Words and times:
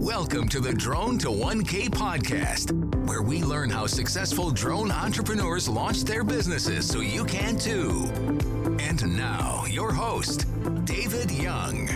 Welcome 0.00 0.48
to 0.50 0.60
the 0.60 0.72
Drone 0.72 1.18
to 1.18 1.26
1K 1.26 1.88
podcast, 1.88 2.70
where 3.08 3.20
we 3.20 3.42
learn 3.42 3.68
how 3.68 3.88
successful 3.88 4.52
drone 4.52 4.92
entrepreneurs 4.92 5.68
launch 5.68 6.04
their 6.04 6.22
businesses 6.22 6.86
so 6.88 7.00
you 7.00 7.24
can 7.24 7.58
too. 7.58 8.04
And 8.78 9.16
now, 9.16 9.64
your 9.68 9.92
host, 9.92 10.46
David 10.84 11.32
Young. 11.32 11.88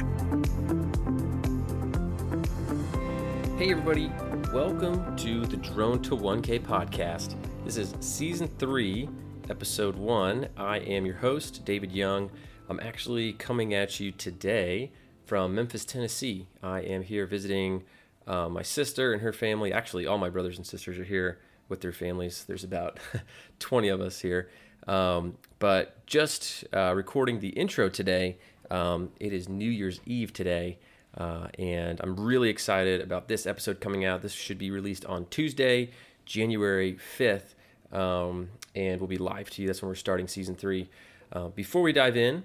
Hey, 3.57 3.71
everybody, 3.71 4.11
welcome 4.53 5.17
to 5.19 5.47
the 5.47 5.59
Drone 5.59 6.03
to 6.03 6.17
1K 6.17 6.59
podcast. 6.59 7.37
This 7.65 7.77
is 7.77 7.95
season 8.01 8.49
three, 8.59 9.09
episode 9.49 9.95
one. 9.95 10.49
I 10.57 10.79
am 10.79 11.07
your 11.07 11.19
host, 11.19 11.65
David 11.65 11.93
Young. 11.93 12.33
I'm 12.69 12.81
actually 12.81 13.35
coming 13.35 13.75
at 13.75 14.01
you 14.01 14.11
today 14.11 14.91
from 15.33 15.55
Memphis, 15.55 15.87
Tennessee. 15.87 16.47
I 16.63 16.81
am 16.81 17.03
here 17.03 17.25
visiting 17.25 17.85
uh, 18.27 18.51
my 18.51 18.61
sister 18.61 19.15
and 19.15 19.23
her 19.23 19.33
family. 19.33 19.73
Actually, 19.73 20.07
all 20.07 20.19
my 20.19 20.29
brothers 20.29 20.59
and 20.59 20.67
sisters 20.67 20.99
are 20.99 21.05
here 21.05 21.39
with 21.71 21.81
their 21.81 21.91
families. 21.91 22.45
There's 22.47 22.65
about 22.65 23.01
20 23.59 23.89
of 23.89 24.03
us 24.03 24.21
here. 24.21 24.51
Um, 24.87 25.39
but 25.59 26.05
just 26.05 26.67
uh, 26.75 26.93
recording 26.95 27.41
the 27.41 27.49
intro 27.49 27.89
today, 27.89 28.37
um, 28.71 29.09
it 29.21 29.33
is 29.33 29.49
New 29.49 29.71
Year's 29.71 30.03
Eve 30.05 30.35
today. 30.35 30.77
Uh, 31.17 31.47
and 31.59 31.99
I'm 32.03 32.21
really 32.21 32.51
excited 32.51 33.01
about 33.01 33.29
this 33.29 33.47
episode 33.47 33.81
coming 33.81 34.05
out. 34.05 34.21
This 34.21 34.33
should 34.33 34.59
be 34.59 34.71
released 34.71 35.07
on 35.07 35.25
Tuesday, 35.31 35.93
January 36.27 36.99
5th, 37.19 37.55
um, 37.91 38.51
and 38.75 39.01
we'll 39.01 39.09
be 39.09 39.17
live 39.17 39.49
to 39.49 39.63
you. 39.63 39.69
That's 39.69 39.81
when 39.81 39.89
we're 39.89 39.95
starting 39.95 40.29
season 40.29 40.57
three. 40.57 40.91
Uh, 41.33 41.49
before 41.49 41.81
we 41.81 41.95
dive 41.95 42.19
in, 42.19 42.45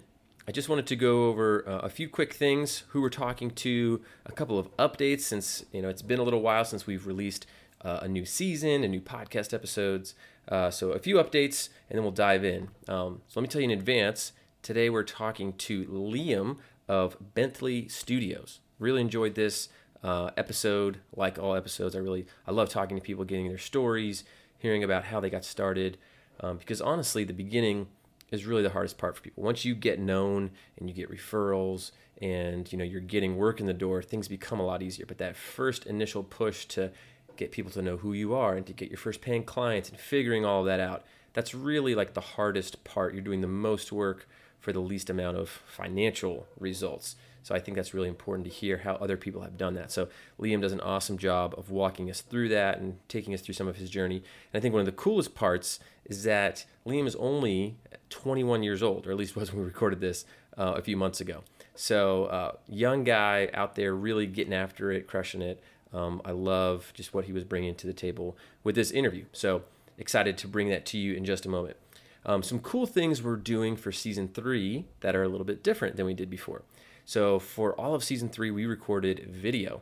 I 0.49 0.53
just 0.53 0.69
wanted 0.69 0.87
to 0.87 0.95
go 0.95 1.25
over 1.25 1.67
uh, 1.67 1.79
a 1.79 1.89
few 1.89 2.07
quick 2.07 2.33
things, 2.33 2.83
who 2.89 3.01
we're 3.01 3.09
talking 3.09 3.51
to, 3.51 4.01
a 4.25 4.31
couple 4.31 4.57
of 4.57 4.73
updates 4.77 5.21
since 5.21 5.65
you 5.73 5.81
know 5.81 5.89
it's 5.89 6.01
been 6.01 6.19
a 6.19 6.23
little 6.23 6.41
while 6.41 6.63
since 6.63 6.87
we've 6.87 7.05
released 7.05 7.45
uh, 7.83 7.99
a 8.03 8.07
new 8.07 8.23
season 8.23 8.81
and 8.81 8.91
new 8.91 9.01
podcast 9.01 9.53
episodes. 9.53 10.15
Uh, 10.47 10.71
so 10.71 10.91
a 10.91 10.99
few 10.99 11.17
updates, 11.17 11.67
and 11.89 11.97
then 11.97 12.03
we'll 12.03 12.13
dive 12.13 12.45
in. 12.45 12.69
Um, 12.87 13.23
so 13.27 13.41
let 13.41 13.41
me 13.41 13.47
tell 13.49 13.59
you 13.59 13.69
in 13.69 13.77
advance. 13.77 14.31
Today 14.61 14.89
we're 14.89 15.03
talking 15.03 15.51
to 15.51 15.83
Liam 15.87 16.59
of 16.87 17.17
Bentley 17.33 17.89
Studios. 17.89 18.61
Really 18.79 19.01
enjoyed 19.01 19.35
this 19.35 19.67
uh, 20.01 20.31
episode. 20.37 20.99
Like 21.13 21.37
all 21.37 21.55
episodes, 21.55 21.93
I 21.93 21.99
really 21.99 22.25
I 22.47 22.51
love 22.51 22.69
talking 22.69 22.95
to 22.95 23.03
people, 23.03 23.25
getting 23.25 23.49
their 23.49 23.57
stories, 23.57 24.23
hearing 24.59 24.81
about 24.81 25.03
how 25.03 25.19
they 25.19 25.29
got 25.29 25.43
started. 25.43 25.97
Um, 26.39 26.57
because 26.57 26.79
honestly, 26.79 27.25
the 27.25 27.33
beginning 27.33 27.87
is 28.31 28.45
really 28.45 28.63
the 28.63 28.69
hardest 28.69 28.97
part 28.97 29.15
for 29.15 29.21
people. 29.21 29.43
Once 29.43 29.65
you 29.65 29.75
get 29.75 29.99
known 29.99 30.51
and 30.77 30.89
you 30.89 30.95
get 30.95 31.09
referrals 31.09 31.91
and 32.21 32.71
you 32.71 32.77
know 32.77 32.83
you're 32.83 32.99
getting 32.99 33.37
work 33.37 33.59
in 33.59 33.65
the 33.65 33.73
door, 33.73 34.01
things 34.01 34.27
become 34.27 34.59
a 34.59 34.65
lot 34.65 34.81
easier. 34.81 35.05
But 35.05 35.17
that 35.19 35.35
first 35.35 35.85
initial 35.85 36.23
push 36.23 36.65
to 36.65 36.91
get 37.37 37.51
people 37.51 37.71
to 37.71 37.81
know 37.81 37.97
who 37.97 38.13
you 38.13 38.33
are 38.33 38.55
and 38.55 38.65
to 38.65 38.73
get 38.73 38.89
your 38.89 38.97
first 38.97 39.21
paying 39.21 39.43
clients 39.43 39.89
and 39.89 39.99
figuring 39.99 40.43
all 40.43 40.63
that 40.63 40.79
out, 40.79 41.05
that's 41.33 41.53
really 41.53 41.95
like 41.95 42.13
the 42.13 42.21
hardest 42.21 42.83
part. 42.83 43.13
You're 43.13 43.21
doing 43.21 43.41
the 43.41 43.47
most 43.47 43.91
work 43.91 44.27
for 44.59 44.71
the 44.73 44.79
least 44.79 45.09
amount 45.09 45.37
of 45.37 45.49
financial 45.49 46.47
results. 46.59 47.15
So 47.47 47.55
I 47.55 47.59
think 47.59 47.77
that's 47.77 47.93
really 47.93 48.09
important 48.09 48.45
to 48.45 48.53
hear 48.53 48.79
how 48.79 48.95
other 48.95 49.15
people 49.15 49.41
have 49.41 49.57
done 49.57 49.73
that. 49.75 49.89
So 49.89 50.09
Liam 50.37 50.61
does 50.61 50.73
an 50.73 50.81
awesome 50.81 51.17
job 51.17 51.55
of 51.57 51.71
walking 51.71 52.09
us 52.09 52.19
through 52.19 52.49
that 52.49 52.79
and 52.79 52.97
taking 53.07 53.33
us 53.33 53.39
through 53.39 53.53
some 53.53 53.69
of 53.69 53.77
his 53.77 53.89
journey. 53.89 54.17
And 54.17 54.59
I 54.59 54.59
think 54.59 54.73
one 54.73 54.81
of 54.81 54.85
the 54.85 54.91
coolest 54.91 55.33
parts 55.33 55.79
is 56.03 56.23
that 56.23 56.65
Liam 56.85 57.07
is 57.07 57.15
only 57.15 57.77
21 58.09 58.63
years 58.63 58.83
old, 58.83 59.07
or 59.07 59.11
at 59.11 59.17
least 59.17 59.35
was 59.37 59.53
when 59.53 59.61
we 59.61 59.65
recorded 59.65 60.01
this 60.01 60.25
uh, 60.57 60.73
a 60.75 60.81
few 60.81 60.97
months 60.97 61.21
ago. 61.21 61.43
So 61.73 62.25
uh, 62.25 62.51
young 62.67 63.05
guy 63.05 63.49
out 63.53 63.75
there 63.75 63.95
really 63.95 64.25
getting 64.25 64.53
after 64.53 64.91
it, 64.91 65.07
crushing 65.07 65.41
it. 65.41 65.63
Um, 65.93 66.21
I 66.25 66.31
love 66.31 66.91
just 66.95 67.13
what 67.13 67.25
he 67.25 67.31
was 67.31 67.45
bringing 67.45 67.75
to 67.75 67.87
the 67.87 67.93
table 67.93 68.35
with 68.63 68.75
this 68.75 68.91
interview. 68.91 69.23
So 69.31 69.63
excited 69.97 70.37
to 70.39 70.47
bring 70.47 70.69
that 70.69 70.85
to 70.87 70.97
you 70.97 71.13
in 71.13 71.23
just 71.23 71.45
a 71.45 71.49
moment. 71.49 71.77
Um, 72.25 72.43
some 72.43 72.59
cool 72.59 72.85
things 72.85 73.21
we're 73.21 73.35
doing 73.35 73.75
for 73.75 73.91
season 73.91 74.27
three 74.27 74.85
that 75.01 75.15
are 75.15 75.23
a 75.23 75.29
little 75.29 75.45
bit 75.45 75.63
different 75.63 75.95
than 75.95 76.05
we 76.05 76.13
did 76.13 76.29
before. 76.29 76.63
So 77.05 77.39
for 77.39 77.73
all 77.79 77.95
of 77.95 78.03
season 78.03 78.29
three, 78.29 78.51
we 78.51 78.65
recorded 78.65 79.27
video. 79.29 79.81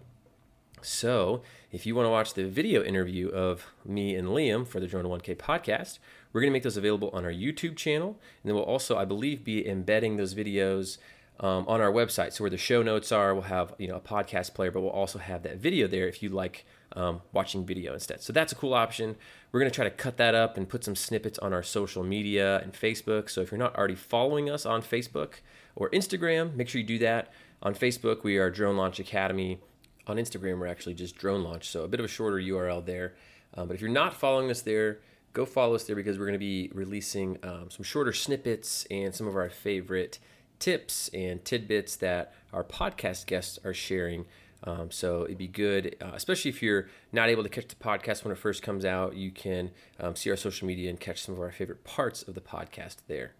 So 0.81 1.41
if 1.71 1.85
you 1.85 1.95
want 1.95 2.05
to 2.05 2.11
watch 2.11 2.35
the 2.35 2.45
video 2.45 2.83
interview 2.83 3.29
of 3.29 3.65
me 3.83 4.15
and 4.15 4.27
Liam 4.27 4.67
for 4.67 4.79
the 4.79 4.85
Drone 4.85 5.05
1K 5.05 5.35
podcast, 5.35 5.97
we're 6.31 6.41
going 6.41 6.51
to 6.51 6.53
make 6.53 6.63
those 6.63 6.77
available 6.77 7.09
on 7.13 7.25
our 7.25 7.31
YouTube 7.31 7.75
channel. 7.75 8.19
And 8.43 8.49
then 8.49 8.55
we'll 8.55 8.63
also, 8.63 8.95
I 8.97 9.05
believe, 9.05 9.43
be 9.43 9.67
embedding 9.67 10.17
those 10.17 10.35
videos 10.35 10.99
um, 11.39 11.67
on 11.67 11.81
our 11.81 11.91
website. 11.91 12.33
So 12.33 12.43
where 12.43 12.51
the 12.51 12.57
show 12.57 12.81
notes 12.81 13.11
are, 13.11 13.33
we'll 13.33 13.43
have 13.43 13.73
you 13.77 13.87
know 13.87 13.95
a 13.95 14.01
podcast 14.01 14.53
player, 14.53 14.71
but 14.71 14.81
we'll 14.81 14.89
also 14.89 15.19
have 15.19 15.43
that 15.43 15.57
video 15.57 15.87
there 15.87 16.07
if 16.07 16.23
you 16.23 16.29
like 16.29 16.65
um, 16.95 17.21
watching 17.33 17.65
video 17.65 17.93
instead. 17.93 18.21
So 18.21 18.31
that's 18.33 18.51
a 18.51 18.55
cool 18.55 18.73
option. 18.73 19.15
We're 19.51 19.59
going 19.59 19.71
to 19.71 19.75
try 19.75 19.85
to 19.85 19.91
cut 19.91 20.17
that 20.17 20.35
up 20.35 20.57
and 20.57 20.67
put 20.67 20.83
some 20.83 20.95
snippets 20.95 21.39
on 21.39 21.53
our 21.53 21.63
social 21.63 22.03
media 22.03 22.59
and 22.59 22.73
Facebook. 22.73 23.29
So 23.29 23.41
if 23.41 23.51
you're 23.51 23.59
not 23.59 23.75
already 23.75 23.95
following 23.95 24.49
us 24.49 24.65
on 24.65 24.81
Facebook, 24.81 25.35
or 25.75 25.89
Instagram, 25.89 26.55
make 26.55 26.69
sure 26.69 26.79
you 26.79 26.87
do 26.87 26.99
that. 26.99 27.31
On 27.61 27.73
Facebook, 27.73 28.23
we 28.23 28.37
are 28.37 28.49
Drone 28.49 28.77
Launch 28.77 28.99
Academy. 28.99 29.59
On 30.07 30.17
Instagram, 30.17 30.59
we're 30.59 30.67
actually 30.67 30.93
just 30.93 31.15
Drone 31.15 31.43
Launch, 31.43 31.67
so 31.69 31.83
a 31.83 31.87
bit 31.87 31.99
of 31.99 32.05
a 32.05 32.09
shorter 32.09 32.37
URL 32.37 32.85
there. 32.85 33.15
Um, 33.55 33.67
but 33.67 33.75
if 33.75 33.81
you're 33.81 33.89
not 33.89 34.13
following 34.13 34.51
us 34.51 34.61
there, 34.61 34.99
go 35.33 35.45
follow 35.45 35.75
us 35.75 35.83
there 35.83 35.95
because 35.95 36.17
we're 36.17 36.25
going 36.25 36.33
to 36.33 36.39
be 36.39 36.69
releasing 36.73 37.37
um, 37.43 37.69
some 37.69 37.83
shorter 37.83 38.13
snippets 38.13 38.85
and 38.91 39.13
some 39.13 39.27
of 39.27 39.35
our 39.35 39.49
favorite 39.49 40.19
tips 40.59 41.09
and 41.13 41.43
tidbits 41.43 41.95
that 41.97 42.33
our 42.53 42.63
podcast 42.63 43.25
guests 43.25 43.59
are 43.63 43.73
sharing. 43.73 44.25
Um, 44.63 44.89
so 44.89 45.25
it'd 45.25 45.37
be 45.37 45.47
good, 45.47 45.95
uh, 46.01 46.11
especially 46.13 46.49
if 46.49 46.63
you're 46.63 46.87
not 47.11 47.29
able 47.29 47.43
to 47.43 47.49
catch 47.49 47.67
the 47.67 47.75
podcast 47.75 48.23
when 48.23 48.31
it 48.31 48.37
first 48.37 48.63
comes 48.63 48.83
out, 48.83 49.15
you 49.15 49.31
can 49.31 49.71
um, 49.99 50.15
see 50.15 50.29
our 50.31 50.35
social 50.35 50.67
media 50.67 50.89
and 50.89 50.99
catch 50.99 51.21
some 51.21 51.35
of 51.35 51.41
our 51.41 51.51
favorite 51.51 51.83
parts 51.83 52.23
of 52.23 52.33
the 52.33 52.41
podcast 52.41 52.97
there. 53.07 53.33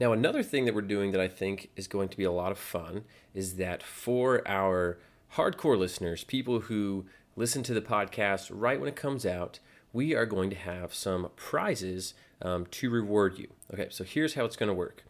Now, 0.00 0.12
another 0.12 0.42
thing 0.42 0.64
that 0.64 0.74
we're 0.74 0.82
doing 0.82 1.12
that 1.12 1.20
I 1.20 1.28
think 1.28 1.70
is 1.76 1.86
going 1.86 2.08
to 2.08 2.16
be 2.16 2.24
a 2.24 2.32
lot 2.32 2.50
of 2.50 2.58
fun 2.58 3.04
is 3.32 3.56
that 3.56 3.82
for 3.82 4.46
our 4.48 4.98
hardcore 5.36 5.78
listeners, 5.78 6.24
people 6.24 6.60
who 6.60 7.06
listen 7.36 7.62
to 7.64 7.74
the 7.74 7.80
podcast 7.80 8.50
right 8.52 8.80
when 8.80 8.88
it 8.88 8.96
comes 8.96 9.24
out, 9.24 9.60
we 9.92 10.14
are 10.14 10.26
going 10.26 10.50
to 10.50 10.56
have 10.56 10.92
some 10.92 11.28
prizes 11.36 12.14
um, 12.42 12.66
to 12.72 12.90
reward 12.90 13.38
you. 13.38 13.48
Okay, 13.72 13.86
so 13.90 14.02
here's 14.02 14.34
how 14.34 14.44
it's 14.44 14.56
going 14.56 14.68
to 14.68 14.74
work. 14.74 15.04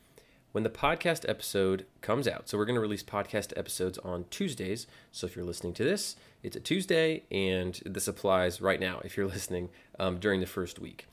When 0.54 0.62
the 0.62 0.70
podcast 0.70 1.28
episode 1.28 1.84
comes 2.00 2.28
out, 2.28 2.48
so 2.48 2.56
we're 2.56 2.64
going 2.64 2.76
to 2.76 2.80
release 2.80 3.02
podcast 3.02 3.52
episodes 3.56 3.98
on 3.98 4.26
Tuesdays. 4.30 4.86
So 5.10 5.26
if 5.26 5.34
you're 5.34 5.44
listening 5.44 5.74
to 5.74 5.82
this, 5.82 6.14
it's 6.44 6.54
a 6.54 6.60
Tuesday, 6.60 7.24
and 7.32 7.80
this 7.84 8.06
applies 8.06 8.60
right 8.60 8.78
now 8.78 9.00
if 9.02 9.16
you're 9.16 9.26
listening 9.36 9.70
um, 9.98 10.20
during 10.20 10.38
the 10.38 10.46
first 10.46 10.78
week. 10.78 11.08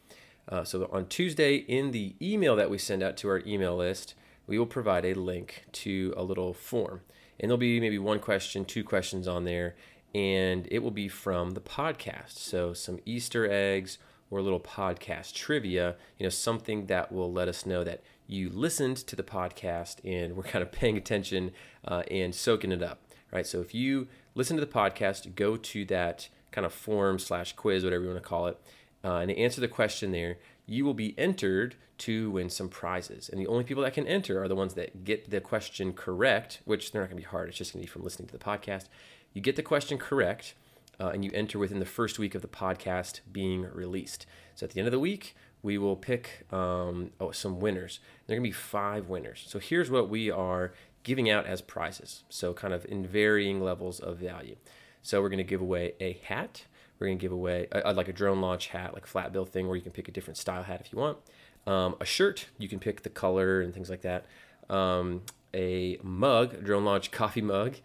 Uh, 0.48 0.64
so 0.64 0.88
on 0.92 1.08
Tuesday, 1.08 1.56
in 1.56 1.90
the 1.90 2.14
email 2.22 2.56
that 2.56 2.70
we 2.70 2.78
send 2.78 3.02
out 3.02 3.18
to 3.18 3.30
our 3.30 3.42
email 3.48 3.76
list, 3.76 4.14
we 4.46 4.60
will 4.60 4.68
provide 4.68 5.06
a 5.06 5.16
link 5.16 5.66
to 5.72 6.14
a 6.16 6.22
little 6.22 6.54
form. 6.54 7.02
And 7.40 7.50
there'll 7.50 7.58
be 7.58 7.80
maybe 7.80 7.98
one 7.98 8.20
question, 8.20 8.64
two 8.64 8.84
questions 8.84 9.28
on 9.28 9.46
there, 9.46 9.74
and 10.14 10.68
it 10.70 10.84
will 10.84 10.92
be 10.92 11.08
from 11.08 11.56
the 11.56 11.62
podcast. 11.62 12.38
So 12.38 12.74
some 12.74 13.00
Easter 13.08 13.52
eggs 13.52 13.98
or 14.30 14.38
a 14.38 14.44
little 14.44 14.60
podcast 14.60 15.34
trivia, 15.34 15.96
you 16.20 16.26
know, 16.26 16.30
something 16.30 16.86
that 16.86 17.12
will 17.12 17.34
let 17.34 17.48
us 17.48 17.66
know 17.66 17.84
that 17.84 18.02
you 18.28 18.50
listened 18.50 18.98
to 18.98 19.16
the 19.16 19.24
podcast 19.24 19.98
and 20.04 20.36
we're 20.36 20.44
kind 20.54 20.62
of 20.62 20.72
paying 20.72 20.98
attention 20.98 21.52
uh, 21.86 22.04
and 22.10 22.34
soaking 22.34 22.72
it 22.72 22.84
up, 22.84 23.00
right? 23.32 23.46
So 23.46 23.62
if 23.62 23.74
you 23.74 24.08
listen 24.36 24.58
to 24.58 24.66
the 24.66 24.72
podcast, 24.72 25.36
go 25.36 25.58
to 25.58 25.86
that 25.86 26.30
kind 26.52 26.66
of 26.66 26.74
form 26.74 27.20
slash 27.20 27.54
quiz, 27.54 27.84
whatever 27.84 28.04
you 28.04 28.10
want 28.10 28.22
to 28.22 28.28
call 28.28 28.48
it, 28.48 28.60
uh, 29.04 29.16
and 29.16 29.32
answer 29.32 29.62
the 29.62 29.68
question 29.68 30.12
there, 30.12 30.38
you 30.66 30.86
will 30.86 30.94
be 30.94 31.18
entered 31.18 31.76
to 31.98 32.32
win 32.32 32.50
some 32.50 32.68
prizes. 32.68 33.30
And 33.30 33.40
the 33.40 33.48
only 33.48 33.64
people 33.64 33.84
that 33.84 33.94
can 33.94 34.08
enter 34.08 34.42
are 34.42 34.48
the 34.48 34.56
ones 34.56 34.74
that 34.74 35.04
get 35.04 35.30
the 35.30 35.40
question 35.40 35.94
correct, 35.94 36.62
which 36.66 36.92
they're 36.92 37.02
not 37.02 37.10
going 37.10 37.22
to 37.22 37.28
be 37.28 37.30
hard. 37.30 37.50
It's 37.50 37.58
just 37.58 37.74
going 37.74 37.84
to 37.84 37.88
be 37.88 37.92
from 37.92 38.04
listening 38.04 38.28
to 38.30 38.34
the 38.38 38.44
podcast. 38.44 38.86
You 39.34 39.42
get 39.42 39.56
the 39.56 39.64
question 39.64 39.98
correct, 39.98 40.56
uh, 41.00 41.10
and 41.10 41.24
you 41.24 41.32
enter 41.34 41.60
within 41.60 41.80
the 41.80 41.86
first 41.86 42.20
week 42.20 42.36
of 42.36 42.42
the 42.42 42.48
podcast 42.48 43.22
being 43.32 43.68
released. 43.74 44.26
So 44.56 44.66
at 44.66 44.72
the 44.72 44.80
end 44.80 44.88
of 44.88 44.92
the 44.92 45.00
week, 45.00 45.36
we 45.64 45.78
will 45.78 45.96
pick 45.96 46.46
um, 46.52 47.12
oh, 47.20 47.32
some 47.32 47.60
winners. 47.60 48.00
There 48.26 48.36
are 48.36 48.40
going 48.40 48.44
to 48.44 48.50
be 48.50 48.60
five 48.60 49.10
winners. 49.10 49.44
So 49.48 49.60
here's 49.60 49.90
what 49.90 50.10
we 50.10 50.32
are 50.32 50.74
giving 51.04 51.30
out 51.30 51.46
as 51.46 51.62
prizes. 51.62 52.24
So 52.30 52.54
kind 52.54 52.74
of 52.74 52.86
in 52.86 53.06
varying 53.06 53.62
levels 53.62 54.00
of 54.00 54.18
value. 54.18 54.56
So 55.02 55.22
we're 55.22 55.30
going 55.30 55.38
to 55.38 55.44
give 55.44 55.62
away 55.62 55.94
a 56.00 56.20
hat. 56.24 56.66
We're 57.00 57.08
going 57.08 57.18
to 57.18 57.22
give 57.22 57.32
away 57.32 57.68
a, 57.72 57.94
like 57.94 58.08
a 58.08 58.14
drone 58.14 58.42
launch 58.42 58.68
hat, 58.68 58.94
like 58.94 59.08
flat 59.08 59.34
bill 59.34 59.46
thing 59.46 59.68
where 59.68 59.76
you 59.76 59.82
can 59.82 59.92
pick 59.92 60.08
a 60.08 60.12
different 60.12 60.38
style 60.38 60.64
hat 60.64 60.82
if 60.82 60.92
you 60.92 61.00
want. 61.00 61.18
Um, 61.66 61.96
a 62.00 62.06
shirt, 62.06 62.48
you 62.58 62.68
can 62.68 62.80
pick 62.80 63.04
the 63.04 63.10
color 63.10 63.62
and 63.62 63.74
things 63.74 63.90
like 63.90 64.02
that. 64.02 64.26
Um, 64.70 65.22
a 65.54 65.98
mug, 66.04 66.54
a 66.54 66.58
drone 66.58 66.86
launch 66.86 67.12
coffee 67.12 67.42
mug. 67.42 67.76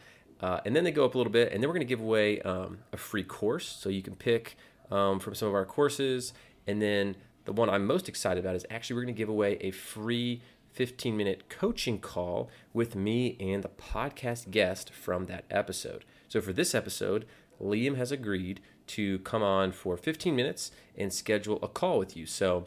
Uh, 0.41 0.61
and 0.67 0.77
then 0.77 0.85
they 0.85 0.91
go 0.91 1.05
up 1.05 1.15
a 1.15 1.19
little 1.19 1.33
bit, 1.33 1.53
and 1.53 1.63
then 1.63 1.69
we're 1.69 1.75
going 1.75 1.87
to 1.87 1.89
give 1.89 2.01
away 2.01 2.41
um, 2.43 2.79
a 2.93 2.97
free 2.99 3.23
course. 3.23 3.67
So 3.67 3.89
you 3.89 4.03
can 4.03 4.15
pick 4.15 4.57
um, 4.91 5.19
from 5.19 5.35
some 5.35 5.49
of 5.49 5.55
our 5.55 5.65
courses. 5.65 6.35
And 6.67 6.83
then 6.83 7.17
the 7.47 7.53
one 7.53 7.71
I'm 7.71 7.87
most 7.87 8.09
excited 8.09 8.45
about 8.45 8.57
is 8.57 8.67
actually 8.71 8.97
we're 8.97 9.03
going 9.03 9.15
to 9.15 9.19
give 9.19 9.29
away 9.29 9.57
a 9.61 9.71
free 9.71 10.43
15 10.73 11.17
minute 11.17 11.49
coaching 11.49 11.99
call 11.99 12.51
with 12.75 12.95
me 12.95 13.37
and 13.41 13.63
the 13.63 13.69
podcast 13.69 14.51
guest 14.51 14.93
from 14.93 15.25
that 15.27 15.45
episode. 15.51 16.05
So 16.29 16.41
for 16.43 16.53
this 16.53 16.75
episode, 16.75 17.25
Liam 17.63 17.97
has 17.97 18.13
agreed 18.13 18.61
to 18.89 19.21
come 19.21 19.43
on 19.43 19.73
for 19.73 19.97
15 19.97 20.37
minutes 20.37 20.71
and 20.97 21.13
schedule 21.13 21.59
a 21.63 21.69
call 21.69 21.99
with 21.99 22.17
you. 22.17 22.27
So 22.27 22.67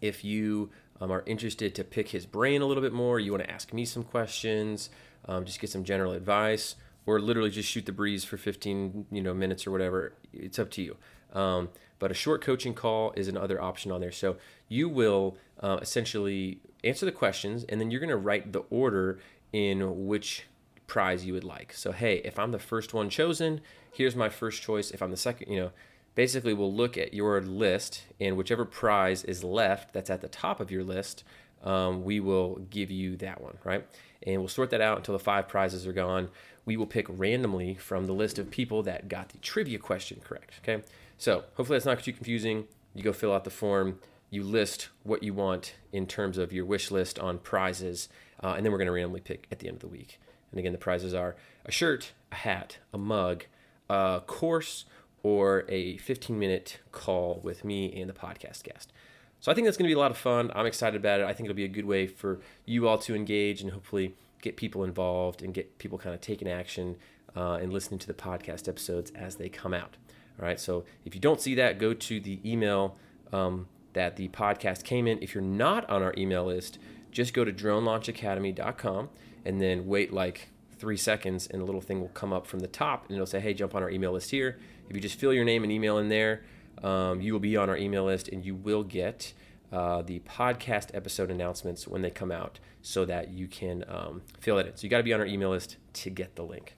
if 0.00 0.24
you 0.24 0.70
um, 1.00 1.12
are 1.12 1.22
interested 1.26 1.74
to 1.76 1.84
pick 1.84 2.08
his 2.08 2.26
brain 2.26 2.60
a 2.60 2.66
little 2.66 2.82
bit 2.82 2.92
more, 2.92 3.20
you 3.20 3.30
want 3.30 3.44
to 3.44 3.50
ask 3.50 3.72
me 3.72 3.84
some 3.84 4.02
questions, 4.02 4.90
um, 5.26 5.44
just 5.44 5.60
get 5.60 5.70
some 5.70 5.84
general 5.84 6.12
advice, 6.12 6.74
or 7.06 7.20
literally 7.20 7.50
just 7.50 7.68
shoot 7.68 7.86
the 7.86 7.92
breeze 7.92 8.24
for 8.24 8.36
15 8.36 9.06
you 9.10 9.22
know 9.22 9.32
minutes 9.32 9.66
or 9.66 9.70
whatever. 9.70 10.14
It's 10.32 10.58
up 10.58 10.70
to 10.72 10.82
you. 10.82 10.96
Um, 11.32 11.68
but 11.98 12.10
a 12.10 12.14
short 12.14 12.42
coaching 12.42 12.74
call 12.74 13.12
is 13.16 13.28
another 13.28 13.60
option 13.60 13.90
on 13.90 14.00
there. 14.00 14.12
So 14.12 14.36
you 14.68 14.88
will 14.88 15.36
uh, 15.60 15.78
essentially 15.80 16.60
answer 16.84 17.06
the 17.06 17.12
questions, 17.12 17.64
and 17.64 17.80
then 17.80 17.90
you're 17.90 18.00
going 18.00 18.10
to 18.10 18.16
write 18.16 18.52
the 18.52 18.62
order 18.70 19.18
in 19.52 20.06
which 20.06 20.44
prize 20.86 21.24
you 21.24 21.32
would 21.34 21.44
like. 21.44 21.72
So 21.72 21.92
hey, 21.92 22.16
if 22.24 22.38
I'm 22.38 22.50
the 22.50 22.58
first 22.58 22.94
one 22.94 23.10
chosen, 23.10 23.60
here's 23.92 24.16
my 24.16 24.28
first 24.28 24.62
choice. 24.62 24.90
If 24.90 25.02
I'm 25.02 25.10
the 25.10 25.16
second, 25.16 25.52
you 25.52 25.60
know, 25.60 25.70
basically 26.14 26.54
we'll 26.54 26.74
look 26.74 26.98
at 26.98 27.14
your 27.14 27.40
list 27.40 28.04
and 28.18 28.36
whichever 28.36 28.64
prize 28.64 29.22
is 29.24 29.44
left 29.44 29.92
that's 29.92 30.10
at 30.10 30.20
the 30.20 30.28
top 30.28 30.60
of 30.60 30.70
your 30.70 30.82
list, 30.82 31.22
um, 31.62 32.04
we 32.04 32.20
will 32.20 32.56
give 32.70 32.90
you 32.90 33.16
that 33.16 33.40
one, 33.40 33.58
right? 33.64 33.86
And 34.26 34.40
we'll 34.40 34.48
sort 34.48 34.70
that 34.70 34.80
out 34.80 34.98
until 34.98 35.12
the 35.12 35.22
five 35.22 35.48
prizes 35.48 35.86
are 35.86 35.92
gone. 35.92 36.30
We 36.64 36.76
will 36.76 36.86
pick 36.86 37.06
randomly 37.08 37.74
from 37.74 38.06
the 38.06 38.12
list 38.12 38.38
of 38.38 38.50
people 38.50 38.82
that 38.84 39.08
got 39.08 39.28
the 39.28 39.38
trivia 39.38 39.78
question 39.78 40.20
correct. 40.22 40.54
Okay, 40.62 40.82
so 41.18 41.44
hopefully 41.54 41.76
that's 41.76 41.86
not 41.86 42.02
too 42.02 42.12
confusing. 42.12 42.64
You 42.94 43.02
go 43.02 43.12
fill 43.12 43.32
out 43.32 43.44
the 43.44 43.50
form, 43.50 43.98
you 44.30 44.42
list 44.42 44.88
what 45.02 45.22
you 45.22 45.34
want 45.34 45.74
in 45.92 46.06
terms 46.06 46.38
of 46.38 46.52
your 46.52 46.64
wish 46.64 46.90
list 46.90 47.18
on 47.18 47.38
prizes, 47.38 48.08
uh, 48.42 48.54
and 48.56 48.64
then 48.64 48.72
we're 48.72 48.78
going 48.78 48.86
to 48.86 48.92
randomly 48.92 49.20
pick 49.20 49.46
at 49.50 49.58
the 49.58 49.68
end 49.68 49.76
of 49.76 49.80
the 49.80 49.88
week. 49.88 50.18
And 50.50 50.58
again, 50.58 50.72
the 50.72 50.78
prizes 50.78 51.12
are 51.12 51.36
a 51.66 51.72
shirt, 51.72 52.12
a 52.32 52.36
hat, 52.36 52.78
a 52.92 52.98
mug, 52.98 53.44
a 53.90 54.22
course, 54.26 54.84
or 55.22 55.64
a 55.68 55.96
15 55.98 56.38
minute 56.38 56.78
call 56.92 57.40
with 57.42 57.64
me 57.64 58.00
and 58.00 58.08
the 58.08 58.14
podcast 58.14 58.62
guest. 58.62 58.92
So 59.40 59.52
I 59.52 59.54
think 59.54 59.66
that's 59.66 59.76
going 59.76 59.88
to 59.88 59.94
be 59.94 59.98
a 59.98 60.00
lot 60.00 60.10
of 60.10 60.16
fun. 60.16 60.50
I'm 60.54 60.66
excited 60.66 60.96
about 60.96 61.20
it. 61.20 61.26
I 61.26 61.32
think 61.32 61.48
it'll 61.48 61.56
be 61.56 61.64
a 61.64 61.68
good 61.68 61.84
way 61.84 62.06
for 62.06 62.40
you 62.64 62.88
all 62.88 62.98
to 62.98 63.14
engage 63.14 63.60
and 63.60 63.70
hopefully 63.70 64.14
get 64.42 64.56
people 64.56 64.84
involved 64.84 65.42
and 65.42 65.52
get 65.52 65.78
people 65.78 65.98
kind 65.98 66.14
of 66.14 66.20
taking 66.20 66.48
action 66.48 66.96
uh, 67.36 67.54
and 67.54 67.72
listening 67.72 67.98
to 68.00 68.06
the 68.06 68.14
podcast 68.14 68.68
episodes 68.68 69.12
as 69.14 69.36
they 69.36 69.48
come 69.48 69.74
out. 69.74 69.96
All 70.38 70.46
right. 70.46 70.60
So 70.60 70.84
if 71.04 71.14
you 71.14 71.20
don't 71.20 71.40
see 71.40 71.54
that, 71.56 71.78
go 71.78 71.94
to 71.94 72.20
the 72.20 72.40
email 72.44 72.96
um, 73.32 73.68
that 73.92 74.16
the 74.16 74.28
podcast 74.28 74.84
came 74.84 75.06
in. 75.06 75.22
If 75.22 75.34
you're 75.34 75.42
not 75.42 75.88
on 75.90 76.02
our 76.02 76.14
email 76.16 76.46
list, 76.46 76.78
just 77.10 77.34
go 77.34 77.44
to 77.44 77.52
dronelaunchacademy.com 77.52 79.08
and 79.44 79.60
then 79.60 79.86
wait 79.86 80.12
like 80.12 80.50
three 80.78 80.96
seconds 80.96 81.46
and 81.48 81.60
a 81.60 81.64
little 81.64 81.80
thing 81.80 82.00
will 82.00 82.08
come 82.08 82.32
up 82.32 82.46
from 82.46 82.60
the 82.60 82.68
top 82.68 83.06
and 83.06 83.14
it'll 83.14 83.26
say, 83.26 83.40
hey, 83.40 83.52
jump 83.52 83.74
on 83.74 83.82
our 83.82 83.90
email 83.90 84.12
list 84.12 84.30
here. 84.30 84.58
If 84.88 84.94
you 84.94 85.02
just 85.02 85.18
fill 85.18 85.32
your 85.32 85.44
name 85.44 85.64
and 85.64 85.72
email 85.72 85.98
in 85.98 86.08
there, 86.08 86.42
um, 86.82 87.20
you 87.20 87.32
will 87.32 87.40
be 87.40 87.56
on 87.56 87.68
our 87.68 87.76
email 87.76 88.04
list 88.04 88.28
and 88.28 88.44
you 88.44 88.54
will 88.54 88.84
get 88.84 89.32
uh, 89.72 90.02
the 90.02 90.20
podcast 90.20 90.90
episode 90.94 91.30
announcements 91.30 91.86
when 91.86 92.02
they 92.02 92.10
come 92.10 92.30
out 92.30 92.58
so 92.80 93.04
that 93.04 93.30
you 93.30 93.48
can 93.48 93.84
um, 93.88 94.22
fill 94.38 94.58
it 94.58 94.66
in. 94.66 94.76
So 94.76 94.84
you 94.84 94.88
got 94.88 94.98
to 94.98 95.02
be 95.02 95.12
on 95.12 95.20
our 95.20 95.26
email 95.26 95.50
list 95.50 95.76
to 95.94 96.10
get 96.10 96.36
the 96.36 96.42
link. 96.42 96.76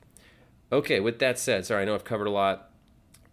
Okay, 0.72 1.00
with 1.00 1.18
that 1.18 1.38
said, 1.38 1.66
sorry, 1.66 1.82
I 1.82 1.84
know 1.84 1.94
I've 1.94 2.04
covered 2.04 2.26
a 2.26 2.30
lot. 2.30 2.69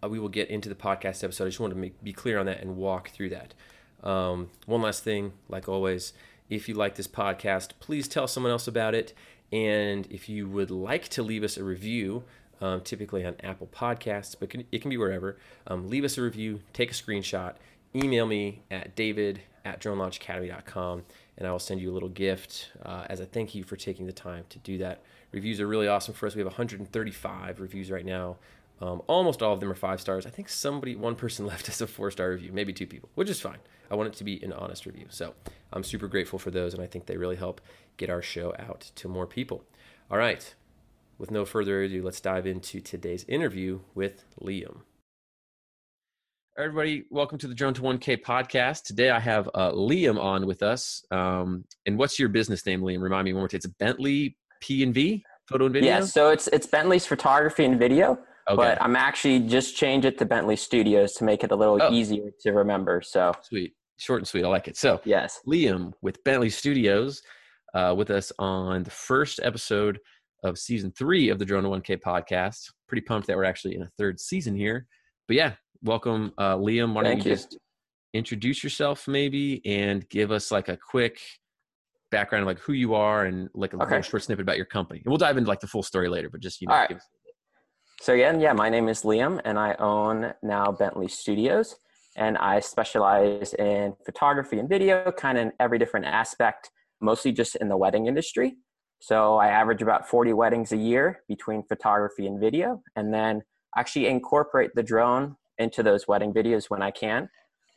Uh, 0.02 0.08
we 0.08 0.18
will 0.18 0.28
get 0.28 0.48
into 0.48 0.68
the 0.68 0.74
podcast 0.74 1.24
episode. 1.24 1.44
I 1.44 1.48
just 1.48 1.60
wanted 1.60 1.74
to 1.74 1.80
make, 1.80 2.02
be 2.02 2.12
clear 2.12 2.38
on 2.38 2.46
that 2.46 2.60
and 2.60 2.76
walk 2.76 3.10
through 3.10 3.30
that. 3.30 3.54
Um, 4.02 4.50
one 4.66 4.82
last 4.82 5.02
thing, 5.02 5.32
like 5.48 5.68
always, 5.68 6.12
if 6.48 6.68
you 6.68 6.74
like 6.74 6.94
this 6.94 7.08
podcast, 7.08 7.72
please 7.80 8.08
tell 8.08 8.26
someone 8.26 8.52
else 8.52 8.68
about 8.68 8.94
it. 8.94 9.12
And 9.52 10.06
if 10.10 10.28
you 10.28 10.48
would 10.48 10.70
like 10.70 11.08
to 11.08 11.22
leave 11.22 11.42
us 11.42 11.56
a 11.56 11.64
review, 11.64 12.24
um, 12.60 12.80
typically 12.82 13.24
on 13.24 13.36
Apple 13.42 13.68
Podcasts, 13.72 14.34
but 14.38 14.54
it 14.70 14.80
can 14.82 14.90
be 14.90 14.96
wherever, 14.96 15.38
um, 15.66 15.88
leave 15.88 16.04
us 16.04 16.18
a 16.18 16.22
review, 16.22 16.60
take 16.72 16.90
a 16.90 16.94
screenshot, 16.94 17.54
email 17.94 18.26
me 18.26 18.62
at 18.70 18.94
david 18.94 19.40
at 19.64 19.80
dronelaunchacademy.com, 19.80 21.04
and 21.36 21.46
I 21.46 21.52
will 21.52 21.58
send 21.58 21.80
you 21.80 21.90
a 21.90 21.94
little 21.94 22.08
gift 22.08 22.70
uh, 22.84 23.04
as 23.08 23.20
a 23.20 23.26
thank 23.26 23.54
you 23.54 23.62
for 23.62 23.76
taking 23.76 24.06
the 24.06 24.12
time 24.12 24.44
to 24.50 24.58
do 24.58 24.78
that. 24.78 25.02
Reviews 25.32 25.60
are 25.60 25.66
really 25.66 25.88
awesome 25.88 26.14
for 26.14 26.26
us. 26.26 26.34
We 26.34 26.40
have 26.40 26.46
135 26.46 27.60
reviews 27.60 27.90
right 27.90 28.04
now. 28.04 28.36
Um, 28.80 29.02
almost 29.08 29.42
all 29.42 29.52
of 29.52 29.60
them 29.60 29.70
are 29.70 29.74
five 29.74 30.00
stars. 30.00 30.24
I 30.24 30.30
think 30.30 30.48
somebody, 30.48 30.94
one 30.94 31.16
person 31.16 31.46
left 31.52 31.68
us 31.68 31.80
a 31.80 31.86
four 31.86 32.10
star 32.10 32.30
review, 32.30 32.52
maybe 32.52 32.72
two 32.72 32.86
people, 32.86 33.08
which 33.14 33.30
is 33.30 33.40
fine. 33.40 33.58
I 33.90 33.94
want 33.94 34.08
it 34.08 34.14
to 34.18 34.24
be 34.24 34.42
an 34.42 34.52
honest 34.52 34.86
review. 34.86 35.06
So 35.08 35.34
I'm 35.72 35.82
super 35.82 36.08
grateful 36.08 36.38
for 36.38 36.50
those, 36.50 36.74
and 36.74 36.82
I 36.82 36.86
think 36.86 37.06
they 37.06 37.16
really 37.16 37.36
help 37.36 37.60
get 37.96 38.10
our 38.10 38.22
show 38.22 38.54
out 38.58 38.90
to 38.96 39.08
more 39.08 39.26
people. 39.26 39.64
All 40.10 40.18
right, 40.18 40.54
with 41.18 41.30
no 41.30 41.44
further 41.44 41.82
ado, 41.82 42.02
let's 42.02 42.20
dive 42.20 42.46
into 42.46 42.80
today's 42.80 43.24
interview 43.24 43.80
with 43.94 44.24
Liam. 44.40 44.82
Everybody, 46.56 47.04
welcome 47.10 47.38
to 47.38 47.46
the 47.46 47.54
Drone 47.54 47.74
to 47.74 47.82
1K 47.82 48.22
podcast. 48.22 48.82
Today 48.82 49.10
I 49.10 49.20
have 49.20 49.48
uh, 49.54 49.70
Liam 49.72 50.18
on 50.20 50.46
with 50.46 50.62
us. 50.62 51.04
Um, 51.10 51.64
and 51.86 51.96
what's 51.96 52.18
your 52.18 52.28
business 52.28 52.66
name, 52.66 52.80
Liam? 52.82 53.00
Remind 53.00 53.24
me 53.24 53.32
one 53.32 53.42
more 53.42 53.48
time. 53.48 53.58
It's 53.58 53.66
Bentley 53.66 54.36
P 54.60 54.82
and 54.82 54.92
V 54.92 55.24
Photo 55.48 55.66
and 55.66 55.72
Video. 55.72 55.90
Yeah, 55.90 56.00
so 56.00 56.30
it's 56.30 56.48
it's 56.48 56.66
Bentley's 56.66 57.06
photography 57.06 57.64
and 57.64 57.78
video. 57.78 58.18
Okay. 58.50 58.56
But 58.56 58.82
I'm 58.82 58.96
actually 58.96 59.40
just 59.40 59.76
change 59.76 60.04
it 60.04 60.16
to 60.18 60.24
Bentley 60.24 60.56
Studios 60.56 61.12
to 61.14 61.24
make 61.24 61.44
it 61.44 61.50
a 61.50 61.56
little 61.56 61.78
oh. 61.80 61.92
easier 61.92 62.30
to 62.40 62.52
remember. 62.52 63.02
So 63.02 63.32
sweet, 63.42 63.74
short 63.98 64.20
and 64.20 64.28
sweet. 64.28 64.44
I 64.44 64.48
like 64.48 64.68
it. 64.68 64.76
So 64.76 65.00
yes, 65.04 65.40
Liam 65.46 65.92
with 66.00 66.22
Bentley 66.24 66.48
Studios, 66.48 67.20
uh, 67.74 67.94
with 67.96 68.10
us 68.10 68.32
on 68.38 68.84
the 68.84 68.90
first 68.90 69.38
episode 69.42 69.98
of 70.44 70.58
season 70.58 70.92
three 70.92 71.28
of 71.28 71.38
the 71.38 71.44
Drone 71.44 71.64
1K 71.64 72.00
podcast. 72.00 72.70
Pretty 72.88 73.02
pumped 73.02 73.26
that 73.26 73.36
we're 73.36 73.44
actually 73.44 73.74
in 73.74 73.82
a 73.82 73.90
third 73.98 74.18
season 74.18 74.56
here. 74.56 74.86
But 75.26 75.36
yeah, 75.36 75.52
welcome, 75.82 76.32
uh, 76.38 76.56
Liam. 76.56 76.94
Why 76.94 77.02
don't 77.02 77.18
you, 77.18 77.30
you 77.30 77.36
just 77.36 77.58
introduce 78.14 78.64
yourself 78.64 79.06
maybe 79.06 79.60
and 79.66 80.08
give 80.08 80.30
us 80.30 80.50
like 80.50 80.68
a 80.68 80.78
quick 80.78 81.20
background 82.10 82.42
of 82.42 82.46
like 82.46 82.58
who 82.60 82.72
you 82.72 82.94
are 82.94 83.26
and 83.26 83.50
like 83.54 83.74
a 83.74 83.76
okay. 83.76 83.84
little 83.84 84.02
short 84.02 84.22
snippet 84.22 84.42
about 84.42 84.56
your 84.56 84.64
company. 84.66 85.00
And 85.04 85.10
we'll 85.10 85.18
dive 85.18 85.36
into 85.36 85.48
like 85.48 85.60
the 85.60 85.66
full 85.66 85.82
story 85.82 86.08
later, 86.08 86.30
but 86.30 86.40
just, 86.40 86.62
you 86.62 86.68
know, 86.68 86.74
All 86.74 86.80
right. 86.80 86.98
So 88.00 88.14
again, 88.14 88.40
yeah, 88.40 88.52
my 88.52 88.68
name 88.68 88.88
is 88.88 89.02
Liam 89.02 89.40
and 89.44 89.58
I 89.58 89.74
own 89.80 90.32
now 90.40 90.70
Bentley 90.70 91.08
Studios 91.08 91.74
and 92.16 92.38
I 92.38 92.60
specialize 92.60 93.54
in 93.54 93.96
photography 94.06 94.60
and 94.60 94.68
video, 94.68 95.10
kind 95.10 95.36
of 95.36 95.46
in 95.46 95.52
every 95.58 95.80
different 95.80 96.06
aspect, 96.06 96.70
mostly 97.00 97.32
just 97.32 97.56
in 97.56 97.68
the 97.68 97.76
wedding 97.76 98.06
industry. 98.06 98.56
So 99.00 99.36
I 99.36 99.48
average 99.48 99.82
about 99.82 100.08
40 100.08 100.32
weddings 100.32 100.70
a 100.70 100.76
year 100.76 101.22
between 101.28 101.64
photography 101.64 102.28
and 102.28 102.40
video, 102.40 102.82
and 102.94 103.12
then 103.12 103.42
actually 103.76 104.06
incorporate 104.06 104.70
the 104.76 104.82
drone 104.82 105.36
into 105.58 105.82
those 105.82 106.06
wedding 106.06 106.32
videos 106.32 106.70
when 106.70 106.82
I 106.82 106.92
can. 106.92 107.28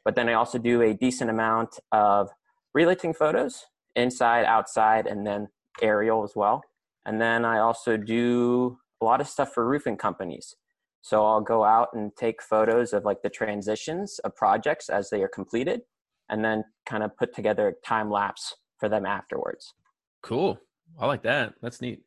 But 0.06 0.16
then 0.16 0.30
I 0.30 0.34
also 0.34 0.60
do 0.60 0.84
a 0.84 0.94
decent 0.94 1.32
amount 1.32 1.80
of 1.92 2.30
real 2.76 2.90
estate 2.90 3.18
photos, 3.18 3.66
inside, 3.96 4.46
outside, 4.46 5.08
and 5.08 5.26
then 5.26 5.50
aerial 5.82 6.24
as 6.24 6.34
well. 6.36 6.64
And 7.06 7.20
then 7.20 7.44
I 7.44 7.58
also 7.58 7.98
do 7.98 8.78
a 9.02 9.06
lot 9.06 9.22
of 9.22 9.28
stuff 9.28 9.54
for 9.54 9.68
roofing 9.68 9.98
companies. 9.98 10.56
So 11.02 11.26
I'll 11.26 11.42
go 11.42 11.64
out 11.64 11.90
and 11.94 12.16
take 12.16 12.42
photos 12.42 12.94
of 12.94 13.06
like 13.06 13.24
the 13.24 13.30
transitions 13.30 14.20
of 14.20 14.36
projects 14.36 14.90
as 14.90 15.10
they 15.10 15.24
are 15.24 15.28
completed, 15.28 15.82
and 16.30 16.46
then 16.46 16.64
kind 16.86 17.04
of 17.04 17.18
put 17.18 17.34
together 17.34 17.68
a 17.70 17.88
time 17.88 18.10
lapse 18.10 18.56
for 18.80 18.88
them 18.88 19.06
afterwards. 19.06 19.74
Cool. 20.22 20.60
I 21.00 21.08
like 21.08 21.24
that. 21.24 21.54
That's 21.62 21.82
neat. 21.82 22.04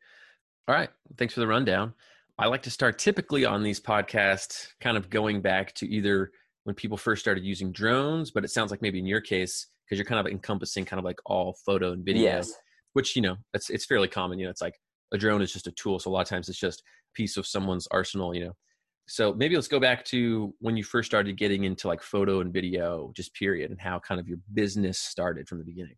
All 0.67 0.75
right. 0.75 0.89
Thanks 1.17 1.33
for 1.33 1.41
the 1.41 1.47
rundown. 1.47 1.93
I 2.37 2.47
like 2.47 2.63
to 2.63 2.71
start 2.71 2.97
typically 2.97 3.45
on 3.45 3.63
these 3.63 3.79
podcasts, 3.79 4.67
kind 4.81 4.97
of 4.97 5.09
going 5.09 5.41
back 5.41 5.73
to 5.75 5.87
either 5.87 6.31
when 6.63 6.75
people 6.75 6.97
first 6.97 7.21
started 7.21 7.43
using 7.43 7.71
drones, 7.71 8.31
but 8.31 8.43
it 8.43 8.49
sounds 8.49 8.71
like 8.71 8.81
maybe 8.81 8.99
in 8.99 9.05
your 9.05 9.21
case, 9.21 9.67
because 9.85 9.99
you're 9.99 10.05
kind 10.05 10.25
of 10.25 10.31
encompassing 10.31 10.85
kind 10.85 10.97
of 10.97 11.05
like 11.05 11.19
all 11.25 11.55
photo 11.65 11.91
and 11.91 12.03
video, 12.03 12.23
yes. 12.23 12.51
which, 12.93 13.15
you 13.15 13.21
know, 13.21 13.35
it's, 13.53 13.69
it's 13.69 13.85
fairly 13.85 14.07
common. 14.07 14.39
You 14.39 14.45
know, 14.45 14.51
it's 14.51 14.61
like 14.61 14.73
a 15.13 15.17
drone 15.17 15.41
is 15.41 15.53
just 15.53 15.67
a 15.67 15.71
tool. 15.71 15.99
So 15.99 16.09
a 16.09 16.13
lot 16.13 16.21
of 16.21 16.27
times 16.27 16.49
it's 16.49 16.59
just 16.59 16.81
a 16.81 16.83
piece 17.13 17.37
of 17.37 17.45
someone's 17.45 17.87
arsenal, 17.91 18.35
you 18.35 18.45
know. 18.45 18.53
So 19.07 19.33
maybe 19.33 19.55
let's 19.55 19.67
go 19.67 19.79
back 19.79 20.03
to 20.05 20.53
when 20.59 20.75
you 20.75 20.83
first 20.83 21.05
started 21.05 21.37
getting 21.37 21.63
into 21.63 21.87
like 21.87 22.01
photo 22.01 22.41
and 22.41 22.51
video, 22.51 23.11
just 23.15 23.33
period, 23.35 23.69
and 23.69 23.79
how 23.79 23.99
kind 23.99 24.19
of 24.19 24.27
your 24.27 24.39
business 24.53 24.99
started 24.99 25.47
from 25.47 25.59
the 25.59 25.63
beginning. 25.63 25.95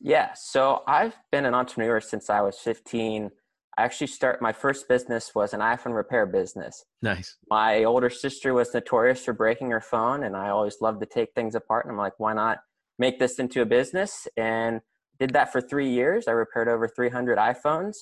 Yeah. 0.00 0.30
So 0.34 0.82
I've 0.86 1.16
been 1.30 1.44
an 1.44 1.54
entrepreneur 1.54 2.00
since 2.00 2.30
I 2.30 2.40
was 2.40 2.58
15. 2.58 3.30
I 3.78 3.82
actually 3.82 4.06
start 4.06 4.40
my 4.40 4.52
first 4.52 4.88
business 4.88 5.32
was 5.34 5.52
an 5.52 5.60
iPhone 5.60 5.94
repair 5.94 6.24
business. 6.24 6.82
Nice. 7.02 7.36
My 7.50 7.84
older 7.84 8.08
sister 8.08 8.54
was 8.54 8.72
notorious 8.72 9.24
for 9.24 9.34
breaking 9.34 9.70
her 9.70 9.82
phone 9.82 10.22
and 10.22 10.34
I 10.34 10.48
always 10.48 10.80
loved 10.80 11.00
to 11.00 11.06
take 11.06 11.34
things 11.34 11.54
apart 11.54 11.84
and 11.84 11.92
I'm 11.92 11.98
like, 11.98 12.14
why 12.18 12.32
not 12.32 12.60
make 12.98 13.18
this 13.18 13.38
into 13.38 13.60
a 13.60 13.66
business? 13.66 14.26
And 14.38 14.80
did 15.18 15.30
that 15.30 15.52
for 15.52 15.60
three 15.60 15.90
years. 15.90 16.26
I 16.26 16.32
repaired 16.32 16.68
over 16.68 16.88
300 16.88 17.38
iPhones, 17.38 17.96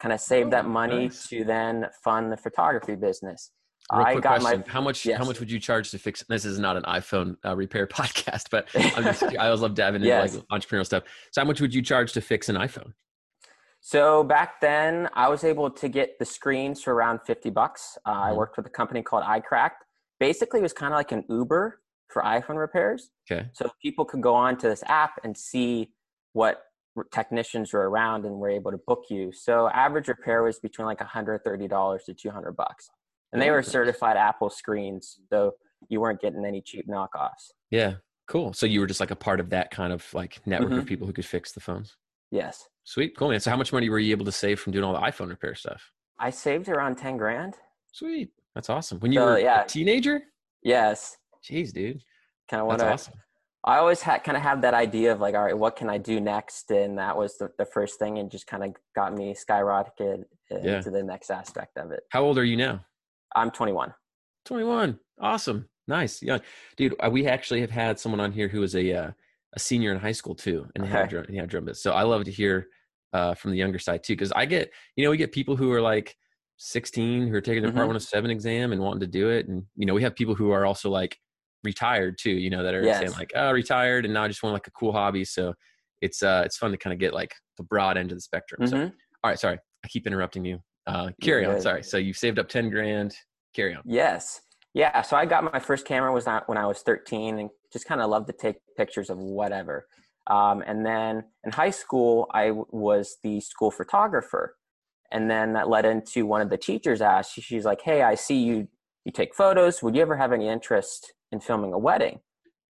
kind 0.00 0.12
of 0.12 0.20
saved 0.20 0.48
oh, 0.48 0.50
that 0.50 0.66
money 0.66 1.04
nice. 1.04 1.26
to 1.28 1.44
then 1.44 1.86
fund 2.04 2.32
the 2.32 2.36
photography 2.36 2.94
business. 2.94 3.50
Real 3.92 4.04
I 4.04 4.12
quick 4.12 4.24
got 4.24 4.40
question: 4.40 4.64
my 4.66 4.72
How 4.72 4.80
much? 4.80 5.06
yes. 5.06 5.18
How 5.18 5.24
much 5.24 5.40
would 5.40 5.50
you 5.50 5.58
charge 5.58 5.90
to 5.92 5.98
fix? 5.98 6.22
This 6.28 6.44
is 6.44 6.58
not 6.58 6.76
an 6.76 6.82
iPhone 6.84 7.36
uh, 7.44 7.56
repair 7.56 7.86
podcast, 7.98 8.44
but 8.50 8.68
just, 8.72 9.22
I 9.38 9.46
always 9.46 9.60
love 9.60 9.74
diving 9.74 10.02
into 10.02 10.08
Yes. 10.08 10.34
like 10.34 10.44
entrepreneurial 10.52 10.84
stuff. 10.84 11.04
So, 11.32 11.40
how 11.40 11.46
much 11.46 11.60
would 11.60 11.74
you 11.74 11.80
charge 11.82 12.12
to 12.12 12.20
fix 12.20 12.48
an 12.48 12.56
iPhone? 12.56 12.92
So 13.80 14.24
back 14.24 14.60
then, 14.60 15.08
I 15.14 15.28
was 15.28 15.44
able 15.44 15.70
to 15.70 15.88
get 15.88 16.18
the 16.18 16.24
screens 16.24 16.82
for 16.82 16.92
around 16.94 17.20
50 17.26 17.50
bucks. 17.50 17.96
Uh, 18.04 18.10
I 18.10 18.30
Mhm. 18.32 18.36
worked 18.36 18.56
with 18.56 18.66
a 18.66 18.70
company 18.70 19.02
called 19.02 19.22
iCracked. 19.24 19.82
Basically, 20.18 20.58
it 20.58 20.64
was 20.64 20.72
kind 20.72 20.92
of 20.92 20.96
like 20.98 21.12
an 21.12 21.24
Uber 21.28 21.80
for 22.08 22.22
iPhone 22.22 22.56
repairs. 22.56 23.10
Okay. 23.30 23.48
So 23.52 23.70
people 23.80 24.04
could 24.04 24.20
go 24.20 24.34
on 24.34 24.56
to 24.58 24.68
this 24.68 24.82
app 24.86 25.20
and 25.22 25.36
see 25.36 25.92
what 26.32 26.62
technicians 27.12 27.72
were 27.72 27.88
around 27.88 28.24
and 28.24 28.36
were 28.36 28.48
able 28.50 28.70
to 28.70 28.78
book 28.86 29.04
you. 29.10 29.32
So 29.32 29.68
average 29.70 30.08
repair 30.08 30.42
was 30.42 30.58
between 30.58 30.86
like 30.86 30.98
$130 30.98 32.04
to 32.04 32.14
200 32.14 32.52
bucks. 32.56 32.88
And 33.32 33.42
they 33.42 33.50
were 33.50 33.62
certified 33.62 34.16
Apple 34.16 34.48
screens, 34.48 35.20
so 35.28 35.52
you 35.88 36.00
weren't 36.00 36.20
getting 36.20 36.44
any 36.46 36.62
cheap 36.62 36.86
knockoffs. 36.88 37.52
Yeah. 37.70 37.94
Cool. 38.26 38.52
So 38.52 38.64
you 38.66 38.80
were 38.80 38.86
just 38.86 39.00
like 39.00 39.10
a 39.10 39.16
part 39.16 39.38
of 39.40 39.50
that 39.50 39.70
kind 39.70 39.92
of 39.92 40.06
like 40.14 40.40
network 40.46 40.72
of 40.72 40.84
Mhm. 40.84 40.86
people 40.86 41.06
who 41.06 41.12
could 41.12 41.26
fix 41.26 41.52
the 41.52 41.60
phones. 41.60 41.96
Yes. 42.30 42.68
Sweet. 42.84 43.16
Cool, 43.16 43.28
man. 43.28 43.40
So, 43.40 43.50
how 43.50 43.56
much 43.56 43.72
money 43.72 43.88
were 43.90 43.98
you 43.98 44.12
able 44.12 44.24
to 44.24 44.32
save 44.32 44.60
from 44.60 44.72
doing 44.72 44.84
all 44.84 44.92
the 44.94 45.00
iPhone 45.00 45.28
repair 45.28 45.54
stuff? 45.54 45.92
I 46.18 46.30
saved 46.30 46.68
around 46.68 46.96
10 46.96 47.16
grand. 47.18 47.54
Sweet. 47.92 48.30
That's 48.54 48.70
awesome. 48.70 48.98
When 49.00 49.12
you 49.12 49.20
So, 49.20 49.26
were 49.26 49.38
yeah. 49.38 49.62
a 49.62 49.66
teenager? 49.66 50.22
Yes. 50.62 51.16
Jeez, 51.42 51.72
dude. 51.72 52.02
Kind 52.50 52.60
of 52.62 52.66
want 52.66 52.80
That's 52.80 53.04
to 53.06 53.10
awesome. 53.10 53.20
I 53.68 53.76
always 53.76 54.00
had 54.00 54.24
kind 54.24 54.34
of 54.34 54.42
have 54.42 54.62
that 54.62 54.72
idea 54.72 55.12
of 55.12 55.20
like, 55.20 55.34
all 55.34 55.44
right, 55.44 55.56
what 55.56 55.76
can 55.76 55.90
I 55.90 55.98
do 55.98 56.20
next? 56.20 56.70
And 56.70 56.96
that 56.96 57.14
was 57.18 57.36
the, 57.36 57.50
the 57.58 57.66
first 57.66 57.98
thing 57.98 58.18
and 58.18 58.30
just 58.30 58.46
kind 58.46 58.64
of 58.64 58.74
got 58.94 59.14
me 59.14 59.34
skyrocketed 59.34 60.24
Yeah. 60.50 60.76
into 60.78 60.90
the 60.90 61.02
next 61.02 61.30
aspect 61.30 61.76
of 61.76 61.90
it. 61.90 62.00
How 62.08 62.22
old 62.22 62.38
are 62.38 62.44
you 62.44 62.56
now? 62.56 62.86
I'm 63.36 63.50
21. 63.50 63.92
21. 64.46 64.98
Awesome. 65.20 65.68
Nice. 65.86 66.22
Yeah. 66.22 66.38
Dude, 66.78 66.94
uh, 66.98 67.10
we 67.12 67.26
actually 67.26 67.60
have 67.60 67.70
had 67.70 68.00
someone 68.00 68.20
on 68.20 68.32
here 68.32 68.48
who 68.48 68.60
was 68.60 68.74
a 68.74 68.90
uh, 68.92 69.10
a 69.54 69.58
senior 69.58 69.92
in 69.92 69.98
high 69.98 70.12
school 70.12 70.34
too, 70.34 70.66
and 70.74 70.84
they 70.84 70.88
had 70.88 71.08
drum, 71.10 71.26
he 71.28 71.36
had 71.36 71.48
drum 71.50 71.64
bass. 71.66 71.82
So 71.82 71.92
I 71.92 72.02
love 72.02 72.24
to 72.24 72.30
hear 72.30 72.68
uh, 73.12 73.34
from 73.34 73.50
the 73.50 73.58
younger 73.58 73.78
side 73.78 74.02
too, 74.02 74.14
because 74.14 74.32
I 74.32 74.44
get, 74.46 74.70
you 74.96 75.04
know, 75.04 75.10
we 75.10 75.16
get 75.18 75.32
people 75.32 75.56
who 75.56 75.72
are 75.72 75.80
like 75.80 76.16
16 76.58 77.28
who 77.28 77.34
are 77.34 77.40
taking 77.40 77.62
their 77.62 77.72
Part 77.72 77.86
107 77.86 78.30
exam 78.30 78.72
and 78.72 78.80
wanting 78.80 79.00
to 79.00 79.06
do 79.06 79.28
it, 79.30 79.48
and 79.48 79.64
you 79.76 79.84
know, 79.86 79.94
we 79.94 80.02
have 80.02 80.14
people 80.16 80.34
who 80.34 80.50
are 80.52 80.64
also 80.64 80.88
like 80.90 81.18
retired 81.64 82.16
too, 82.18 82.30
you 82.30 82.50
know, 82.50 82.62
that 82.62 82.74
are 82.74 82.84
saying 82.94 83.12
like, 83.12 83.32
oh, 83.34 83.50
retired, 83.52 84.04
and 84.04 84.14
now 84.14 84.24
I 84.24 84.28
just 84.28 84.42
want 84.42 84.52
like 84.54 84.66
a 84.66 84.70
cool 84.72 84.92
hobby. 84.92 85.24
So 85.24 85.54
it's 86.00 86.22
uh, 86.22 86.42
it's 86.44 86.56
fun 86.56 86.70
to 86.70 86.76
kind 86.76 86.92
of 86.92 87.00
get 87.00 87.12
like 87.12 87.34
the 87.56 87.62
broad 87.64 87.96
end 87.96 88.12
of 88.12 88.16
the 88.16 88.22
spectrum. 88.22 88.66
So, 88.66 88.76
Mhm. 88.76 88.92
all 89.24 89.30
right, 89.30 89.38
sorry, 89.38 89.58
I 89.84 89.88
keep 89.88 90.06
interrupting 90.06 90.44
you. 90.44 90.60
Uh, 90.86 91.10
carry 91.20 91.42
You're 91.42 91.50
on. 91.50 91.56
good. 91.56 91.62
Sorry. 91.62 91.82
So 91.82 91.98
you 91.98 92.14
saved 92.14 92.38
up 92.38 92.48
10 92.48 92.70
grand. 92.70 93.14
Carry 93.54 93.74
on. 93.74 93.82
Yes. 93.84 94.40
Yeah. 94.74 95.02
So 95.02 95.16
I 95.16 95.26
got 95.26 95.44
my 95.44 95.58
first 95.58 95.84
camera 95.86 96.12
was 96.12 96.24
not 96.24 96.48
when 96.48 96.56
I 96.56 96.66
was 96.66 96.80
13 96.80 97.38
and 97.38 97.50
just 97.72 97.84
kind 97.86 98.00
of 98.00 98.08
loved 98.08 98.26
to 98.28 98.32
take 98.32 98.56
pictures 98.76 99.10
of 99.10 99.18
whatever. 99.18 99.86
Um, 100.28 100.62
and 100.66 100.86
then 100.86 101.24
in 101.44 101.52
high 101.52 101.70
school, 101.70 102.26
I 102.32 102.48
w- 102.48 102.66
was 102.70 103.16
the 103.22 103.40
school 103.40 103.70
photographer. 103.70 104.56
And 105.10 105.30
then 105.30 105.54
that 105.54 105.68
led 105.68 105.84
into 105.84 106.24
one 106.26 106.40
of 106.40 106.48
the 106.50 106.56
teachers 106.58 107.00
asked, 107.02 107.32
she's 107.34 107.64
like, 107.64 107.80
Hey, 107.82 108.02
I 108.02 108.14
see 108.14 108.38
you, 108.38 108.68
you 109.04 109.12
take 109.12 109.34
photos. 109.34 109.82
Would 109.82 109.94
you 109.96 110.00
ever 110.02 110.16
have 110.16 110.32
any 110.32 110.48
interest 110.48 111.12
in 111.32 111.40
filming 111.40 111.72
a 111.72 111.78
wedding? 111.78 112.20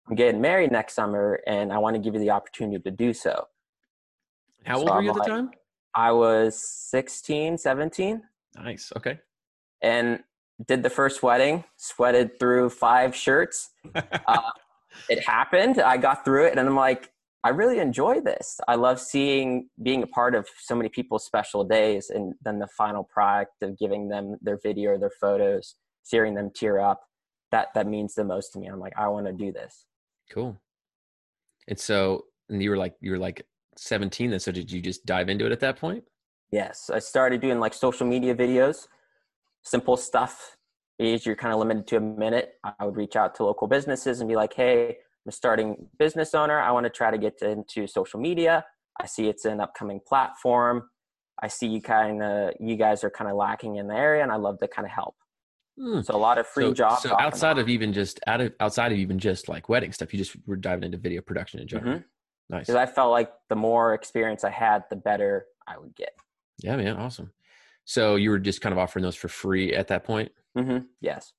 I'm 0.10 0.16
getting 0.16 0.42
married 0.42 0.72
next 0.72 0.94
summer 0.94 1.40
and 1.48 1.72
I 1.72 1.78
want 1.78 1.96
to 1.96 2.02
give 2.02 2.14
you 2.14 2.20
the 2.20 2.32
opportunity 2.32 2.82
to 2.82 2.92
do 2.92 3.14
so. 3.14 3.48
How 4.66 4.78
old 4.78 4.88
So 4.88 4.94
were 4.94 5.00
I'm 5.00 5.04
you 5.06 5.10
at 5.12 5.16
the 5.18 5.24
time? 5.24 5.52
I 5.96 6.12
was 6.12 6.62
16, 6.90 7.58
17 7.58 8.22
Nice. 8.56 8.92
Okay. 8.98 9.20
and 9.82 10.20
did 10.68 10.84
the 10.84 10.90
first 10.90 11.24
wedding, 11.24 11.64
sweated 11.78 12.40
through 12.40 12.70
five 12.70 13.16
shirts. 13.16 13.70
Uh, 14.28 14.52
it 15.10 15.26
happened. 15.26 15.80
I 15.82 15.96
got 15.98 16.24
through 16.26 16.46
it, 16.48 16.58
and 16.58 16.60
I'm 16.68 16.76
like, 16.76 17.12
I 17.44 17.50
really 17.50 17.80
enjoy 17.80 18.20
this. 18.20 18.60
I 18.68 18.76
love 18.76 19.00
seeing 19.00 19.70
being 19.82 20.04
a 20.04 20.08
part 20.08 20.36
of 20.36 20.48
so 20.60 20.76
many 20.76 20.90
people's 20.90 21.26
special 21.26 21.64
days, 21.64 22.10
and 22.10 22.34
then 22.44 22.60
the 22.60 22.68
final 22.68 23.04
product 23.04 23.64
of 23.64 23.80
giving 23.80 24.10
them 24.10 24.36
their 24.42 24.60
video 24.62 24.92
or 24.92 24.98
their 25.00 25.10
photos, 25.20 25.76
seeing 26.04 26.36
them 26.36 26.52
tear 26.54 26.80
up. 26.80 27.02
That 27.52 27.68
that 27.74 27.88
means 27.88 28.16
the 28.16 28.24
most 28.24 28.54
to 28.54 28.60
me. 28.60 28.68
I'm 28.68 28.80
like, 28.80 28.94
I 28.98 29.08
want 29.08 29.26
to 29.28 29.34
do 29.34 29.52
this. 29.52 29.86
Cool. 30.32 30.60
And 31.68 31.80
so, 31.80 32.26
and 32.50 32.62
you 32.62 32.70
were 32.70 32.78
like, 32.78 32.96
you 33.02 33.12
were 33.12 33.18
like 33.18 33.46
17 33.78 34.32
then. 34.32 34.40
So 34.40 34.52
did 34.52 34.72
you 34.72 34.82
just 34.82 35.06
dive 35.06 35.30
into 35.30 35.46
it 35.46 35.52
at 35.52 35.60
that 35.60 35.78
point? 35.78 36.04
Yes, 36.52 36.90
I 36.90 37.00
started 37.00 37.42
doing 37.42 37.60
like 37.60 37.74
social 37.74 38.06
media 38.06 38.36
videos, 38.36 38.88
simple 39.64 39.98
stuff. 39.98 40.58
Is 41.00 41.26
you're 41.26 41.36
kind 41.36 41.52
of 41.52 41.60
limited 41.60 41.88
to 41.88 41.98
a 41.98 42.00
minute. 42.00 42.54
I 42.64 42.86
would 42.86 42.96
reach 42.96 43.16
out 43.16 43.34
to 43.36 43.44
local 43.44 43.68
businesses 43.68 44.20
and 44.20 44.30
be 44.30 44.36
like, 44.36 44.54
"Hey, 44.54 44.90
I'm 44.90 45.30
a 45.30 45.32
starting 45.32 45.88
business 46.00 46.36
owner. 46.36 46.60
I 46.60 46.72
want 46.72 46.86
to 46.86 46.90
try 46.90 47.12
to 47.12 47.18
get 47.18 47.42
into 47.42 47.88
social 47.88 48.20
media. 48.20 48.66
I 49.00 49.06
see 49.08 49.28
it's 49.28 49.46
an 49.46 49.60
upcoming 49.60 50.00
platform. 50.08 50.90
I 51.42 51.48
see 51.48 51.68
you 51.68 51.82
kind 51.82 52.22
of, 52.22 52.54
you 52.60 52.76
guys 52.76 53.04
are 53.04 53.10
kind 53.10 53.30
of 53.30 53.36
lacking 53.36 53.78
in 53.78 53.88
the 53.88 53.96
area, 53.96 54.22
and 54.22 54.32
I 54.32 54.36
love 54.36 54.60
to 54.60 54.68
kind 54.68 54.86
of 54.86 54.92
help. 54.92 55.16
Hmm. 55.80 56.02
So 56.02 56.16
a 56.16 56.18
lot 56.18 56.38
of 56.38 56.48
free 56.48 56.66
so, 56.66 56.74
jobs. 56.74 57.02
so 57.04 57.16
outside 57.20 57.58
of 57.58 57.70
even 57.70 57.94
just 57.94 58.20
out 58.28 58.42
of 58.42 58.54
outside 58.60 58.92
of 58.92 58.98
even 58.98 59.18
just 59.20 59.48
like 59.50 59.70
wedding 59.70 59.92
stuff, 59.92 60.14
you 60.14 60.20
just 60.20 60.36
were 60.46 60.56
diving 60.56 60.84
into 60.84 60.98
video 60.98 61.22
production 61.22 61.60
in 61.60 61.68
general. 61.68 61.96
Mhm. 62.00 62.04
Nice. 62.50 62.62
because 62.68 62.76
I 62.76 62.86
felt 62.86 63.12
like 63.12 63.32
the 63.48 63.56
more 63.56 63.94
experience 63.94 64.44
I 64.44 64.50
had, 64.50 64.84
the 64.90 64.98
better 64.98 65.46
I 65.68 65.78
would 65.78 65.96
get. 65.96 66.12
Yeah, 66.62 66.76
man. 66.76 66.98
Awesome. 66.98 67.32
So 67.86 68.18
you 68.18 68.30
were 68.30 68.40
just 68.40 68.60
kind 68.60 68.74
of 68.74 68.80
offering 68.80 69.04
those 69.04 69.16
for 69.16 69.30
free 69.30 69.74
at 69.74 69.88
that 69.88 70.04
point. 70.04 70.34
Mm-hmm. 70.58 70.80
Yes. 71.00 71.32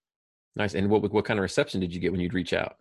Nice. 0.57 0.75
And 0.75 0.89
what 0.89 1.03
what 1.12 1.25
kind 1.27 1.39
of 1.39 1.43
reception 1.43 1.81
did 1.81 1.93
you 1.95 2.01
get 2.01 2.12
when 2.12 2.21
you'd 2.21 2.35
reach 2.35 2.53
out? 2.55 2.77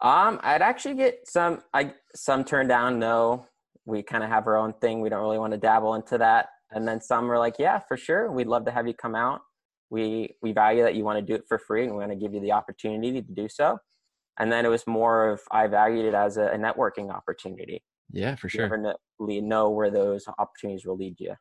Um, 0.00 0.40
I'd 0.42 0.62
actually 0.62 0.94
get 0.94 1.26
some. 1.28 1.60
I 1.74 1.92
some 2.14 2.44
turned 2.44 2.68
down. 2.70 2.98
No, 2.98 3.46
we 3.84 4.02
kind 4.02 4.24
of 4.24 4.30
have 4.30 4.46
our 4.46 4.56
own 4.56 4.72
thing. 4.74 5.00
We 5.00 5.08
don't 5.08 5.20
really 5.20 5.38
want 5.38 5.52
to 5.52 5.58
dabble 5.58 5.94
into 5.94 6.18
that. 6.18 6.48
And 6.70 6.86
then 6.86 7.00
some 7.00 7.26
were 7.28 7.38
like, 7.38 7.56
"Yeah, 7.58 7.78
for 7.80 7.96
sure. 7.96 8.30
We'd 8.30 8.46
love 8.48 8.64
to 8.66 8.70
have 8.70 8.86
you 8.86 8.94
come 8.94 9.14
out. 9.14 9.40
We 9.90 10.36
we 10.42 10.52
value 10.52 10.82
that 10.82 10.94
you 10.94 11.04
want 11.04 11.18
to 11.18 11.24
do 11.24 11.34
it 11.34 11.44
for 11.48 11.58
free, 11.58 11.84
and 11.84 11.92
we 11.92 11.98
want 11.98 12.12
to 12.12 12.16
give 12.16 12.34
you 12.34 12.40
the 12.40 12.52
opportunity 12.52 13.12
to 13.22 13.32
do 13.32 13.48
so." 13.48 13.78
And 14.38 14.52
then 14.52 14.66
it 14.66 14.68
was 14.68 14.86
more 14.86 15.30
of 15.30 15.40
I 15.50 15.66
valued 15.66 16.06
it 16.06 16.14
as 16.14 16.36
a, 16.36 16.46
a 16.48 16.56
networking 16.58 17.10
opportunity. 17.10 17.84
Yeah, 18.10 18.36
for 18.36 18.48
You 18.52 18.58
sure. 18.58 18.68
never 18.68 18.96
know, 19.18 19.70
where 19.70 19.90
those 19.90 20.26
opportunities 20.38 20.86
will 20.86 20.96
lead 20.96 21.16
you. 21.18 21.34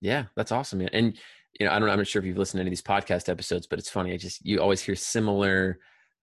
Yeah, 0.00 0.26
that's 0.36 0.52
awesome, 0.52 0.80
man. 0.80 0.90
And 0.92 1.18
you 1.58 1.66
know, 1.66 1.72
I 1.72 1.78
don't, 1.78 1.88
I'm 1.88 1.98
not 1.98 2.06
sure 2.06 2.20
if 2.20 2.26
you've 2.26 2.36
listened 2.36 2.58
to 2.58 2.62
any 2.62 2.68
of 2.68 2.72
these 2.72 2.82
podcast 2.82 3.28
episodes, 3.28 3.66
but 3.66 3.78
it's 3.78 3.88
funny. 3.90 4.12
I 4.12 4.16
just 4.16 4.44
you 4.44 4.60
always 4.60 4.82
hear 4.82 4.96
similar, 4.96 5.78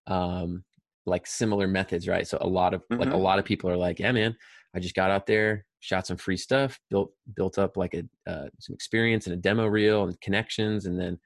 um, 0.07 0.63
like 1.05 1.25
similar 1.25 1.67
methods, 1.67 2.07
right? 2.07 2.27
So 2.27 2.37
a 2.41 2.47
lot 2.47 2.73
of 2.73 2.83
like 2.97 3.11
a 3.11 3.17
Mhm. 3.17 3.21
lot 3.23 3.39
of 3.39 3.45
people 3.45 3.69
are 3.69 3.77
like, 3.77 3.99
yeah, 3.99 4.11
man, 4.11 4.35
I 4.75 4.79
just 4.79 4.95
got 4.95 5.09
out 5.09 5.25
there, 5.25 5.65
shot 5.79 6.05
some 6.05 6.17
free 6.17 6.37
stuff, 6.37 6.79
built 6.89 7.13
built 7.35 7.57
up 7.57 7.77
like 7.77 7.93
a 7.95 8.03
uh, 8.29 8.49
some 8.59 8.73
experience 8.73 9.25
and 9.27 9.33
a 9.33 9.37
demo 9.37 9.65
reel 9.67 10.03
and 10.03 10.19
connections, 10.21 10.85
and 10.85 10.99
then 10.99 11.17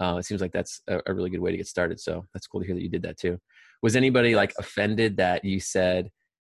uh, 0.00 0.16
it 0.18 0.24
seems 0.24 0.40
like 0.40 0.52
that's 0.52 0.80
a, 0.88 1.00
a 1.06 1.14
really 1.14 1.30
good 1.30 1.40
way 1.40 1.50
to 1.50 1.56
get 1.56 1.66
started. 1.66 2.00
So 2.00 2.24
that's 2.32 2.46
cool 2.46 2.60
to 2.60 2.66
hear 2.66 2.74
that 2.74 2.82
you 2.82 2.88
did 2.88 3.02
that 3.02 3.18
too. 3.18 3.38
Was 3.82 3.96
anybody 3.96 4.34
like 4.34 4.52
offended 4.58 5.16
that 5.16 5.44
you 5.44 5.60
said? 5.60 6.10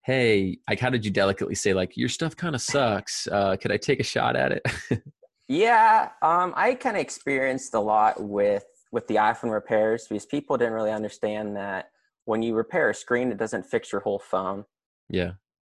Hey, 0.04 0.60
like, 0.70 0.80
how 0.80 0.92
did 0.92 1.04
you 1.04 1.10
delicately 1.10 1.56
say, 1.56 1.74
like, 1.74 1.98
your 1.98 2.10
stuff 2.10 2.36
kind 2.36 2.54
of 2.54 2.62
sucks? 2.62 3.25
Uh, 3.25 3.56
could 3.60 3.72
I 3.72 3.77
take 3.77 4.00
a 4.00 4.04
shot 4.04 4.36
at 4.36 4.51
it? 4.51 4.62
Yeah, 5.48 6.10
um, 6.22 6.54
I 6.56 6.74
kind 6.74 6.96
of 6.96 7.01
experienced 7.01 7.74
a 7.74 7.80
lot 7.80 8.22
with 8.22 8.65
with 8.92 9.08
the 9.08 9.15
iPhone 9.15 9.51
repairs 9.51 10.08
because 10.08 10.25
people 10.25 10.58
didn't 10.58 10.74
really 10.74 10.92
understand 10.92 11.56
that 11.56 11.89
when 12.24 12.42
you 12.42 12.56
repair 12.56 12.89
a 12.89 12.96
screen, 12.96 13.32
it 13.32 13.38
doesn't 13.38 13.65
fix 13.65 13.92
your 13.92 14.01
whole 14.01 14.20
phone. 14.20 14.65
yeah. 15.10 15.34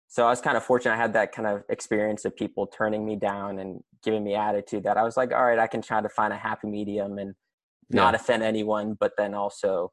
So 0.09 0.26
I 0.26 0.31
was 0.31 0.40
kind 0.40 0.57
of 0.57 0.64
fortunate. 0.64 0.95
I 0.95 0.97
had 0.97 1.12
that 1.12 1.31
kind 1.31 1.47
of 1.47 1.62
experience 1.69 2.25
of 2.25 2.35
people 2.35 2.67
turning 2.67 3.07
me 3.07 3.14
down 3.14 3.61
and 3.61 3.81
giving 4.02 4.25
me 4.25 4.35
attitude 4.35 4.83
that 4.83 4.97
I 4.97 5.05
was 5.05 5.17
like, 5.17 5.33
all 5.33 5.45
right, 5.45 5.59
I 5.59 5.69
can 5.69 5.83
try 5.83 6.00
to 6.00 6.09
find 6.09 6.33
a 6.33 6.37
happy 6.37 6.67
medium 6.67 7.19
and 7.19 7.37
not 7.90 8.14
offend 8.14 8.42
anyone, 8.42 8.97
but 8.99 9.12
then 9.16 9.35
also 9.35 9.92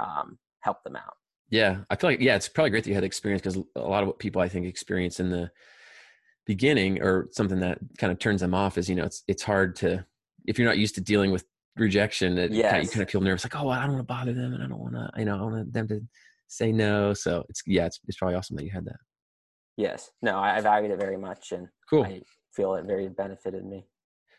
um, 0.00 0.38
help 0.60 0.82
them 0.84 0.96
out. 0.96 1.14
Yeah, 1.50 1.78
I 1.90 1.96
feel 1.96 2.10
like 2.10 2.20
yeah, 2.20 2.34
it's 2.34 2.48
probably 2.48 2.70
great 2.70 2.84
that 2.84 2.90
you 2.90 2.94
had 2.94 3.02
the 3.02 3.06
experience 3.06 3.42
because 3.42 3.56
a 3.76 3.80
lot 3.80 4.02
of 4.02 4.08
what 4.08 4.18
people 4.18 4.42
I 4.42 4.48
think 4.48 4.66
experience 4.66 5.20
in 5.20 5.30
the 5.30 5.50
beginning 6.46 7.02
or 7.02 7.28
something 7.32 7.60
that 7.60 7.78
kind 7.98 8.12
of 8.12 8.18
turns 8.18 8.40
them 8.40 8.54
off 8.54 8.78
is 8.78 8.88
you 8.88 8.94
know 8.96 9.04
it's 9.04 9.22
it's 9.28 9.42
hard 9.42 9.76
to 9.76 10.04
if 10.46 10.58
you're 10.58 10.68
not 10.68 10.78
used 10.78 10.94
to 10.94 11.00
dealing 11.00 11.30
with 11.32 11.44
rejection, 11.76 12.38
it 12.38 12.48
kind 12.48 12.78
of, 12.78 12.82
you 12.84 12.88
kind 12.88 13.02
of 13.02 13.10
feel 13.10 13.20
nervous 13.20 13.44
like 13.44 13.54
oh 13.56 13.68
I 13.68 13.82
don't 13.82 13.94
want 13.94 14.00
to 14.00 14.12
bother 14.12 14.32
them 14.32 14.54
and 14.54 14.62
I 14.62 14.66
don't 14.66 14.80
want 14.80 14.94
to 14.94 15.10
you 15.18 15.24
know 15.24 15.38
I 15.38 15.42
want 15.42 15.72
them 15.72 15.88
to 15.88 16.00
say 16.48 16.72
no. 16.72 17.14
So 17.14 17.44
it's 17.48 17.62
yeah, 17.66 17.86
it's 17.86 18.00
it's 18.08 18.18
probably 18.18 18.36
awesome 18.36 18.56
that 18.56 18.64
you 18.64 18.70
had 18.70 18.84
that. 18.86 18.96
Yes, 19.76 20.10
no, 20.22 20.38
I, 20.38 20.56
I 20.56 20.60
valued 20.62 20.90
it 20.90 20.98
very 20.98 21.18
much, 21.18 21.52
and 21.52 21.68
Cool. 21.88 22.04
I 22.04 22.22
feel 22.54 22.74
it 22.74 22.86
very 22.86 23.08
benefited 23.08 23.64
me. 23.64 23.86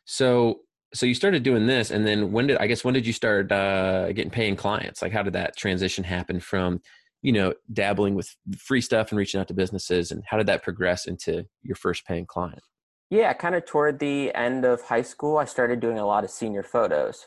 So 0.05 0.61
so 0.94 1.06
you 1.06 1.13
started 1.13 1.44
doing 1.44 1.67
this 1.67 1.91
and 1.91 2.08
then 2.08 2.32
when 2.32 2.48
did 2.48 2.58
I 2.58 2.67
guess 2.67 2.84
when 2.84 2.94
did 2.94 3.06
you 3.06 3.13
start 3.13 3.51
uh 3.51 4.12
getting 4.13 4.32
paying 4.32 4.56
clients? 4.56 5.01
Like 5.01 5.12
how 5.12 5.24
did 5.24 5.34
that 5.34 5.58
transition 5.58 6.03
happen 6.03 6.39
from 6.39 6.82
you 7.22 7.32
know 7.32 7.53
dabbling 7.74 8.15
with 8.15 8.36
free 8.58 8.82
stuff 8.82 9.12
and 9.12 9.20
reaching 9.20 9.39
out 9.39 9.48
to 9.50 9.53
businesses 9.53 10.12
and 10.12 10.24
how 10.27 10.38
did 10.38 10.48
that 10.48 10.63
progress 10.63 11.06
into 11.06 11.46
your 11.62 11.75
first 11.75 12.06
paying 12.06 12.25
client? 12.25 12.62
Yeah, 13.10 13.32
kind 13.34 13.56
of 13.56 13.65
toward 13.65 14.00
the 14.00 14.34
end 14.36 14.65
of 14.65 14.82
high 14.82 15.01
school, 15.01 15.38
I 15.38 15.46
started 15.46 15.79
doing 15.79 15.98
a 15.98 16.06
lot 16.06 16.24
of 16.25 16.29
senior 16.29 16.63
photos. 16.63 17.25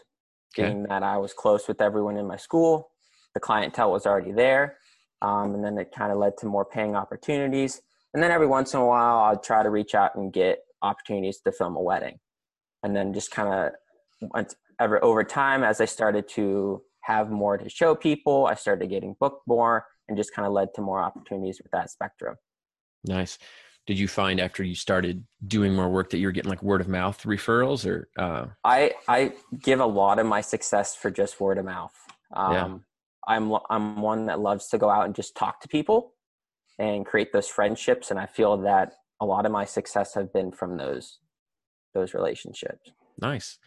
being 0.55 0.83
that 0.85 1.03
I 1.03 1.17
was 1.17 1.33
close 1.33 1.69
with 1.69 1.81
everyone 1.81 2.19
in 2.19 2.27
my 2.27 2.37
school. 2.37 2.91
The 3.35 3.41
clientele 3.41 3.91
was 3.93 4.05
already 4.05 4.33
there. 4.33 4.77
Um, 5.23 5.55
and 5.55 5.65
then 5.65 5.79
it 5.79 5.93
kind 5.97 6.13
of 6.13 6.19
led 6.19 6.37
to 6.39 6.47
more 6.47 6.65
paying 6.65 6.97
opportunities. 6.97 7.81
And 8.13 8.23
then 8.23 8.31
every 8.31 8.47
once 8.47 8.75
in 8.75 8.81
a 8.81 8.87
while, 8.87 9.19
I'd 9.21 9.43
try 9.43 9.63
to 9.63 9.71
reach 9.71 9.95
out 9.95 10.17
and 10.17 10.33
get 10.33 10.59
opportunities 10.83 11.41
to 11.43 11.53
film 11.53 11.77
a 11.77 11.83
wedding. 11.83 12.19
And 12.83 12.97
then 12.97 13.13
just 13.13 13.31
kind 13.31 13.73
of 14.33 14.47
ever 14.81 15.05
over 15.05 15.25
time, 15.25 15.63
as 15.65 15.81
I 15.81 15.85
started 15.85 16.29
to 16.31 16.83
have 17.03 17.31
more 17.31 17.59
to 17.59 17.69
show 17.69 17.95
people, 17.95 18.47
I 18.47 18.55
started 18.55 18.89
getting 18.89 19.17
booked 19.21 19.47
more 19.47 19.87
and 20.09 20.17
just 20.17 20.35
kind 20.35 20.47
of 20.47 20.53
led 20.53 20.75
to 20.75 20.81
more 20.81 21.03
opportunities 21.03 21.61
with 21.63 21.71
that 21.73 21.91
spectrum. 21.91 22.37
Nice. 23.05 23.39
Did 23.87 23.99
you 23.99 24.09
find 24.09 24.41
after 24.41 24.63
you 24.63 24.75
started 24.75 25.25
doing 25.47 25.75
more 25.75 25.89
work 25.89 26.11
that 26.11 26.19
you 26.19 26.27
were 26.27 26.33
getting 26.33 26.51
like 26.51 26.63
word 26.63 26.81
of 26.81 26.89
mouth 26.89 27.23
referrals 27.25 27.87
or? 27.87 28.09
Uh... 28.19 28.47
I, 28.65 28.93
I 29.09 29.33
give 29.63 29.81
a 29.81 29.87
lot 29.87 30.19
of 30.19 30.27
my 30.27 30.43
success 30.43 30.95
for 30.95 31.11
just 31.11 31.41
word 31.41 31.59
of 31.59 31.65
mouth. 31.65 31.95
Um, 32.35 32.53
yeah. 32.53 32.79
I'm, 33.27 33.53
I'm 33.69 34.01
one 34.01 34.27
that 34.27 34.41
loves 34.41 34.69
to 34.69 34.79
go 34.79 34.91
out 34.91 35.07
and 35.07 35.15
just 35.15 35.35
talk 35.35 35.61
to 35.61 35.69
people 35.69 36.15
and 36.79 37.05
create 37.05 37.33
those 37.33 37.49
friendships. 37.49 38.11
And 38.11 38.21
I 38.21 38.27
feel 38.27 38.57
that 38.59 38.93
a 39.21 39.27
lot 39.27 39.47
of 39.47 39.53
my 39.53 39.65
success 39.65 40.15
have 40.15 40.33
been 40.33 40.53
from 40.53 40.77
those, 40.77 41.19
those 41.95 42.15
relationships. 42.15 42.91
Nice. 43.21 43.59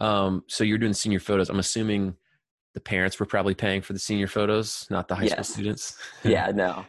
Um, 0.00 0.44
so 0.48 0.64
you're 0.64 0.78
doing 0.78 0.94
senior 0.94 1.20
photos. 1.20 1.50
I'm 1.50 1.58
assuming 1.58 2.16
the 2.74 2.80
parents 2.80 3.18
were 3.18 3.26
probably 3.26 3.54
paying 3.54 3.82
for 3.82 3.92
the 3.92 3.98
senior 3.98 4.26
photos, 4.26 4.86
not 4.90 5.08
the 5.08 5.14
high 5.14 5.24
yes. 5.24 5.32
school 5.32 5.44
students. 5.44 5.96
yeah, 6.24 6.50
no. 6.54 6.84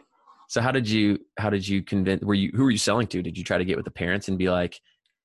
So 0.48 0.60
how 0.60 0.70
did 0.70 0.88
you 0.88 1.18
how 1.38 1.50
did 1.50 1.66
you 1.66 1.82
convince 1.82 2.22
were 2.22 2.34
you 2.34 2.50
who 2.54 2.64
were 2.64 2.70
you 2.70 2.78
selling 2.78 3.06
to? 3.08 3.22
Did 3.22 3.36
you 3.36 3.44
try 3.44 3.58
to 3.58 3.64
get 3.64 3.76
with 3.76 3.84
the 3.84 3.90
parents 3.90 4.28
and 4.28 4.38
be 4.38 4.50
like, 4.50 4.78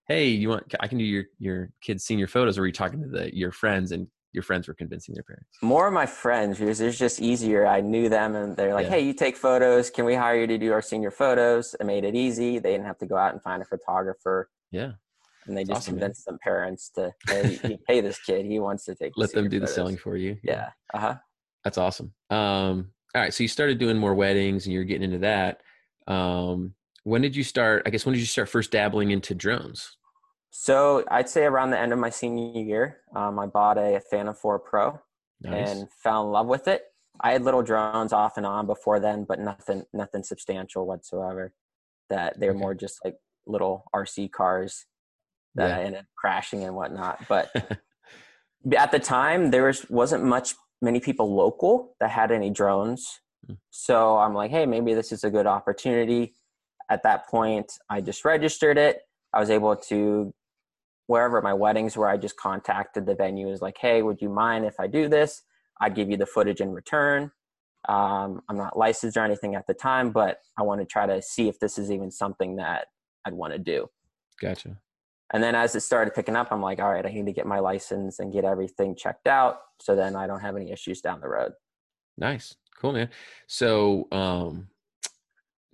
"Hey, 0.08 0.28
you 0.30 0.50
want 0.50 0.74
I 0.80 0.88
can 0.88 0.98
do 0.98 1.04
your 1.04 1.26
your 1.38 1.70
kids 1.82 2.06
senior 2.06 2.28
photos," 2.28 2.58
or 2.58 2.62
were 2.62 2.68
you 2.68 2.74
talking 2.74 3.02
to 3.02 3.08
the 3.08 3.36
your 3.36 3.52
friends 3.52 3.92
and 3.92 4.08
your 4.34 4.44
friends 4.44 4.68
were 4.68 4.74
convincing 4.74 5.16
their 5.16 5.24
parents? 5.24 5.50
More 5.62 5.88
of 5.88 5.94
my 5.94 6.06
friends 6.06 6.60
because 6.60 6.80
it's 6.80 6.98
just 6.98 7.22
easier. 7.22 7.68
I 7.68 7.82
knew 7.82 8.08
them 8.10 8.36
and 8.36 8.56
they're 8.56 8.74
like, 8.74 8.86
yeah. 8.86 8.94
"Hey, 8.94 9.02
you 9.02 9.14
take 9.14 9.36
photos. 9.36 9.90
Can 9.90 10.06
we 10.06 10.16
hire 10.16 10.40
you 10.40 10.48
to 10.48 10.58
do 10.58 10.72
our 10.72 10.82
senior 10.82 11.12
photos?" 11.12 11.76
It 11.80 11.86
made 11.86 12.06
it 12.06 12.16
easy. 12.16 12.60
They 12.60 12.72
didn't 12.72 12.86
have 12.86 12.98
to 13.00 13.06
go 13.06 13.18
out 13.18 13.34
and 13.34 13.42
find 13.44 13.62
a 13.62 13.66
photographer. 13.66 14.50
Yeah 14.72 14.94
and 15.48 15.58
they 15.58 15.63
just 15.63 15.77
awesome, 15.77 15.94
convince 15.94 16.25
man. 16.25 16.34
some 16.34 16.39
parents 16.39 16.89
to 16.96 17.13
hey, 17.27 17.80
pay 17.88 18.01
this 18.01 18.20
kid. 18.20 18.46
He 18.46 18.60
wants 18.60 18.86
to 18.86 18.96
take. 18.96 19.13
Let 19.16 19.32
them 19.32 19.50
do 19.50 19.58
photos. 19.58 19.70
the 19.70 19.75
selling 19.75 19.98
for 19.98 20.18
you. 20.18 20.38
Yeah. 20.44 20.70
Uh 20.94 21.00
huh. 21.00 21.16
That's 21.63 21.77
awesome. 21.77 22.13
Um, 22.30 22.92
all 23.16 23.22
right, 23.22 23.34
so 23.34 23.44
you 23.44 23.48
started 23.48 23.77
doing 23.77 23.98
more 23.98 24.13
weddings, 24.13 24.66
and 24.66 24.74
you're 24.74 24.84
getting 24.84 25.04
into 25.04 25.20
that. 25.20 25.62
Um, 26.08 26.74
when 27.04 27.22
did 27.22 27.36
you 27.36 27.44
start? 27.44 27.84
I 27.86 27.89
guess 27.89 28.06
when 28.06 28.13
did 28.13 28.20
you 28.20 28.25
start 28.25 28.50
first 28.50 28.72
dabbling 28.72 29.12
into 29.12 29.34
drones? 29.34 29.98
So 30.50 31.04
I'd 31.10 31.30
say 31.30 31.44
around 31.44 31.72
the 31.72 31.80
end 31.80 31.94
of 31.94 32.00
my 32.00 32.10
senior 32.10 32.62
year, 32.62 32.98
um, 33.16 33.38
I 33.38 33.46
bought 33.46 33.77
a 33.77 34.01
Phantom 34.10 34.34
4 34.34 34.60
Pro 34.60 35.00
nice. 35.42 35.70
and 35.70 35.88
fell 36.04 36.24
in 36.24 36.32
love 36.32 36.48
with 36.48 36.68
it. 36.68 36.84
I 37.20 37.34
had 37.34 37.44
little 37.44 37.62
drones 37.62 38.13
off 38.13 38.38
and 38.38 38.46
on 38.46 38.66
before 38.66 39.00
then, 39.00 39.24
but 39.24 39.39
nothing, 39.39 39.84
nothing 39.94 40.24
substantial 40.24 40.88
whatsoever. 40.88 41.54
That 42.10 42.39
they 42.39 42.48
were 42.48 42.54
okay. 42.54 42.60
more 42.62 42.74
just 42.74 43.04
like 43.04 43.18
little 43.46 43.86
RC 43.94 44.32
cars 44.32 44.86
that 45.58 45.70
yeah. 45.70 45.78
I 45.78 45.80
ended 45.82 46.00
up 46.00 46.06
crashing 46.16 46.64
and 46.64 46.76
whatnot. 46.76 47.28
But 47.28 47.52
at 48.78 48.92
the 48.92 49.00
time, 49.00 49.52
there 49.52 49.66
was 49.66 49.86
wasn't 49.90 50.24
much 50.24 50.54
many 50.82 51.00
people 51.00 51.36
local 51.36 51.96
that 52.00 52.12
had 52.12 52.32
any 52.32 52.50
drones. 52.50 53.20
Hmm. 53.46 53.56
So 53.72 54.18
I'm 54.18 54.34
like, 54.34 54.52
hey, 54.52 54.66
maybe 54.66 54.94
this 54.94 55.12
is 55.12 55.24
a 55.24 55.30
good 55.30 55.48
opportunity. 55.48 56.36
At 56.90 57.04
that 57.04 57.28
point, 57.28 57.72
I 57.90 58.00
just 58.00 58.24
registered 58.24 58.78
it. 58.78 59.02
I 59.34 59.40
was 59.40 59.50
able 59.50 59.76
to 59.76 60.34
wherever 61.08 61.42
my 61.42 61.54
weddings 61.54 61.98
were, 61.98 62.08
I 62.08 62.18
just 62.18 62.38
contacted 62.38 63.06
the 63.06 63.16
venue. 63.16 63.48
Was 63.48 63.62
like, 63.62 63.78
hey, 63.80 64.02
would 64.02 64.22
you 64.22 64.30
mind 64.30 64.66
if 64.66 64.80
I 64.80 64.88
do 64.88 65.10
this? 65.10 65.42
I'd 65.82 65.96
give 65.96 66.10
you 66.10 66.18
the 66.18 66.26
footage 66.26 66.62
in 66.62 66.72
return. 66.72 67.32
Um, 67.88 68.42
I'm 68.50 68.58
not 68.58 68.78
licensed 68.78 69.16
or 69.16 69.24
anything 69.24 69.56
at 69.56 69.66
the 69.68 69.74
time, 69.74 70.12
but 70.12 70.40
I 70.58 70.64
want 70.64 70.82
to 70.82 70.86
try 70.86 71.06
to 71.06 71.22
see 71.22 71.48
if 71.48 71.60
this 71.60 71.78
is 71.78 71.92
even 71.92 72.12
something 72.12 72.58
that 72.58 72.88
I'd 73.26 73.34
want 73.34 73.54
to 73.54 73.60
do. 73.60 73.88
Gotcha. 74.42 74.78
And 75.34 75.44
then 75.44 75.56
as 75.56 75.76
it 75.76 75.82
started 75.82 76.14
picking 76.14 76.36
up, 76.36 76.52
I'm 76.52 76.62
like, 76.62 76.80
all 76.80 76.92
right, 76.92 77.06
I 77.06 77.10
need 77.10 77.26
to 77.26 77.34
get 77.34 77.46
my 77.46 77.60
license 77.60 78.20
and 78.20 78.32
get 78.32 78.46
everything 78.46 78.96
checked 78.96 79.28
out 79.28 79.60
so 79.80 79.96
then 79.96 80.16
I 80.16 80.26
don't 80.26 80.40
have 80.40 80.56
any 80.56 80.72
issues 80.72 81.02
down 81.02 81.20
the 81.20 81.28
road. 81.28 81.52
Nice. 82.18 82.56
Cool, 82.80 82.94
man. 82.94 83.10
So, 83.48 84.08
um, 84.12 84.68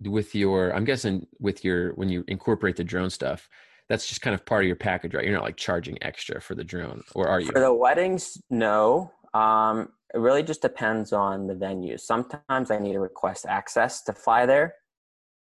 with 0.01 0.33
your, 0.33 0.75
I'm 0.75 0.85
guessing 0.85 1.27
with 1.39 1.63
your, 1.63 1.93
when 1.93 2.09
you 2.09 2.23
incorporate 2.27 2.75
the 2.75 2.83
drone 2.83 3.09
stuff, 3.09 3.47
that's 3.89 4.07
just 4.07 4.21
kind 4.21 4.33
of 4.33 4.45
part 4.45 4.63
of 4.63 4.67
your 4.67 4.75
package, 4.75 5.13
right? 5.13 5.23
You're 5.23 5.33
not 5.33 5.43
like 5.43 5.57
charging 5.57 6.01
extra 6.01 6.41
for 6.41 6.55
the 6.55 6.63
drone, 6.63 7.03
or 7.13 7.27
are 7.27 7.39
you? 7.39 7.47
For 7.47 7.59
the 7.59 7.73
weddings, 7.73 8.41
no. 8.49 9.11
Um, 9.33 9.89
it 10.13 10.19
really 10.19 10.43
just 10.43 10.61
depends 10.61 11.11
on 11.11 11.47
the 11.47 11.55
venue. 11.55 11.97
Sometimes 11.97 12.71
I 12.71 12.79
need 12.79 12.93
to 12.93 12.99
request 12.99 13.45
access 13.47 14.01
to 14.03 14.13
fly 14.13 14.45
there. 14.45 14.75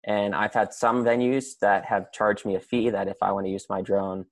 And 0.05 0.33
I've 0.33 0.53
had 0.53 0.73
some 0.73 1.03
venues 1.03 1.59
that 1.62 1.85
have 1.85 2.12
charged 2.12 2.45
me 2.45 2.55
a 2.55 2.59
fee 2.59 2.89
that 2.89 3.07
if 3.07 3.17
I 3.21 3.31
want 3.31 3.45
to 3.45 3.51
use 3.51 3.65
my 3.69 3.81
drone, 3.81 4.25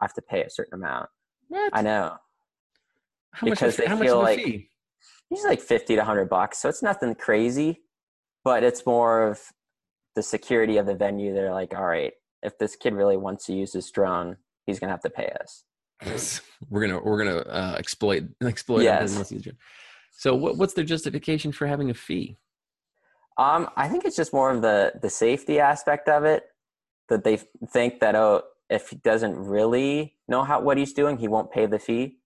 I 0.00 0.04
have 0.04 0.14
to 0.14 0.22
pay 0.22 0.42
a 0.42 0.50
certain 0.50 0.74
amount. 0.74 1.08
What? 1.48 1.70
I 1.72 1.82
know. 1.82 2.16
How 3.32 3.46
because 3.46 3.78
much, 3.78 3.86
they 3.86 3.86
how 3.86 3.98
feel 3.98 4.18
like 4.18 4.38
fee? 4.38 4.68
It's 5.30 5.44
like 5.44 5.60
fifty 5.60 5.96
to 5.96 6.04
hundred 6.04 6.28
bucks, 6.28 6.58
so 6.58 6.68
it's 6.68 6.82
nothing 6.82 7.14
crazy, 7.14 7.80
but 8.44 8.62
it's 8.62 8.84
more 8.84 9.26
of 9.26 9.40
the 10.14 10.22
security 10.22 10.76
of 10.76 10.86
the 10.86 10.94
venue. 10.94 11.32
They're 11.32 11.54
like, 11.54 11.74
all 11.74 11.86
right, 11.86 12.12
if 12.42 12.58
this 12.58 12.76
kid 12.76 12.92
really 12.92 13.16
wants 13.16 13.46
to 13.46 13.54
use 13.54 13.72
this 13.72 13.90
drone, 13.90 14.36
he's 14.66 14.78
gonna 14.78 14.92
have 14.92 15.00
to 15.02 15.10
pay 15.10 15.32
us. 15.40 16.42
we're 16.70 16.82
gonna 16.86 17.00
we're 17.02 17.18
gonna 17.18 17.38
uh, 17.38 17.76
exploit 17.78 18.24
exploit. 18.42 18.82
Yes. 18.82 19.32
So 20.10 20.34
what, 20.34 20.56
what's 20.58 20.74
their 20.74 20.84
justification 20.84 21.52
for 21.52 21.66
having 21.66 21.90
a 21.90 21.94
fee? 21.94 22.36
Um, 23.38 23.68
I 23.76 23.88
think 23.88 24.04
it's 24.04 24.16
just 24.16 24.32
more 24.32 24.50
of 24.50 24.62
the 24.62 24.92
the 25.00 25.10
safety 25.10 25.58
aspect 25.58 26.08
of 26.08 26.24
it 26.24 26.44
that 27.08 27.24
they 27.24 27.38
think 27.72 28.00
that 28.00 28.14
oh, 28.14 28.42
if 28.68 28.90
he 28.90 28.96
doesn't 28.96 29.36
really 29.36 30.14
know 30.28 30.44
how 30.44 30.60
what 30.60 30.78
he's 30.78 30.92
doing, 30.92 31.18
he 31.18 31.28
won't 31.28 31.50
pay 31.50 31.66
the 31.66 31.78
fee. 31.78 32.18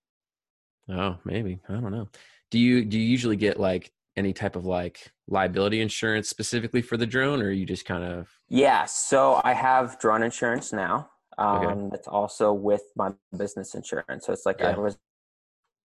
Oh, 0.88 1.18
maybe 1.24 1.60
I 1.68 1.74
don't 1.74 1.92
know. 1.92 2.08
Do 2.50 2.58
you 2.58 2.84
do 2.84 2.98
you 2.98 3.04
usually 3.04 3.36
get 3.36 3.58
like 3.58 3.92
any 4.16 4.32
type 4.32 4.56
of 4.56 4.64
like 4.64 5.12
liability 5.28 5.80
insurance 5.80 6.28
specifically 6.28 6.82
for 6.82 6.96
the 6.96 7.06
drone, 7.06 7.42
or 7.42 7.50
you 7.50 7.66
just 7.66 7.84
kind 7.84 8.04
of? 8.04 8.28
Yeah, 8.48 8.84
so 8.84 9.40
I 9.44 9.52
have 9.52 9.98
drone 9.98 10.22
insurance 10.22 10.72
now. 10.72 11.10
Um, 11.38 11.66
okay. 11.66 11.96
It's 11.96 12.08
also 12.08 12.52
with 12.52 12.82
my 12.96 13.12
business 13.36 13.74
insurance, 13.74 14.26
so 14.26 14.32
it's 14.32 14.46
like 14.46 14.60
yeah. 14.60 14.70
I 14.70 14.78
was 14.78 14.96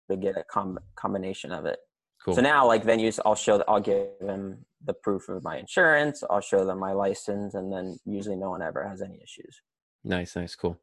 to 0.09 0.17
get 0.17 0.37
a 0.37 0.43
com- 0.43 0.79
combination 0.95 1.51
of 1.51 1.65
it. 1.65 1.79
Cool. 2.23 2.35
So 2.35 2.41
now, 2.41 2.67
like 2.67 2.83
venues, 2.83 3.19
I'll 3.25 3.35
show, 3.35 3.63
I'll 3.67 3.79
give 3.79 4.07
them 4.19 4.65
the 4.83 4.93
proof 4.93 5.29
of 5.29 5.43
my 5.43 5.57
insurance. 5.57 6.23
I'll 6.29 6.41
show 6.41 6.65
them 6.65 6.79
my 6.79 6.91
license, 6.91 7.53
and 7.53 7.71
then 7.71 7.97
usually 8.05 8.35
no 8.35 8.49
one 8.49 8.61
ever 8.61 8.87
has 8.87 9.01
any 9.01 9.21
issues. 9.23 9.61
Nice, 10.03 10.35
nice, 10.35 10.55
cool. 10.55 10.77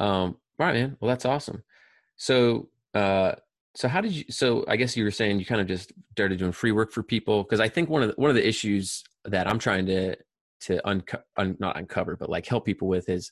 Um, 0.00 0.36
all 0.58 0.66
right, 0.66 0.74
man. 0.74 0.96
Well, 1.00 1.08
that's 1.08 1.24
awesome. 1.24 1.62
So, 2.16 2.68
uh, 2.94 3.32
so 3.74 3.88
how 3.88 4.00
did 4.00 4.12
you? 4.12 4.24
So, 4.30 4.64
I 4.68 4.76
guess 4.76 4.96
you 4.96 5.04
were 5.04 5.10
saying 5.10 5.38
you 5.38 5.46
kind 5.46 5.60
of 5.60 5.66
just 5.66 5.92
started 6.12 6.38
doing 6.38 6.52
free 6.52 6.72
work 6.72 6.92
for 6.92 7.02
people 7.02 7.42
because 7.42 7.60
I 7.60 7.68
think 7.68 7.88
one 7.88 8.02
of 8.02 8.08
the, 8.08 8.14
one 8.16 8.30
of 8.30 8.36
the 8.36 8.46
issues 8.46 9.04
that 9.24 9.46
I'm 9.46 9.58
trying 9.58 9.86
to 9.86 10.16
to 10.62 10.88
unco- 10.88 11.22
un, 11.36 11.56
not 11.58 11.76
uncover, 11.76 12.16
but 12.16 12.30
like 12.30 12.46
help 12.46 12.64
people 12.64 12.86
with 12.86 13.08
is, 13.08 13.30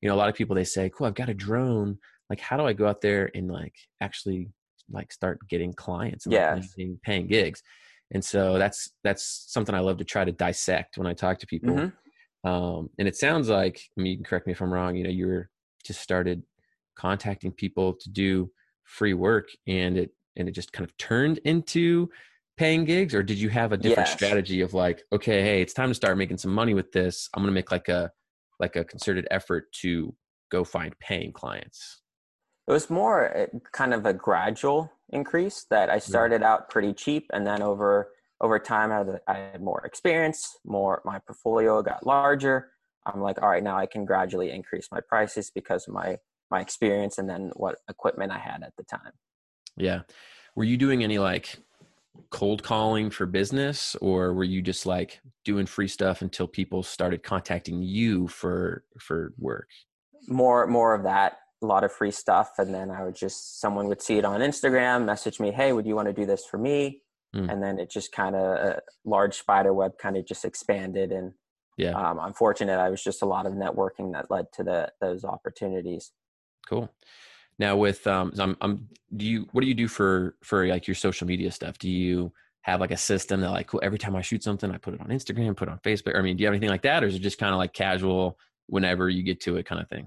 you 0.00 0.08
know, 0.08 0.14
a 0.14 0.16
lot 0.16 0.28
of 0.28 0.34
people 0.34 0.56
they 0.56 0.64
say, 0.64 0.90
"Cool, 0.90 1.06
I've 1.06 1.14
got 1.14 1.28
a 1.28 1.34
drone. 1.34 1.98
Like, 2.28 2.40
how 2.40 2.56
do 2.56 2.66
I 2.66 2.72
go 2.72 2.86
out 2.88 3.00
there 3.00 3.30
and 3.34 3.50
like 3.50 3.74
actually 4.00 4.48
like 4.92 5.12
start 5.12 5.38
getting 5.48 5.72
clients 5.72 6.26
and 6.26 6.32
yeah. 6.32 6.54
like, 6.54 6.90
paying 7.02 7.26
gigs?" 7.26 7.62
and 8.12 8.24
so 8.24 8.58
that's 8.58 8.90
that's 9.02 9.46
something 9.48 9.74
i 9.74 9.80
love 9.80 9.98
to 9.98 10.04
try 10.04 10.24
to 10.24 10.32
dissect 10.32 10.96
when 10.96 11.06
i 11.06 11.12
talk 11.12 11.38
to 11.38 11.46
people 11.46 11.74
mm-hmm. 11.74 12.48
um, 12.48 12.88
and 12.98 13.08
it 13.08 13.16
sounds 13.16 13.48
like 13.48 13.80
i 13.98 14.00
mean 14.00 14.12
you 14.12 14.16
can 14.18 14.24
correct 14.24 14.46
me 14.46 14.52
if 14.52 14.60
i'm 14.60 14.72
wrong 14.72 14.94
you 14.94 15.02
know 15.02 15.10
you 15.10 15.26
were 15.26 15.48
just 15.84 16.00
started 16.00 16.42
contacting 16.96 17.50
people 17.50 17.94
to 17.94 18.10
do 18.10 18.50
free 18.84 19.14
work 19.14 19.48
and 19.66 19.96
it 19.96 20.10
and 20.36 20.48
it 20.48 20.52
just 20.52 20.72
kind 20.72 20.88
of 20.88 20.96
turned 20.98 21.38
into 21.44 22.08
paying 22.56 22.84
gigs 22.84 23.14
or 23.14 23.22
did 23.22 23.38
you 23.38 23.48
have 23.48 23.72
a 23.72 23.76
different 23.76 24.08
yes. 24.08 24.12
strategy 24.12 24.60
of 24.60 24.74
like 24.74 25.02
okay 25.12 25.42
hey 25.42 25.62
it's 25.62 25.72
time 25.72 25.88
to 25.88 25.94
start 25.94 26.18
making 26.18 26.36
some 26.36 26.52
money 26.52 26.74
with 26.74 26.92
this 26.92 27.28
i'm 27.34 27.42
going 27.42 27.50
to 27.50 27.54
make 27.54 27.72
like 27.72 27.88
a 27.88 28.10
like 28.60 28.76
a 28.76 28.84
concerted 28.84 29.26
effort 29.30 29.72
to 29.72 30.14
go 30.50 30.62
find 30.62 30.94
paying 31.00 31.32
clients 31.32 32.01
it 32.66 32.72
was 32.72 32.90
more 32.90 33.36
eh, 33.36 33.46
kind 33.72 33.94
of 33.94 34.06
a 34.06 34.12
gradual 34.12 34.92
increase 35.10 35.66
that 35.70 35.90
I 35.90 35.98
started 35.98 36.42
out 36.42 36.70
pretty 36.70 36.92
cheap 36.92 37.26
and 37.32 37.46
then 37.46 37.62
over 37.62 38.10
over 38.40 38.58
time 38.58 38.90
I 38.90 38.98
had, 38.98 39.20
I 39.28 39.34
had 39.52 39.62
more 39.62 39.82
experience, 39.84 40.58
more 40.64 41.00
my 41.04 41.20
portfolio 41.20 41.80
got 41.80 42.04
larger. 42.04 42.70
I'm 43.06 43.20
like, 43.20 43.40
all 43.40 43.48
right, 43.48 43.62
now 43.62 43.78
I 43.78 43.86
can 43.86 44.04
gradually 44.04 44.50
increase 44.50 44.88
my 44.90 44.98
prices 45.08 45.50
because 45.54 45.86
of 45.86 45.94
my 45.94 46.18
my 46.50 46.60
experience 46.60 47.18
and 47.18 47.28
then 47.28 47.50
what 47.54 47.76
equipment 47.88 48.32
I 48.32 48.38
had 48.38 48.62
at 48.62 48.74
the 48.76 48.84
time. 48.84 49.12
Yeah. 49.76 50.00
Were 50.54 50.64
you 50.64 50.76
doing 50.76 51.02
any 51.02 51.18
like 51.18 51.56
cold 52.30 52.62
calling 52.62 53.08
for 53.10 53.24
business 53.24 53.96
or 54.02 54.34
were 54.34 54.44
you 54.44 54.60
just 54.60 54.84
like 54.84 55.20
doing 55.46 55.64
free 55.64 55.88
stuff 55.88 56.20
until 56.20 56.46
people 56.46 56.82
started 56.82 57.22
contacting 57.22 57.82
you 57.82 58.28
for 58.28 58.84
for 58.98 59.32
work? 59.38 59.68
More 60.28 60.66
more 60.66 60.94
of 60.94 61.04
that 61.04 61.38
a 61.62 61.66
lot 61.66 61.84
of 61.84 61.92
free 61.92 62.10
stuff 62.10 62.50
and 62.58 62.72
then 62.74 62.90
i 62.90 63.02
would 63.04 63.14
just 63.14 63.60
someone 63.60 63.86
would 63.88 64.02
see 64.02 64.18
it 64.18 64.24
on 64.24 64.40
instagram 64.40 65.04
message 65.04 65.38
me 65.40 65.50
hey 65.50 65.72
would 65.72 65.86
you 65.86 65.94
want 65.94 66.08
to 66.08 66.12
do 66.14 66.26
this 66.26 66.44
for 66.44 66.58
me 66.58 67.00
Mm. 67.34 67.50
and 67.50 67.62
then 67.62 67.78
it 67.78 67.88
just 67.90 68.12
kind 68.12 68.36
of 68.36 68.42
a 68.42 68.82
large 69.06 69.38
spider 69.38 69.72
web 69.72 69.96
kind 69.96 70.18
of 70.18 70.26
just 70.26 70.44
expanded 70.44 71.12
and 71.12 71.32
Yeah. 71.78 71.92
um, 71.92 72.20
i'm 72.20 72.34
fortunate 72.34 72.78
i 72.78 72.90
was 72.90 73.02
just 73.02 73.22
a 73.22 73.26
lot 73.26 73.46
of 73.46 73.54
networking 73.54 74.12
that 74.12 74.30
led 74.30 74.52
to 74.52 74.62
the 74.62 74.92
those 75.00 75.24
opportunities 75.24 76.12
Cool. 76.68 76.90
Now 77.58 77.76
with 77.76 78.06
um, 78.06 78.32
I'm, 78.38 78.56
I'm, 78.60 78.88
do 79.16 79.24
you 79.24 79.46
what 79.52 79.62
do 79.62 79.66
you 79.66 79.74
do 79.74 79.88
for 79.88 80.36
for 80.42 80.66
like 80.66 80.86
your 80.86 80.94
social 80.94 81.26
media 81.26 81.50
stuff? 81.50 81.78
Do 81.78 81.88
you 81.88 82.32
have 82.62 82.80
like 82.80 82.90
a 82.92 82.96
system 82.96 83.40
that 83.40 83.50
like 83.50 83.66
cool, 83.66 83.80
every 83.82 83.98
time 83.98 84.16
I 84.16 84.22
shoot 84.22 84.42
something, 84.42 84.70
I 84.70 84.78
put 84.78 84.94
it 84.94 85.00
on 85.00 85.08
Instagram, 85.08 85.56
put 85.56 85.68
it 85.68 85.72
on 85.72 85.78
Facebook? 85.80 86.16
I 86.16 86.22
mean, 86.22 86.36
do 86.36 86.42
you 86.42 86.46
have 86.46 86.54
anything 86.54 86.70
like 86.70 86.82
that, 86.82 87.02
or 87.02 87.08
is 87.08 87.14
it 87.14 87.18
just 87.20 87.38
kind 87.38 87.52
of 87.52 87.58
like 87.58 87.72
casual 87.72 88.38
whenever 88.66 89.08
you 89.08 89.22
get 89.22 89.40
to 89.42 89.56
it 89.56 89.66
kind 89.66 89.80
of 89.82 89.88
thing? 89.88 90.06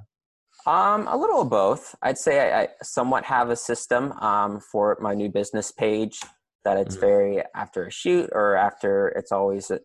Um, 0.65 1.08
a 1.08 1.15
little 1.15 1.41
of 1.41 1.49
both. 1.49 1.95
I'd 2.01 2.17
say 2.17 2.51
I, 2.51 2.63
I 2.63 2.67
somewhat 2.82 3.23
have 3.25 3.49
a 3.49 3.56
system 3.56 4.12
um, 4.13 4.60
for 4.60 4.97
my 4.99 5.13
new 5.13 5.30
business 5.30 5.71
page 5.71 6.19
that 6.63 6.78
it's 6.78 6.95
Mhm. 6.97 7.01
very 7.01 7.43
after 7.54 7.86
a 7.86 7.91
shoot 7.91 8.30
or 8.34 8.56
after 8.56 9.10
it's 9.10 9.32
always 9.32 9.69
a, 9.69 9.80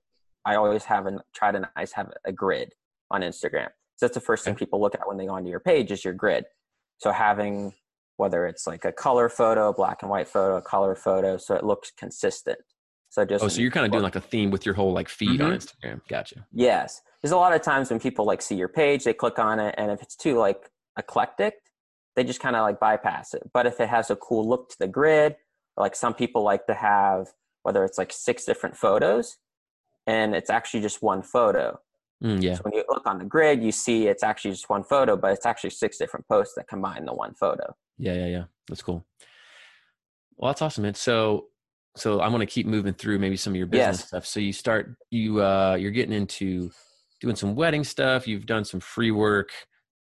I 0.47 0.57
always 0.57 0.85
have 0.85 1.05
and 1.07 1.21
try 1.35 1.53
to 1.53 1.69
nice 1.77 1.93
have 1.93 2.11
a 2.25 2.33
grid 2.33 2.73
on 3.11 3.21
Instagram. 3.21 3.69
So 3.97 4.07
that's 4.07 4.15
the 4.15 4.21
first 4.23 4.45
thing 4.45 4.55
people 4.55 4.81
look 4.81 4.95
at 4.95 5.07
when 5.07 5.19
they 5.19 5.27
go 5.27 5.33
onto 5.35 5.51
your 5.51 5.61
page 5.61 5.93
is 5.93 6.03
your 6.03 6.15
grid. 6.15 6.47
So 6.99 7.13
having 7.13 7.75
whether 8.17 8.47
it's 8.47 8.67
like 8.67 8.85
a 8.85 8.93
color 8.93 9.29
photo, 9.29 9.73
black 9.73 10.03
and 10.03 10.11
white 10.11 10.29
photo, 10.29 10.57
a 10.57 10.63
color 10.63 10.95
photo, 10.95 11.37
so 11.37 11.55
it 11.55 11.65
looks 11.65 11.91
consistent. 11.91 12.59
So 13.11 13.25
just 13.25 13.45
Oh, 13.45 13.49
so 13.49 13.61
you're 13.61 13.71
kind 13.71 13.85
of 13.85 13.93
doing 13.93 14.05
like 14.05 14.17
a 14.17 14.21
theme 14.21 14.51
with 14.51 14.65
your 14.65 14.75
whole 14.75 14.93
like 14.93 15.09
feed 15.09 15.41
on 15.41 15.53
Instagram. 15.53 16.01
Gotcha. 16.09 16.47
Yes. 16.53 17.03
There's 17.21 17.33
a 17.33 17.37
lot 17.37 17.53
of 17.53 17.61
times 17.61 17.91
when 17.91 18.01
people 18.01 18.25
like 18.25 18.41
see 18.41 18.55
your 18.55 18.69
page, 18.69 19.05
they 19.05 19.13
click 19.13 19.39
on 19.39 19.61
it, 19.61 19.75
and 19.77 19.91
if 19.91 20.01
it's 20.01 20.17
too 20.17 20.39
like 20.39 20.71
eclectic, 20.99 21.55
they 22.17 22.25
just 22.25 22.41
kind 22.41 22.57
of 22.57 22.63
like 22.63 22.81
bypass 22.81 23.35
it. 23.35 23.43
But 23.53 23.67
if 23.67 23.81
it 23.81 23.89
has 23.89 24.11
a 24.11 24.17
cool 24.17 24.49
look 24.49 24.71
to 24.71 24.77
the 24.79 24.89
grid, 24.89 25.37
like 25.77 25.95
some 25.95 26.15
people 26.15 26.43
like 26.43 26.67
to 26.67 26.75
have 26.75 27.29
whether 27.63 27.85
it's 27.85 27.99
like 27.99 28.13
six 28.13 28.47
different 28.47 28.77
photos 28.77 29.37
and 30.07 30.35
it's 30.35 30.51
actually 30.51 30.81
just 30.81 31.03
one 31.03 31.23
photo. 31.23 31.79
Mm, 32.23 32.43
yeah. 32.43 32.55
So 32.55 32.63
when 32.63 32.75
you 32.75 32.85
look 32.89 33.07
on 33.07 33.19
the 33.19 33.25
grid, 33.25 33.63
you 33.63 33.73
see 33.73 34.07
it's 34.07 34.23
actually 34.23 34.53
just 34.53 34.69
one 34.69 34.85
photo, 34.85 35.17
but 35.17 35.33
it's 35.33 35.47
actually 35.47 35.71
six 35.71 35.99
different 35.99 36.27
posts 36.29 36.55
that 36.57 36.69
combine 36.69 37.05
the 37.05 37.15
one 37.15 37.35
photo. 37.35 37.75
Yeah, 37.99 38.15
yeah, 38.15 38.27
yeah. 38.27 38.45
That's 38.69 38.83
cool. 38.83 39.05
Well, 40.37 40.51
that's 40.51 40.63
awesome, 40.63 40.83
man. 40.83 40.95
So, 40.95 41.47
so 41.97 42.21
I'm 42.21 42.31
gonna 42.33 42.47
keep 42.47 42.67
moving 42.67 42.95
through 42.95 43.19
maybe 43.19 43.37
some 43.37 43.53
of 43.53 43.57
your 43.57 43.67
business 43.67 43.99
Yes. 43.99 44.07
stuff. 44.09 44.27
So 44.27 44.41
you 44.41 44.53
start, 44.53 44.95
you 45.11 45.43
uh, 45.43 45.77
you're 45.79 45.91
getting 45.91 46.15
into 46.15 46.71
doing 47.21 47.37
some 47.37 47.55
wedding 47.55 47.85
stuff. 47.85 48.27
You've 48.27 48.47
done 48.47 48.65
some 48.65 48.81
free 48.81 49.11
work. 49.11 49.51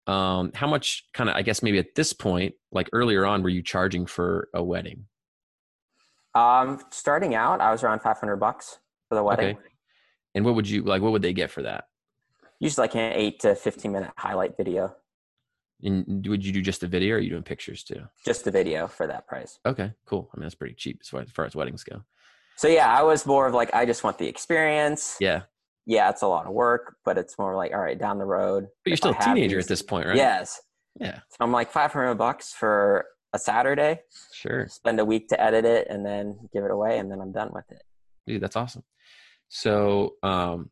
Um, 0.08 0.52
how 0.56 0.67
much 0.67 1.06
kind 1.13 1.30
of, 1.30 1.36
I 1.36 1.41
guess 1.43 1.62
maybe 1.62 1.78
at 1.78 1.93
this 1.95 2.13
point, 2.13 2.56
like 2.71 2.89
earlier 2.93 3.25
on, 3.25 3.43
were 3.43 3.49
you 3.49 3.62
charging 3.62 4.06
for 4.06 4.49
a 4.54 4.63
wedding? 4.63 5.06
Um, 6.34 6.80
starting 6.91 7.36
out, 7.36 7.62
I 7.62 7.71
was 7.71 7.84
around 7.84 7.99
500 8.02 8.38
bucks 8.38 8.80
for 9.08 9.15
the 9.15 9.23
wedding. 9.23 9.58
Okay. 9.58 9.65
And 10.36 10.45
what 10.45 10.56
would 10.56 10.69
you 10.69 10.84
like? 10.84 11.02
What 11.02 11.12
would 11.12 11.21
they 11.21 11.34
get 11.34 11.52
for 11.52 11.63
that? 11.63 11.86
Usually 12.60 12.84
like 12.84 12.95
an 12.95 13.13
eight 13.13 13.39
to 13.41 13.56
15 13.56 13.91
minute 13.91 14.12
highlight 14.17 14.56
video, 14.58 14.95
And 15.82 16.26
would 16.28 16.46
you 16.46 16.52
do 16.52 16.62
just 16.62 16.84
a 16.84 16.88
video, 16.88 17.15
or 17.15 17.18
are 17.18 17.22
you 17.22 17.30
doing 17.30 17.44
pictures 17.44 17.84
too? 17.84 18.02
just 18.26 18.46
a 18.48 18.52
video 18.52 18.88
for 18.88 19.08
that 19.08 19.28
price. 19.28 19.60
Okay, 19.65 19.94
cool. 20.06 20.30
I 20.34 20.38
mean, 20.38 20.44
that's 20.44 20.56
pretty 20.56 20.76
cheap 20.76 21.00
as 21.02 21.08
far 21.10 21.22
as, 21.22 21.30
far 21.32 21.46
as 21.46 21.56
weddings 21.56 21.84
go. 21.84 22.02
So 22.58 22.68
yeah, 22.68 22.94
I 22.94 23.04
was 23.04 23.26
more 23.26 23.48
of 23.48 23.54
like, 23.54 23.74
I 23.74 23.86
just 23.86 24.04
want 24.04 24.18
the 24.18 24.28
experience. 24.28 25.15
Yeah, 25.22 25.44
Yeah, 25.86 26.10
it's 26.10 26.22
a 26.22 26.28
lot 26.28 26.46
of 26.46 26.52
work, 26.54 26.98
but 27.06 27.18
it's 27.18 27.38
more 27.39 27.56
like, 27.56 27.72
all 27.74 27.80
right, 27.80 27.98
down 27.98 28.18
the 28.18 28.26
road. 28.26 28.65
but 28.84 28.89
you're 28.89 28.98
still 28.98 29.15
I 29.18 29.22
a 29.22 29.34
teenager 29.34 29.56
these- 29.56 29.65
at 29.65 29.70
this 29.70 29.82
point, 29.82 30.06
right? 30.08 30.18
Yes. 30.18 30.62
Yeah, 31.00 31.20
So 31.30 31.38
I'm 31.39 31.52
like 31.54 31.72
500 31.72 32.15
bucks 32.15 32.52
for 32.52 33.06
a 33.32 33.39
Saturday, 33.39 34.02
sure. 34.34 34.68
spend 34.68 35.00
a 35.00 35.06
week 35.06 35.30
to 35.30 35.39
edit 35.42 35.63
it 35.63 35.88
and 35.89 36.06
then 36.06 36.50
give 36.52 36.65
it 36.65 36.72
away 36.72 36.98
and 37.00 37.10
then 37.10 37.22
I'm 37.22 37.32
done 37.32 37.52
with 37.54 37.72
it. 37.72 37.84
Dude, 38.28 38.42
that's 38.42 38.58
awesome. 38.58 38.84
So, 39.48 40.15
um, 40.24 40.70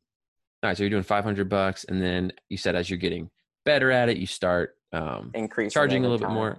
all 0.64 0.70
right, 0.70 0.76
so 0.78 0.84
you're 0.84 0.90
doing 0.90 1.04
500 1.04 1.48
bucks, 1.50 1.84
and 1.86 2.02
then 2.02 2.32
you 2.50 2.58
said 2.58 2.76
as 2.76 2.90
you're 2.90 2.98
getting 3.00 3.30
better 3.64 3.92
at 3.92 4.10
it, 4.10 4.18
you 4.18 4.26
start 4.26 4.76
um, 4.94 5.32
Increase 5.34 5.74
charging 5.74 6.06
a 6.06 6.10
little 6.10 6.26
bit 6.28 6.34
more. 6.34 6.58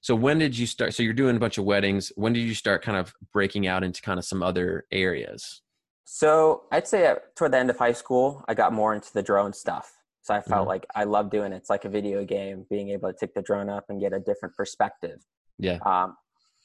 So 0.00 0.14
when 0.14 0.38
did 0.38 0.56
you 0.56 0.66
start? 0.66 0.94
So 0.94 1.02
you're 1.02 1.12
doing 1.12 1.36
a 1.36 1.40
bunch 1.40 1.58
of 1.58 1.64
weddings. 1.64 2.12
When 2.16 2.32
did 2.32 2.40
you 2.40 2.54
start 2.54 2.82
kind 2.82 2.96
of 2.96 3.12
breaking 3.32 3.66
out 3.66 3.82
into 3.82 4.00
kind 4.02 4.18
of 4.18 4.24
some 4.24 4.42
other 4.42 4.86
areas? 4.92 5.62
So 6.04 6.62
I'd 6.70 6.86
say 6.86 7.12
toward 7.34 7.52
the 7.52 7.58
end 7.58 7.70
of 7.70 7.78
high 7.78 7.92
school, 7.92 8.44
I 8.46 8.54
got 8.54 8.72
more 8.72 8.94
into 8.94 9.12
the 9.12 9.22
drone 9.22 9.52
stuff. 9.52 9.92
So 10.22 10.34
I 10.34 10.40
felt 10.40 10.64
Mhm. 10.66 10.68
like 10.68 10.86
I 10.94 11.04
love 11.04 11.30
doing 11.30 11.52
it. 11.52 11.56
It's 11.56 11.70
like 11.70 11.84
a 11.84 11.88
video 11.88 12.24
game, 12.24 12.66
being 12.70 12.90
able 12.90 13.12
to 13.12 13.18
take 13.18 13.34
the 13.34 13.42
drone 13.42 13.68
up 13.68 13.86
and 13.88 14.00
get 14.00 14.12
a 14.12 14.20
different 14.20 14.54
perspective. 14.56 15.20
Yeah. 15.58 15.78
Um, 15.84 16.16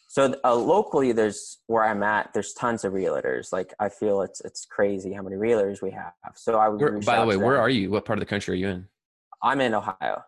so 0.08 0.36
uh, 0.44 0.56
locally, 0.56 1.12
there's 1.12 1.60
where 1.68 1.84
I'm 1.84 2.04
at. 2.04 2.34
There's 2.34 2.54
tons 2.54 2.84
of 2.84 2.94
realtors. 2.94 3.52
Like 3.54 3.74
I 3.80 3.90
feel 3.90 4.22
it's 4.22 4.42
it's 4.42 4.66
crazy 4.66 5.14
how 5.14 5.22
many 5.22 5.36
realtors 5.38 5.82
we 5.82 5.92
have. 5.92 6.14
So 6.36 6.60
I 6.60 6.68
would. 6.70 6.82
Where, 6.82 7.00
by 7.00 7.20
the 7.20 7.26
way, 7.26 7.38
where 7.38 7.58
are 7.58 7.70
you? 7.70 7.90
What 7.90 8.04
part 8.06 8.20
of 8.20 8.22
the 8.22 8.30
country 8.30 8.54
are 8.54 8.58
you 8.58 8.68
in? 8.68 8.88
I'm 9.42 9.62
in 9.62 9.74
Ohio, 9.74 10.24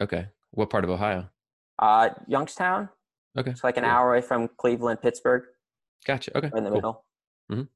Okay. 0.00 0.28
What 0.52 0.70
part 0.70 0.84
of 0.84 0.90
Ohio? 0.90 1.28
uh, 1.78 2.10
Youngstown. 2.26 2.88
Okay. 3.38 3.50
It's 3.52 3.62
like 3.62 3.76
an 3.76 3.84
cool. 3.84 3.92
hour 3.92 4.12
away 4.14 4.20
from 4.20 4.48
Cleveland, 4.56 5.00
Pittsburgh, 5.00 5.44
Gotcha. 6.06 6.36
Okay. 6.36 6.50
in 6.56 6.64
the 6.64 6.70
cool. 6.70 6.76
middle. 6.76 7.04
All 7.50 7.66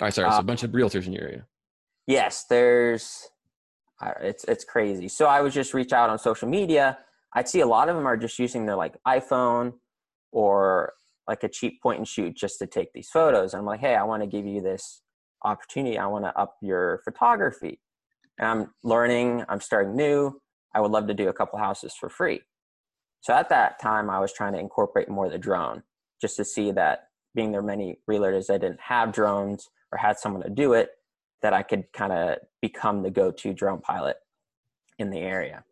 right. 0.00 0.12
Sorry. 0.12 0.30
so 0.30 0.36
Uh, 0.36 0.40
a 0.40 0.42
bunch 0.42 0.62
of 0.64 0.70
realtors 0.72 1.06
in 1.06 1.12
your 1.12 1.22
area. 1.24 1.46
Yes, 2.06 2.44
there's. 2.44 3.28
uh, 4.00 4.12
It's 4.20 4.44
it's 4.44 4.64
crazy. 4.64 5.08
So 5.08 5.26
I 5.26 5.40
would 5.40 5.52
just 5.52 5.72
reach 5.74 5.92
out 5.92 6.10
on 6.10 6.18
social 6.18 6.48
media. 6.48 6.98
I'd 7.34 7.48
see 7.48 7.60
a 7.60 7.66
lot 7.66 7.88
of 7.88 7.96
them 7.96 8.06
are 8.06 8.16
just 8.16 8.38
using 8.38 8.66
their 8.66 8.76
like 8.76 8.96
iPhone 9.06 9.74
or 10.32 10.92
like 11.26 11.42
a 11.44 11.48
cheap 11.48 11.82
point 11.82 11.98
and 11.98 12.08
shoot 12.08 12.34
just 12.36 12.58
to 12.60 12.66
take 12.66 12.92
these 12.92 13.08
photos. 13.10 13.52
And 13.52 13.60
I'm 13.60 13.66
like, 13.66 13.80
hey, 13.80 13.94
I 13.96 14.02
want 14.04 14.22
to 14.22 14.26
give 14.26 14.46
you 14.46 14.60
this 14.62 15.02
opportunity. 15.44 15.98
I 15.98 16.06
want 16.06 16.24
to 16.24 16.38
up 16.38 16.56
your 16.62 17.00
photography. 17.04 17.80
And 18.38 18.48
I'm 18.48 18.74
learning. 18.82 19.44
I'm 19.48 19.60
starting 19.60 19.94
new. 19.96 20.40
I 20.78 20.80
would 20.80 20.92
love 20.92 21.08
to 21.08 21.14
do 21.14 21.28
a 21.28 21.32
couple 21.32 21.58
houses 21.58 21.92
for 21.98 22.08
free. 22.08 22.40
So 23.20 23.34
at 23.34 23.48
that 23.48 23.80
time, 23.80 24.08
I 24.08 24.20
was 24.20 24.32
trying 24.32 24.52
to 24.52 24.60
incorporate 24.60 25.08
more 25.08 25.26
of 25.26 25.32
the 25.32 25.38
drone, 25.38 25.82
just 26.20 26.36
to 26.36 26.44
see 26.44 26.70
that 26.70 27.08
being 27.34 27.50
there 27.50 27.62
many 27.62 27.98
realtors 28.08 28.46
that 28.46 28.60
didn't 28.60 28.78
have 28.80 29.10
drones 29.12 29.68
or 29.90 29.98
had 29.98 30.20
someone 30.20 30.42
to 30.44 30.48
do 30.50 30.74
it, 30.74 30.90
that 31.42 31.52
I 31.52 31.64
could 31.64 31.92
kind 31.92 32.12
of 32.12 32.38
become 32.62 33.02
the 33.02 33.10
go-to 33.10 33.52
drone 33.52 33.80
pilot 33.80 34.18
in 35.00 35.10
the 35.10 35.18
area. 35.18 35.64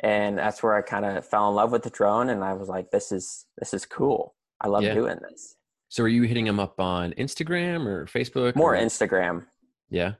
And 0.00 0.38
that's 0.38 0.62
where 0.62 0.76
I 0.76 0.82
kind 0.82 1.04
of 1.04 1.26
fell 1.26 1.48
in 1.48 1.56
love 1.56 1.72
with 1.72 1.82
the 1.82 1.90
drone, 1.90 2.28
and 2.28 2.44
I 2.44 2.52
was 2.52 2.68
like, 2.68 2.92
"This 2.92 3.10
is 3.10 3.46
this 3.56 3.74
is 3.74 3.84
cool. 3.84 4.36
I 4.60 4.68
love 4.68 4.84
Yeah. 4.84 4.94
doing 4.94 5.18
this." 5.28 5.56
So 5.88 6.04
are 6.04 6.08
you 6.08 6.22
hitting 6.22 6.44
them 6.44 6.60
up 6.60 6.78
on 6.78 7.14
Instagram 7.14 7.84
or 7.84 8.06
Facebook? 8.06 8.54
More 8.54 8.76
or- 8.76 8.78
Instagram. 8.78 9.46
Yeah. 9.90 10.12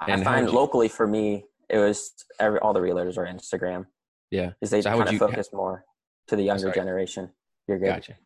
I 0.00 0.10
And 0.10 0.24
how 0.24 0.32
find 0.32 0.48
you- 0.48 0.52
locally 0.52 0.88
for 0.88 1.06
me, 1.06 1.44
it 1.68 1.78
was 1.78 2.12
every 2.38 2.58
all 2.60 2.72
the 2.72 2.80
realtors 2.80 3.16
are 3.18 3.26
Instagram 3.26 3.86
Yeah. 4.30 4.50
because 4.60 4.70
they 4.70 4.82
So 4.82 4.90
kind 4.90 5.08
of 5.08 5.16
focus 5.18 5.48
more 5.52 5.84
to 6.28 6.36
the 6.36 6.42
younger 6.42 6.70
generation. 6.72 7.30
You're 7.68 7.78
good. 7.78 7.86
Gotcha. 7.86 8.16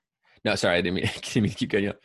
No, 0.44 0.54
sorry, 0.54 0.76
I 0.78 0.80
didn't 0.80 0.94
mean, 0.94 1.04
didn't 1.22 1.36
mean 1.42 1.50
to 1.50 1.56
keep 1.56 1.70
going 1.70 1.88
up. 1.88 1.98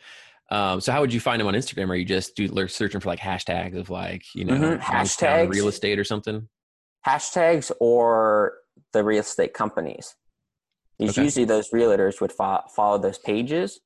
Um, 0.50 0.80
so 0.80 0.92
how 0.92 1.00
would 1.00 1.12
you 1.12 1.20
find 1.20 1.40
them 1.40 1.48
on 1.48 1.54
Instagram? 1.54 1.88
Are 1.90 1.94
you 1.96 2.04
just 2.04 2.36
do 2.36 2.68
searching 2.68 3.00
for 3.00 3.08
like 3.08 3.18
hashtags 3.18 3.76
of 3.76 3.90
like 3.90 4.22
you 4.34 4.44
know 4.44 4.54
Mhm, 4.54 4.80
hashtags. 4.80 5.48
real 5.50 5.68
estate 5.68 5.98
or 5.98 6.04
something? 6.04 6.48
hashtags 7.06 7.70
or 7.80 8.54
the 8.92 9.02
real 9.04 9.20
estate 9.20 9.54
companies. 9.54 10.14
Because 10.98 11.16
Okay. 11.18 11.24
usually 11.24 11.44
those 11.44 11.70
realtors 11.70 12.20
would 12.20 12.32
fo- 12.32 12.64
follow 12.74 12.98
those 12.98 13.18
pages, 13.18 13.80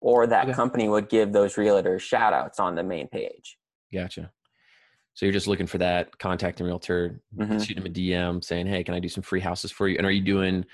or 0.00 0.26
that 0.26 0.44
Okay. 0.44 0.52
company 0.54 0.88
would 0.88 1.08
give 1.08 1.32
those 1.32 1.54
realtors 1.56 2.00
shout 2.00 2.32
outs 2.32 2.58
on 2.60 2.74
the 2.74 2.82
main 2.82 3.08
page. 3.08 3.58
Gotcha. 3.92 4.32
So 5.18 5.26
you're 5.26 5.32
just 5.32 5.48
looking 5.48 5.66
for 5.66 5.78
that 5.78 6.16
contacting 6.20 6.64
realtor, 6.64 7.20
Mhm. 7.36 7.66
shoot 7.66 7.74
them 7.74 7.86
a 7.86 7.88
DM 7.88 8.40
saying, 8.40 8.68
"Hey, 8.68 8.84
can 8.84 8.94
I 8.94 9.00
do 9.00 9.08
some 9.08 9.24
free 9.24 9.40
houses 9.40 9.72
for 9.72 9.88
you?" 9.88 9.98
And 9.98 10.06
are 10.06 10.12
you 10.12 10.20
doing 10.22 10.64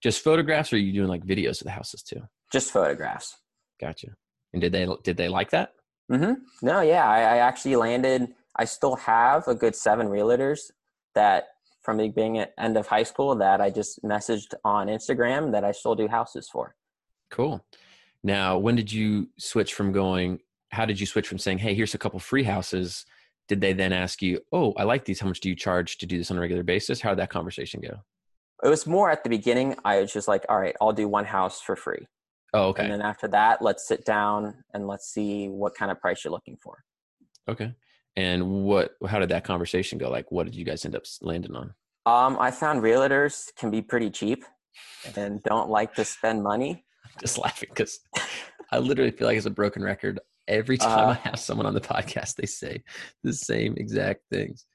just 0.00 0.22
photographs, 0.22 0.72
or 0.72 0.76
are 0.76 0.78
you 0.78 0.92
doing 0.92 1.08
like 1.08 1.24
videos 1.24 1.60
of 1.60 1.64
the 1.64 1.72
houses 1.72 2.00
too? 2.04 2.22
Just 2.52 2.70
photographs. 2.70 3.38
Gotcha. 3.80 4.14
And 4.52 4.62
did 4.62 4.70
they 4.70 4.86
did 5.02 5.16
they 5.16 5.28
like 5.28 5.50
that? 5.50 5.74
hmm 6.08 6.34
No, 6.62 6.80
yeah, 6.80 7.04
I, 7.08 7.18
I 7.22 7.36
actually 7.38 7.74
landed. 7.74 8.32
I 8.54 8.66
still 8.66 8.94
have 8.94 9.48
a 9.48 9.54
good 9.56 9.74
seven 9.74 10.06
realtors 10.06 10.70
that 11.16 11.48
from 11.80 11.96
beginning 11.96 12.38
at 12.38 12.54
end 12.58 12.76
of 12.76 12.86
high 12.86 13.02
school 13.02 13.34
that 13.34 13.60
I 13.60 13.70
just 13.70 14.00
messaged 14.04 14.54
on 14.64 14.86
Instagram 14.86 15.50
that 15.50 15.64
I 15.64 15.72
still 15.72 15.96
do 15.96 16.06
houses 16.06 16.48
for. 16.48 16.76
Cool. 17.30 17.66
Now, 18.22 18.58
when 18.58 18.76
did 18.76 18.92
you 18.92 19.30
switch 19.40 19.74
from 19.74 19.90
going? 19.90 20.38
How 20.70 20.84
did 20.84 21.00
you 21.00 21.06
switch 21.06 21.26
from 21.26 21.38
saying, 21.38 21.58
"Hey, 21.58 21.74
here's 21.74 21.94
a 21.94 21.98
couple 21.98 22.20
free 22.20 22.44
houses"? 22.44 23.04
Did 23.48 23.60
they 23.60 23.72
then 23.72 23.92
ask 23.92 24.22
you, 24.22 24.40
"Oh, 24.52 24.72
I 24.76 24.84
like 24.84 25.04
these. 25.04 25.20
How 25.20 25.26
much 25.26 25.40
do 25.40 25.48
you 25.48 25.56
charge 25.56 25.98
to 25.98 26.06
do 26.06 26.18
this 26.18 26.30
on 26.30 26.38
a 26.38 26.40
regular 26.40 26.62
basis?" 26.62 27.00
How 27.00 27.10
did 27.10 27.18
that 27.18 27.30
conversation 27.30 27.80
go? 27.80 28.00
It 28.62 28.68
was 28.68 28.86
more 28.86 29.10
at 29.10 29.24
the 29.24 29.30
beginning. 29.30 29.74
I 29.84 30.00
was 30.00 30.12
just 30.12 30.28
like, 30.28 30.46
all 30.48 30.58
right, 30.58 30.76
I'll 30.80 30.92
do 30.92 31.08
one 31.08 31.24
house 31.24 31.60
for 31.60 31.74
free. 31.74 32.06
Oh, 32.54 32.68
okay. 32.68 32.84
And 32.84 32.92
then 32.92 33.02
after 33.02 33.26
that, 33.28 33.60
let's 33.60 33.86
sit 33.88 34.04
down 34.04 34.62
and 34.72 34.86
let's 34.86 35.08
see 35.08 35.48
what 35.48 35.74
kind 35.74 35.90
of 35.90 36.00
price 36.00 36.22
you're 36.22 36.32
looking 36.32 36.58
for. 36.62 36.84
Okay. 37.48 37.74
And 38.14 38.64
what? 38.64 38.92
How 39.06 39.18
did 39.18 39.30
that 39.30 39.44
conversation 39.44 39.98
go? 39.98 40.10
Like, 40.10 40.30
what 40.30 40.44
did 40.44 40.54
you 40.54 40.64
guys 40.64 40.84
end 40.84 40.94
up 40.94 41.04
landing 41.22 41.56
on? 41.56 41.74
Um, 42.04 42.36
I 42.38 42.50
found 42.50 42.82
realtors 42.82 43.46
can 43.56 43.70
be 43.70 43.80
pretty 43.80 44.10
cheap 44.10 44.44
and 45.16 45.42
don't 45.42 45.70
like 45.70 45.94
to 45.94 46.04
spend 46.04 46.42
money. 46.42 46.84
Just 47.20 47.38
laughing 47.38 47.68
because 47.70 48.00
I 48.70 48.78
literally 48.78 49.10
feel 49.10 49.26
like 49.26 49.36
it's 49.36 49.46
a 49.46 49.50
broken 49.50 49.82
record. 49.82 50.20
Every 50.48 50.76
time 50.78 51.08
Uh, 51.08 51.10
I 51.12 51.14
have 51.28 51.38
someone 51.38 51.66
on 51.66 51.74
the 51.74 51.80
podcast, 51.80 52.36
they 52.36 52.46
say 52.46 52.82
the 53.22 53.32
same 53.32 53.74
exact 53.76 54.22
things. 54.30 54.66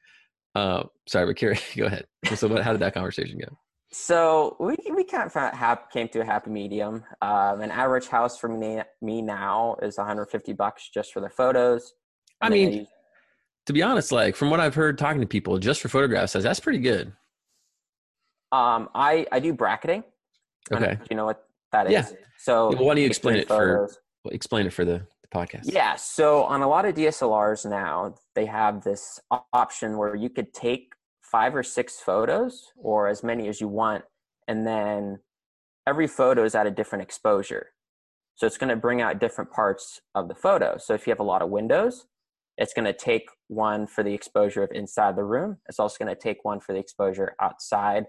Uh, 0.56 0.84
sorry, 1.08 1.28
but 1.28 1.36
carry, 1.36 1.60
go 1.78 1.86
ahead. 1.86 2.06
So, 2.36 2.48
what, 2.48 2.64
how 2.64 2.72
did 2.72 2.82
that 2.82 2.94
conversation 2.94 3.38
go? 3.40 3.58
So 3.92 4.58
we 4.60 4.76
we 4.94 5.04
kind 5.06 5.32
of 5.34 5.90
came 5.92 6.10
to 6.10 6.20
a 6.20 6.26
happy 6.26 6.50
medium. 6.50 7.06
Um, 7.22 7.62
an 7.62 7.72
average 7.72 8.08
house 8.08 8.38
for 8.38 8.50
me 8.50 8.82
me 9.02 9.22
now 9.22 9.78
is 9.82 9.98
150 9.98 10.54
bucks 10.54 10.90
just 10.94 11.14
for 11.14 11.22
the 11.22 11.30
photos. 11.30 11.94
I 12.42 12.50
mean, 12.50 12.74
use- 12.74 12.88
To 13.68 13.74
be 13.74 13.82
honest, 13.82 14.12
like 14.12 14.36
from 14.36 14.50
what 14.50 14.60
I've 14.60 14.76
heard 14.76 14.98
talking 14.98 15.22
to 15.22 15.28
people, 15.28 15.58
just 15.58 15.80
for 15.82 15.88
photographs, 15.88 16.34
says 16.34 16.44
that's 16.44 16.60
pretty 16.60 16.80
good. 16.80 17.14
um, 18.52 18.90
I 18.96 19.26
I 19.32 19.40
do 19.40 19.54
bracketing. 19.54 20.04
Okay, 20.72 20.98
you 21.10 21.16
know 21.16 21.26
what 21.26 21.46
that 21.72 21.88
is? 21.88 21.94
Yeah. 21.94 22.06
So 22.40 22.70
well, 22.70 22.84
why 22.86 22.94
don't 22.96 22.98
you 23.04 23.08
explain 23.08 23.38
it 23.38 23.48
for- 23.48 23.56
photos- 23.88 24.00
well, 24.26 24.34
explain 24.34 24.66
it 24.68 24.74
for 24.74 24.84
the, 24.84 25.08
the 25.30 25.38
podcast. 25.38 25.62
Yeah, 25.72 25.96
so 25.96 26.44
on 26.44 26.62
a 26.62 26.68
lot 26.68 26.86
of 26.86 26.96
DSLRs 26.96 27.70
now, 27.70 28.16
they 28.36 28.46
have 28.46 28.84
this 28.84 29.20
option 29.54 29.98
where 29.98 30.16
you 30.16 30.30
could 30.30 30.54
take 30.54 30.94
five 31.22 31.56
or 31.56 31.64
six 31.64 32.00
photos 32.00 32.72
or 32.78 33.08
as 33.08 33.24
many 33.24 33.48
as 33.48 33.60
you 33.60 33.68
want, 33.68 34.04
and 34.48 34.66
then 34.66 35.20
every 35.88 36.08
photo 36.08 36.44
is 36.44 36.56
at 36.56 36.68
a 36.68 36.72
different 36.72 37.04
exposure. 37.04 37.72
So 38.36 38.46
it's 38.46 38.58
going 38.58 38.70
to 38.70 38.76
bring 38.76 39.02
out 39.02 39.20
different 39.20 39.52
parts 39.52 40.00
of 40.14 40.28
the 40.28 40.36
photo. 40.36 40.78
So 40.78 40.94
if 40.94 41.08
you 41.08 41.12
have 41.12 41.20
a 41.20 41.24
lot 41.24 41.42
of 41.42 41.50
windows, 41.50 42.06
it's 42.58 42.74
going 42.74 42.86
to 42.86 42.94
take 42.94 43.30
one 43.48 43.88
for 43.88 44.04
the 44.04 44.14
exposure 44.14 44.64
of 44.64 44.72
inside 44.72 45.16
the 45.16 45.24
room. 45.24 45.58
It's 45.68 45.80
also 45.80 46.04
going 46.04 46.14
to 46.16 46.20
take 46.20 46.44
one 46.44 46.60
for 46.60 46.74
the 46.74 46.80
exposure 46.80 47.36
outside 47.42 48.06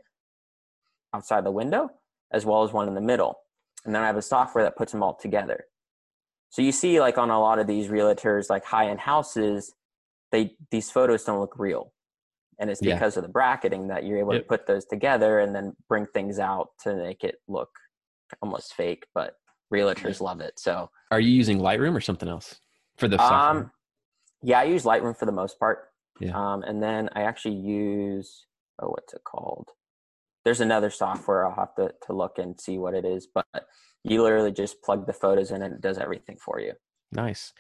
outside 1.15 1.45
the 1.45 1.51
window, 1.51 1.89
as 2.33 2.45
well 2.45 2.63
as 2.63 2.73
one 2.73 2.87
in 2.89 2.95
the 2.95 3.01
middle. 3.01 3.39
And 3.87 3.95
then 3.95 4.03
I 4.03 4.07
have 4.07 4.19
a 4.19 4.23
software 4.23 4.65
that 4.65 4.77
puts 4.77 4.93
them 4.93 5.03
all 5.03 5.15
together. 5.15 5.65
So 6.51 6.63
you 6.63 6.73
see, 6.73 7.01
like 7.01 7.19
on 7.19 7.31
a 7.31 7.39
lot 7.41 7.59
of 7.59 7.67
these 7.67 7.89
realtors, 7.89 8.49
like 8.49 8.65
high-end 8.65 9.01
houses, 9.01 9.75
they 10.33 10.57
these 10.71 10.91
photos 10.91 11.25
don't 11.25 11.41
look 11.41 11.59
real, 11.59 11.93
and 12.59 12.71
it's 12.71 12.81
Yeah. 12.83 12.95
because 12.95 13.17
of 13.17 13.23
the 13.23 13.29
bracketing 13.29 13.89
that 13.89 14.05
you're 14.05 14.19
able 14.19 14.33
Yep. 14.35 14.43
to 14.43 14.49
put 14.49 14.67
those 14.67 14.85
together 14.87 15.41
and 15.41 15.55
then 15.55 15.77
bring 15.89 16.07
things 16.07 16.39
out 16.39 16.71
to 16.83 16.95
make 16.95 17.23
it 17.25 17.37
look 17.49 17.71
almost 18.43 18.75
fake. 18.75 19.07
But 19.15 19.37
realtors 19.73 20.21
love 20.21 20.41
it. 20.41 20.59
So 20.59 20.91
Are 21.11 21.21
you 21.21 21.31
using 21.31 21.59
Lightroom 21.59 21.95
or 21.95 22.01
something 22.01 22.29
else 22.29 22.61
for 22.97 23.09
the 23.09 23.19
software? 23.19 23.51
um, 23.65 23.71
yeah, 24.43 24.61
I 24.61 24.65
use 24.65 24.85
Lightroom 24.85 25.17
for 25.17 25.27
the 25.27 25.33
most 25.33 25.59
part. 25.59 25.91
Yeah. 26.21 26.33
Um, 26.35 26.63
and 26.63 26.83
then 26.83 27.09
I 27.15 27.23
actually 27.23 27.57
use 27.57 28.47
oh, 28.81 28.89
what's 28.89 29.13
it 29.13 29.25
called? 29.25 29.69
There's 30.45 30.61
another 30.61 30.89
software 30.91 31.45
I'll 31.47 31.55
have 31.55 31.75
to 31.77 31.95
to 32.07 32.13
look 32.13 32.39
and 32.39 32.59
see 32.61 32.79
what 32.79 32.95
it 32.95 33.05
is, 33.05 33.27
but 33.27 33.47
you 34.09 34.23
literally 34.23 34.53
just 34.53 34.83
plug 34.83 35.07
the 35.07 35.13
photos 35.13 35.51
in 35.51 35.63
and 35.63 35.75
it 35.75 35.81
does 35.81 35.99
everything 35.99 36.37
for 36.37 36.61
you. 36.61 36.73
Nice. 37.13 37.53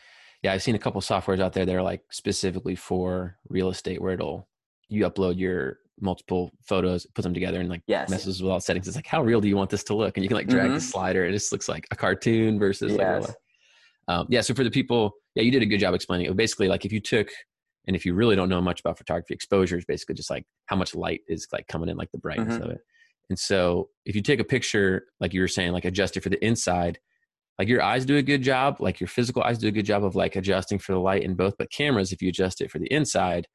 Yeah, 0.43 0.53
I've 0.53 0.63
seen 0.63 0.75
a 0.75 0.79
couple 0.79 1.01
softwares 1.01 1.41
out 1.41 1.53
there 1.53 1.67
that 1.67 1.75
are 1.75 1.83
like 1.83 2.03
specifically 2.11 2.75
for 2.77 3.37
real 3.49 3.69
estate 3.71 4.01
where 4.01 4.13
it'll 4.15 4.49
you 4.89 5.05
upload 5.05 5.39
your 5.39 5.79
multiple 6.01 6.53
photos, 6.63 7.07
put 7.15 7.23
them 7.23 7.35
together 7.35 7.61
and 7.61 7.69
like 7.69 7.83
Yes. 7.87 8.09
messes 8.09 8.41
with 8.43 8.51
all 8.51 8.61
settings. 8.61 8.87
It's 8.87 8.97
like, 8.97 9.07
how 9.07 9.23
real 9.23 9.41
do 9.41 9.49
you 9.49 9.57
want 9.57 9.69
this 9.69 9.83
to 9.85 9.95
look? 9.97 10.17
And 10.17 10.25
you 10.25 10.29
can 10.29 10.37
like 10.37 10.47
drag 10.47 10.71
the 10.71 10.79
Mhm. 10.79 10.83
slider. 10.83 11.25
It 11.25 11.33
just 11.33 11.51
looks 11.53 11.69
like 11.69 11.87
a 11.91 11.97
cartoon 11.97 12.59
versus 12.59 12.93
like 12.93 13.01
Yes. 13.01 13.23
life. 13.27 13.37
Um, 14.07 14.27
yeah. 14.31 14.41
So 14.41 14.55
for 14.55 14.65
the 14.65 14.71
people, 14.71 15.13
yeah, 15.35 15.43
you 15.43 15.51
did 15.51 15.63
a 15.63 15.67
good 15.67 15.79
job 15.81 15.95
explaining 15.95 16.27
it. 16.27 16.37
Basically, 16.37 16.69
like 16.69 16.85
if 16.85 16.93
you 16.93 17.01
took, 17.01 17.29
and 17.87 17.97
if 17.97 18.07
you 18.07 18.15
really 18.15 18.37
don't 18.37 18.49
know 18.49 18.61
much 18.61 18.81
about 18.81 18.97
photography, 18.97 19.35
exposure 19.35 19.77
is 19.77 19.85
basically 19.85 20.15
just 20.15 20.31
like 20.31 20.45
how 20.67 20.77
much 20.77 20.95
light 20.95 21.21
is 21.27 21.49
like 21.53 21.67
coming 21.67 21.89
in, 21.89 21.97
like 21.97 22.11
the 22.13 22.19
brightness 22.19 22.57
Mhm. 22.59 22.65
of 22.65 22.71
it. 22.71 22.81
And 23.31 23.38
so 23.38 23.91
if 24.05 24.17
you 24.17 24.23
take 24.23 24.41
a 24.41 24.45
picture, 24.45 25.07
like 25.21 25.35
you 25.35 25.41
were 25.41 25.49
saying, 25.49 25.73
like 25.73 25.85
adjust 25.85 26.17
it 26.17 26.23
for 26.23 26.31
the 26.31 26.43
inside, 26.45 26.99
like 27.59 27.69
your 27.69 27.83
eyes 27.83 28.07
do 28.07 28.17
a 28.17 28.23
good 28.23 28.43
job, 28.43 28.77
like 28.81 29.01
your 29.01 29.09
physical 29.09 29.43
eyes 29.43 29.59
do 29.59 29.69
a 29.69 29.73
good 29.73 29.85
job 29.87 30.05
of 30.05 30.14
like 30.14 30.37
adjusting 30.37 30.79
for 30.79 30.93
the 30.93 30.99
light 31.01 31.23
in 31.23 31.35
both. 31.35 31.55
But 31.59 31.71
cameras, 31.71 32.12
if 32.12 32.23
you 32.23 32.29
adjust 32.29 32.61
it 32.61 32.71
for 32.71 32.79
the 32.79 32.91
inside, 32.93 33.47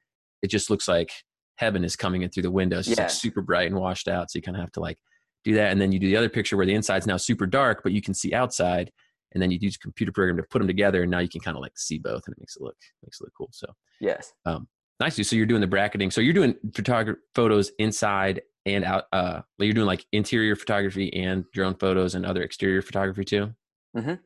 it 0.42 0.48
just 0.48 0.70
looks 0.70 0.86
like 0.86 1.10
heaven 1.56 1.84
is 1.84 1.96
coming 1.96 2.22
in 2.22 2.30
through 2.30 2.42
the 2.42 2.50
window. 2.50 2.78
It's 2.78 2.88
just 2.88 2.98
like 2.98 3.08
Yeah. 3.08 3.12
super 3.12 3.42
bright 3.42 3.70
and 3.70 3.80
washed 3.80 4.08
out. 4.08 4.30
So 4.30 4.38
you 4.38 4.42
kind 4.42 4.56
of 4.56 4.60
have 4.60 4.72
to 4.72 4.80
like 4.80 4.98
do 5.42 5.54
that. 5.54 5.72
And 5.72 5.80
then 5.80 5.90
you 5.92 5.98
do 5.98 6.06
the 6.06 6.16
other 6.16 6.28
picture 6.28 6.56
where 6.56 6.66
the 6.66 6.74
inside's 6.74 7.06
now 7.06 7.16
super 7.16 7.46
dark, 7.46 7.82
but 7.82 7.92
you 7.92 8.02
can 8.02 8.14
see 8.14 8.32
outside. 8.34 8.90
And 9.32 9.42
then 9.42 9.50
you 9.50 9.58
use 9.60 9.74
a 9.74 9.78
computer 9.80 10.12
program 10.12 10.36
to 10.36 10.44
put 10.44 10.60
them 10.60 10.68
together, 10.68 11.02
and 11.02 11.10
now 11.10 11.18
you 11.18 11.28
can 11.28 11.40
kind 11.40 11.56
of 11.56 11.60
like 11.60 11.76
see 11.76 11.98
both, 11.98 12.22
and 12.26 12.34
it 12.34 12.38
makes 12.38 12.54
it 12.54 12.62
look 12.62 12.76
makes 13.02 13.20
it 13.20 13.24
look 13.24 13.32
cool. 13.36 13.48
So 13.52 13.66
Yes. 14.00 14.32
Um, 14.44 14.68
nice. 15.00 15.16
So 15.28 15.34
you're 15.34 15.46
doing 15.46 15.60
the 15.60 15.66
bracketing. 15.66 16.12
So 16.12 16.20
you're 16.20 16.34
doing 16.34 16.54
photography 16.72 17.20
photos 17.34 17.72
inside 17.80 18.42
and 18.66 18.84
out. 18.84 19.04
Uh, 19.12 19.42
you're 19.58 19.72
doing 19.72 19.86
like 19.86 20.04
interior 20.12 20.56
photography 20.56 21.12
and 21.14 21.44
drone 21.52 21.74
photos 21.74 22.14
and 22.14 22.24
other 22.26 22.42
exterior 22.42 22.82
photography 22.82 23.24
too. 23.24 23.54
Mhm. 23.96 24.18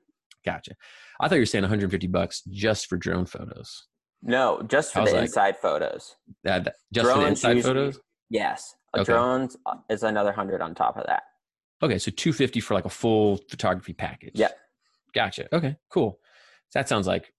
Gotcha. 0.44 0.72
I 1.20 1.28
thought 1.28 1.34
you 1.36 1.42
were 1.42 1.46
saying 1.46 1.62
150 1.64 2.06
bucks 2.06 2.42
just 2.48 2.86
for 2.86 2.96
drone 2.96 3.26
photos. 3.26 3.88
No, 4.22 4.62
just 4.62 4.92
for 4.92 5.04
the 5.04 5.12
like- 5.12 5.22
inside 5.22 5.56
photos. 5.58 6.16
That, 6.44 6.64
that- 6.64 6.76
just 6.92 7.10
for 7.10 7.18
the 7.20 7.26
inside 7.26 7.56
usually- 7.56 7.74
photos. 7.74 8.00
Yes. 8.30 8.74
A 8.94 9.00
Okay. 9.00 9.12
drones 9.12 9.56
uh, 9.66 9.76
is 9.90 10.02
another 10.02 10.32
hundred 10.32 10.60
on 10.62 10.74
top 10.74 10.96
of 10.96 11.06
that. 11.06 11.22
Okay, 11.82 11.98
so 11.98 12.10
250 12.10 12.60
for 12.60 12.74
like 12.74 12.84
a 12.86 12.90
full 12.90 13.38
photography 13.50 13.92
package. 13.92 14.32
Yeah. 14.34 14.48
Gotcha. 15.14 15.54
Okay, 15.54 15.76
cool. 15.90 16.20
That 16.74 16.88
sounds 16.88 17.06
like 17.06 17.32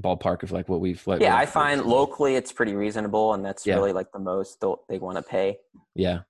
ballpark 0.00 0.42
of 0.42 0.52
like 0.52 0.68
what 0.68 0.80
we've 0.80 1.04
like. 1.06 1.20
Yeah, 1.20 1.36
I 1.36 1.46
find 1.46 1.84
locally 1.84 2.36
it's 2.36 2.52
pretty 2.52 2.74
reasonable, 2.74 3.34
and 3.34 3.44
that's 3.44 3.66
Yeah. 3.66 3.76
really 3.76 3.92
like 3.92 4.12
the 4.12 4.18
most 4.18 4.62
they 4.88 4.98
want 4.98 5.16
to 5.16 5.22
pay. 5.22 5.58
Yeah. 5.94 6.20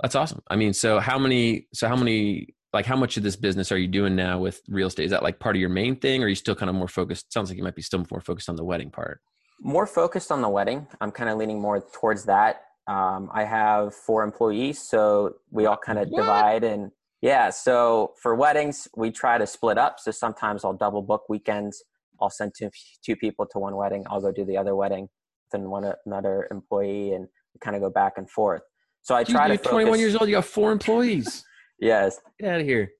That's 0.00 0.14
awesome. 0.14 0.42
I 0.50 0.56
mean, 0.56 0.72
so 0.72 0.98
how 0.98 1.18
many 1.18 1.68
so 1.72 1.88
how 1.88 1.96
many 1.96 2.54
like 2.72 2.86
how 2.86 2.96
much 2.96 3.16
of 3.16 3.22
this 3.22 3.36
business 3.36 3.70
are 3.70 3.76
you 3.78 3.86
doing 3.88 4.16
now 4.16 4.38
with 4.38 4.62
real 4.68 4.88
estate? 4.88 5.04
Is 5.04 5.10
that 5.10 5.22
like 5.22 5.38
part 5.38 5.54
of 5.56 5.60
your 5.60 5.68
main 5.70 5.96
thing 5.96 6.22
or 6.22 6.26
are 6.26 6.28
you 6.28 6.34
still 6.34 6.54
kind 6.54 6.70
of 6.70 6.74
more 6.74 6.88
focused? 6.88 7.32
Sounds 7.32 7.50
like 7.50 7.58
you 7.58 7.64
might 7.64 7.76
be 7.76 7.82
still 7.82 8.04
more 8.10 8.20
focused 8.20 8.48
on 8.48 8.56
the 8.56 8.64
wedding 8.64 8.90
part. 8.90 9.20
More 9.60 9.86
focused 9.86 10.32
on 10.32 10.40
the 10.40 10.48
wedding. 10.48 10.86
I'm 11.00 11.12
kind 11.12 11.30
of 11.30 11.38
leaning 11.38 11.60
more 11.60 11.80
towards 11.80 12.24
that. 12.24 12.62
Um, 12.88 13.30
I 13.32 13.44
have 13.44 13.94
four 13.94 14.24
employees, 14.24 14.80
so 14.82 15.36
we 15.50 15.66
all 15.66 15.76
kind 15.76 15.98
of 15.98 16.08
What? 16.08 16.22
divide 16.22 16.64
and 16.64 16.90
yeah. 17.20 17.50
So 17.50 18.14
for 18.20 18.34
weddings, 18.34 18.88
we 18.96 19.12
try 19.12 19.38
to 19.38 19.46
split 19.46 19.78
up. 19.78 20.00
So 20.00 20.10
sometimes 20.10 20.64
I'll 20.64 20.72
double 20.72 21.02
book 21.02 21.28
weekends. 21.28 21.84
I'll 22.22 22.30
send 22.30 22.52
two 22.56 22.70
two 23.04 23.16
people 23.16 23.46
to 23.52 23.58
one 23.58 23.74
wedding. 23.76 24.04
I'll 24.08 24.20
go 24.20 24.32
do 24.32 24.44
the 24.44 24.56
other 24.56 24.74
wedding, 24.76 25.08
then 25.50 25.68
one 25.68 25.92
another 26.06 26.46
employee, 26.50 27.12
and 27.12 27.26
kind 27.60 27.74
of 27.76 27.82
go 27.82 27.90
back 27.90 28.14
and 28.16 28.30
forth. 28.30 28.62
So 29.02 29.14
I 29.14 29.24
try 29.24 29.48
you're 29.48 29.56
to 29.56 29.62
21 29.62 29.86
focus- 29.92 30.00
years 30.00 30.16
old, 30.16 30.28
you 30.28 30.36
got 30.36 30.44
four 30.46 30.72
employees. 30.72 31.44
Yes. 31.80 32.20
Get 32.38 32.48
out 32.54 32.60
of 32.60 32.66
here. 32.66 32.92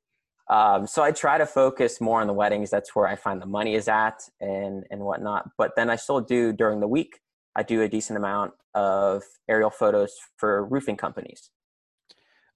Um, 0.50 0.88
so 0.88 1.04
I 1.04 1.12
try 1.12 1.38
to 1.38 1.46
focus 1.46 2.00
more 2.00 2.20
on 2.20 2.26
the 2.26 2.32
weddings. 2.32 2.68
That's 2.68 2.96
where 2.96 3.06
I 3.06 3.14
find 3.14 3.40
the 3.40 3.46
money 3.46 3.76
is 3.76 3.86
at 3.86 4.18
and 4.40 4.82
and 4.90 5.02
whatnot. 5.02 5.48
But 5.56 5.70
then 5.76 5.88
I 5.88 5.94
still 5.94 6.20
do 6.20 6.52
during 6.52 6.80
the 6.80 6.88
week. 6.88 7.20
I 7.54 7.62
do 7.62 7.82
a 7.82 7.88
decent 7.88 8.16
amount 8.16 8.54
of 8.74 9.22
aerial 9.48 9.70
photos 9.70 10.12
for 10.36 10.64
roofing 10.66 10.96
companies. 10.96 11.50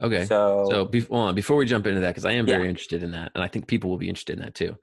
Okay. 0.03 0.25
So, 0.25 0.67
So 0.69 0.85
be- 0.87 1.07
on, 1.11 1.37
before 1.37 1.57
we 1.57 1.65
jump 1.65 1.87
into 1.87 2.01
that, 2.01 2.09
because 2.09 2.25
I 2.25 2.33
am 2.33 2.45
very 2.45 2.65
Yeah. 2.65 2.71
interested 2.71 3.05
in 3.05 3.13
that, 3.13 3.31
and 3.37 3.45
I 3.45 3.47
think 3.47 3.69
people 3.69 3.89
will 3.89 3.97
be 3.99 4.09
interested 4.09 4.37
in 4.39 4.45
that 4.45 4.57
too. 4.57 4.77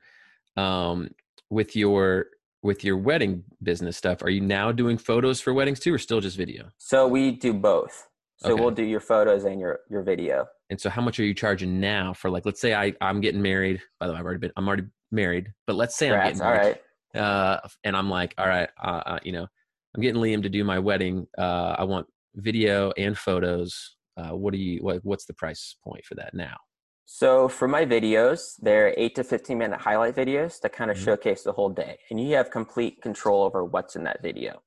Um, 0.55 1.09
with 1.53 1.75
your 1.75 2.27
with 2.61 2.83
your 2.83 2.97
wedding 2.97 3.43
business 3.61 3.97
stuff, 3.97 4.21
are 4.23 4.29
you 4.29 4.41
now 4.41 4.71
doing 4.71 4.97
photos 4.97 5.41
for 5.41 5.53
weddings 5.53 5.79
too, 5.79 5.93
or 5.93 5.97
still 5.97 6.21
just 6.21 6.37
video? 6.37 6.69
so 6.77 7.07
we 7.07 7.31
do 7.31 7.53
both. 7.53 8.07
So 8.37 8.53
Okay. 8.53 8.61
we'll 8.61 8.71
do 8.71 8.83
your 8.83 8.99
photos 8.99 9.45
and 9.45 9.59
your 9.59 9.79
your 9.89 10.01
video. 10.01 10.47
And 10.69 10.81
so, 10.81 10.89
how 10.89 11.01
much 11.01 11.19
are 11.19 11.23
you 11.23 11.33
charging 11.33 11.79
now 11.79 12.13
for 12.13 12.29
like, 12.29 12.45
let's 12.45 12.59
say 12.59 12.73
I 12.73 12.93
I'm 12.99 13.21
getting 13.21 13.41
married. 13.41 13.81
By 13.99 14.07
the 14.07 14.13
way, 14.13 14.19
I've 14.19 14.25
already 14.25 14.39
been 14.39 14.51
I'm 14.57 14.67
already 14.67 14.87
married, 15.11 15.53
but 15.67 15.75
let's 15.75 15.95
say 15.95 16.09
I'm 16.11 16.23
getting 16.25 16.39
married, 16.39 16.77
right. 17.15 17.21
uh, 17.21 17.59
and 17.83 17.95
I'm 17.95 18.09
like, 18.09 18.33
all 18.37 18.47
right, 18.47 18.69
uh, 18.83 19.03
uh, 19.05 19.19
you 19.23 19.31
know, 19.33 19.47
I'm 19.95 20.01
getting 20.01 20.21
Liam 20.21 20.41
to 20.43 20.49
do 20.49 20.63
my 20.63 20.79
wedding. 20.79 21.27
Uh, 21.37 21.75
I 21.77 21.83
want 21.83 22.07
video 22.35 22.91
and 22.97 23.15
photos. 23.17 23.95
Uh, 24.17 24.35
what 24.35 24.51
do 24.53 24.59
you 24.59 24.79
what 24.83 24.99
What's 25.03 25.25
the 25.25 25.33
price 25.33 25.75
point 25.83 26.03
for 26.05 26.15
that 26.15 26.33
now? 26.33 26.57
So 27.05 27.47
for 27.47 27.67
my 27.67 27.85
videos, 27.85 28.55
they're 28.61 28.93
eight 28.97 29.15
to 29.15 29.23
fifteen 29.23 29.57
minute 29.57 29.81
highlight 29.81 30.15
videos 30.15 30.59
that 30.61 30.73
kind 30.73 30.89
of 30.89 30.97
Mhm. 30.97 31.03
showcase 31.03 31.43
the 31.43 31.51
whole 31.51 31.69
day, 31.69 31.99
and 32.09 32.19
you 32.19 32.35
have 32.35 32.49
complete 32.49 33.01
control 33.01 33.43
over 33.43 33.63
what's 33.63 33.95
in 33.95 34.03
that 34.05 34.21
video. 34.21 34.63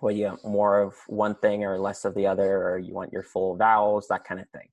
Whether 0.00 0.18
you 0.18 0.26
want 0.26 0.44
more 0.44 0.80
of 0.80 0.96
one 1.06 1.34
thing 1.36 1.64
or 1.64 1.78
less 1.78 2.04
of 2.04 2.14
the 2.14 2.26
other, 2.26 2.66
or 2.66 2.78
you 2.78 2.94
want 2.94 3.12
your 3.12 3.22
full 3.22 3.56
vowels, 3.56 4.08
that 4.08 4.24
kind 4.24 4.40
of 4.40 4.48
thing. 4.50 4.70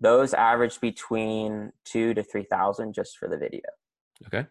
Those 0.00 0.34
average 0.34 0.80
between 0.80 1.72
two 1.84 2.14
to 2.14 2.22
three 2.22 2.44
thousand 2.44 2.94
just 2.94 3.18
for 3.18 3.28
the 3.28 3.36
video, 3.36 3.68
Okay. 4.26 4.46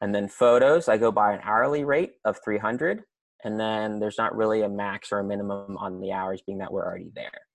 and 0.00 0.14
then 0.14 0.28
photos, 0.28 0.88
I 0.88 0.98
go 0.98 1.10
by 1.10 1.32
an 1.32 1.40
hourly 1.42 1.84
rate 1.84 2.18
of 2.24 2.38
three 2.44 2.58
hundred, 2.58 3.04
and 3.42 3.58
then 3.58 3.98
there's 3.98 4.18
not 4.18 4.36
really 4.36 4.62
a 4.62 4.68
max 4.68 5.10
or 5.10 5.18
a 5.20 5.24
minimum 5.24 5.76
on 5.78 6.00
the 6.00 6.12
hours, 6.12 6.42
being 6.42 6.58
that 6.58 6.72
we're 6.72 6.84
already 6.84 7.10
there. 7.14 7.47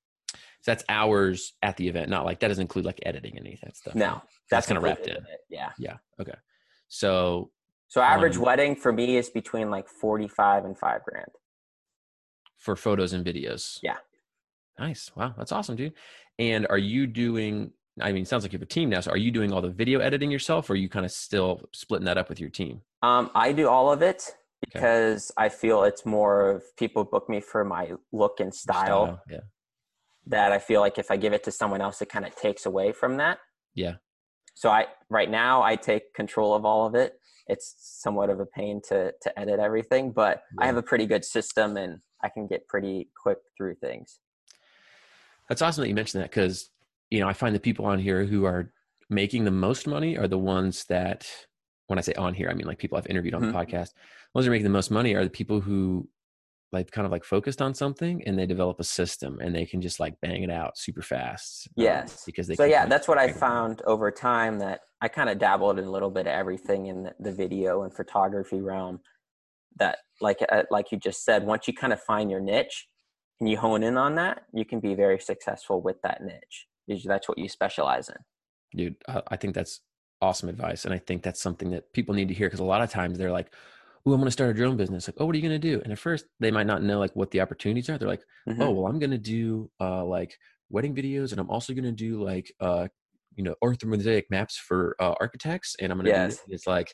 So 0.64 0.72
that's 0.72 0.84
hours 0.88 1.54
at 1.62 1.76
the 1.76 1.90
event, 1.90 2.10
not 2.10 2.24
like 2.24 2.40
that 2.40 2.48
doesn't 2.48 2.62
include 2.62 2.86
like 2.86 3.00
editing 3.06 3.36
and 3.38 3.46
any 3.46 3.56
of 3.56 3.62
that 3.62 3.76
stuff. 3.76 3.96
No, 3.96 4.06
right? 4.08 4.22
that's 4.50 4.66
kinda 4.66 4.80
wrapped 4.80 5.04
completely 5.04 5.26
in. 5.28 5.34
it, 5.34 5.42
Yeah. 5.50 5.72
Yeah. 5.78 5.98
Okay. 6.22 6.38
So 6.88 7.52
So 7.90 8.02
average 8.02 8.38
Um, 8.38 8.44
wedding 8.44 8.76
for 8.78 8.94
me 8.94 9.18
is 9.18 9.30
between 9.30 9.70
like 9.70 9.90
45 9.90 10.64
and 10.66 10.78
5 10.78 11.04
grand. 11.04 11.30
for 12.58 12.78
photos 12.78 13.12
and 13.12 13.26
videos. 13.26 13.80
Yeah. 13.84 13.98
Nice. 14.80 15.12
Wow, 15.18 15.34
that's 15.38 15.52
awesome, 15.52 15.76
dude. 15.76 15.94
And 16.40 16.66
are 16.70 16.78
you 16.78 17.08
doing? 17.08 17.74
I 18.00 18.14
mean, 18.14 18.22
it 18.24 18.28
sounds 18.30 18.44
like 18.44 18.54
you 18.54 18.58
have 18.58 18.64
a 18.64 18.66
team 18.66 18.90
now. 18.90 19.02
So 19.02 19.12
are 19.12 19.18
you 19.18 19.32
doing 19.32 19.52
all 19.52 19.62
the 19.62 19.70
video 19.70 20.00
editing 20.00 20.32
yourself, 20.32 20.70
or 20.70 20.74
are 20.74 20.78
you 20.78 20.88
kind 20.88 21.06
of 21.06 21.12
still 21.12 21.62
splitting 21.74 22.06
that 22.06 22.18
up 22.18 22.30
with 22.30 22.40
your 22.40 22.50
team? 22.50 22.82
Um, 23.02 23.30
I 23.36 23.52
do 23.52 23.68
all 23.68 23.92
of 23.92 24.02
it 24.02 24.34
because 24.62 25.30
okay. 25.38 25.46
I 25.46 25.50
feel 25.50 25.84
it's 25.84 26.06
more 26.06 26.50
of 26.52 26.64
people 26.78 27.04
book 27.04 27.28
me 27.30 27.42
for 27.42 27.66
my 27.66 27.92
look 28.14 28.40
and 28.40 28.56
style. 28.56 28.86
style 28.86 29.22
yeah. 29.30 29.40
That 30.28 30.52
I 30.52 30.60
feel 30.60 30.82
like 30.82 30.98
if 30.98 31.12
I 31.12 31.18
give 31.18 31.34
it 31.34 31.44
to 31.44 31.52
someone 31.52 31.82
else, 31.82 32.02
it 32.02 32.10
kind 32.10 32.26
of 32.26 32.36
takes 32.36 32.66
away 32.66 32.92
from 32.94 33.18
that. 33.18 33.40
Yeah. 33.76 33.96
So 34.56 34.70
I 34.70 34.86
right 35.10 35.30
now 35.30 35.64
I 35.64 35.76
take 35.76 36.14
control 36.14 36.54
of 36.54 36.66
all 36.66 36.86
of 36.86 36.96
it. 36.96 37.14
It's 37.48 37.76
somewhat 37.78 38.30
of 38.30 38.40
a 38.40 38.46
pain 38.46 38.82
to 38.90 39.14
to 39.22 39.40
edit 39.40 39.60
everything, 39.60 40.12
but 40.12 40.44
yeah. 40.58 40.64
I 40.64 40.68
have 40.68 40.78
a 40.78 40.84
pretty 40.84 41.06
good 41.06 41.26
system 41.26 41.78
and 41.78 42.00
I 42.24 42.30
can 42.30 42.48
get 42.48 42.68
pretty 42.68 43.10
quick 43.22 43.40
through 43.58 43.76
things. 43.76 44.20
That's 45.50 45.62
awesome 45.62 45.82
that 45.82 45.90
you 45.90 45.96
mentioned 45.96 46.24
that 46.24 46.30
because 46.30 46.70
you 47.10 47.20
know 47.20 47.28
I 47.28 47.34
find 47.34 47.54
the 47.54 47.60
people 47.60 47.86
on 47.86 48.00
here 48.00 48.26
who 48.26 48.46
are 48.46 48.72
making 49.10 49.44
the 49.44 49.52
most 49.52 49.88
money 49.88 50.18
are 50.18 50.28
the 50.28 50.38
ones 50.38 50.86
that 50.86 51.28
when 51.88 52.00
I 52.00 52.02
say 52.02 52.14
on 52.14 52.34
here, 52.34 52.50
I 52.50 52.54
mean 52.54 52.68
like 52.68 52.78
people 52.78 52.98
I've 52.98 53.08
interviewed 53.08 53.34
on 53.34 53.42
mm-hmm. 53.42 53.52
the 53.52 53.58
podcast. 53.58 53.90
The 53.92 54.40
ones 54.40 54.46
that 54.46 54.50
are 54.50 54.52
making 54.52 54.64
the 54.64 54.70
most 54.70 54.92
money 54.92 55.16
are 55.16 55.24
the 55.24 55.30
people 55.30 55.62
who 55.62 56.08
like 56.74 56.92
kind 56.92 57.06
of 57.06 57.12
like 57.12 57.24
focused 57.24 57.62
on 57.62 57.74
something 57.74 58.24
and 58.26 58.38
they 58.38 58.46
develop 58.46 58.80
a 58.80 58.84
system 58.84 59.40
and 59.40 59.56
they 59.56 59.66
can 59.66 59.80
just 59.80 60.00
like 60.00 60.20
bang 60.22 60.44
it 60.44 60.50
out 60.50 60.78
super 60.78 61.02
fast. 61.02 61.68
Um, 61.78 61.84
yes. 61.84 62.24
because 62.26 62.48
they 62.48 62.56
So 62.56 62.66
yeah, 62.66 62.86
that's 62.86 63.08
what 63.08 63.18
I 63.18 63.32
found 63.32 63.82
over 63.84 64.12
time 64.12 64.60
that 64.60 64.82
I 65.02 65.08
kind 65.08 65.30
of 65.30 65.38
dabbled 65.38 65.80
in 65.80 65.86
a 65.86 65.92
little 65.92 66.10
bit 66.10 66.28
of 66.28 66.34
everything 66.34 66.88
in 66.88 67.04
the, 67.04 67.14
the 67.20 67.32
video 67.32 67.84
and 67.84 67.94
photography 67.94 68.60
realm 68.60 69.00
that 69.78 70.00
like 70.20 70.40
uh, 70.52 70.64
like 70.70 70.92
you 70.92 70.98
just 70.98 71.24
said 71.24 71.46
once 71.46 71.68
you 71.68 71.74
kind 71.74 71.94
of 71.94 72.02
find 72.02 72.30
your 72.30 72.40
niche 72.40 72.88
and 73.40 73.50
you 73.50 73.58
hone 73.58 73.84
in 73.84 73.98
on 73.98 74.16
that, 74.16 74.44
you 74.54 74.66
can 74.66 74.80
be 74.80 74.96
very 74.96 75.20
successful 75.20 75.82
with 75.82 76.02
that 76.02 76.22
niche. 76.24 76.68
That's 77.06 77.30
what 77.30 77.38
you 77.38 77.48
specialize 77.48 78.10
in. 78.10 78.16
Dude, 78.76 78.96
I 79.08 79.38
think 79.38 79.54
that's 79.54 79.82
awesome 80.24 80.50
advice. 80.50 80.86
And 80.86 80.94
I 80.94 80.98
think 80.98 81.22
that's 81.22 81.42
something 81.42 81.70
that 81.72 81.92
people 81.94 82.16
need 82.16 82.30
to 82.30 82.34
hear 82.34 82.48
because 82.48 82.60
a 82.60 82.64
lot 82.64 82.82
of 82.82 82.90
times 82.90 83.18
they're 83.18 83.32
like, 83.32 83.54
oh, 84.06 84.12
I'm 84.12 84.20
going 84.20 84.26
to 84.26 84.32
start 84.32 84.50
a 84.50 84.54
drone 84.54 84.78
business. 84.78 85.08
Like, 85.08 85.16
oh, 85.20 85.26
what 85.26 85.34
are 85.34 85.38
you 85.38 85.48
going 85.48 85.60
to 85.60 85.68
do? 85.68 85.82
And 85.82 85.92
at 85.92 86.00
first, 86.00 86.26
they 86.40 86.52
might 86.52 86.68
not 86.68 86.84
know 86.84 87.00
like 87.00 87.16
what 87.16 87.32
the 87.32 87.42
opportunities 87.42 87.90
are. 87.90 87.98
They're 87.98 88.08
like, 88.08 88.24
mm-hmm. 88.48 88.62
oh, 88.62 88.72
well, 88.72 88.88
I'm 88.88 89.00
going 89.00 89.12
to 89.12 89.18
do 89.18 89.70
uh, 89.80 90.04
like 90.04 90.38
wedding 90.70 90.96
videos, 90.96 91.32
and 91.32 91.40
I'm 91.40 91.50
also 91.50 91.74
going 91.74 91.86
to 91.86 91.92
do 91.92 92.24
like 92.24 92.52
uh, 92.60 92.88
you 93.36 93.44
know 93.44 93.56
orthomosaic 93.64 94.24
maps 94.30 94.58
for 94.58 94.96
uh, 95.00 95.14
architects, 95.20 95.76
and 95.80 95.92
I'm 95.92 95.98
going 95.98 96.06
to. 96.06 96.12
Yes. 96.12 96.40
It's 96.48 96.68
like 96.68 96.94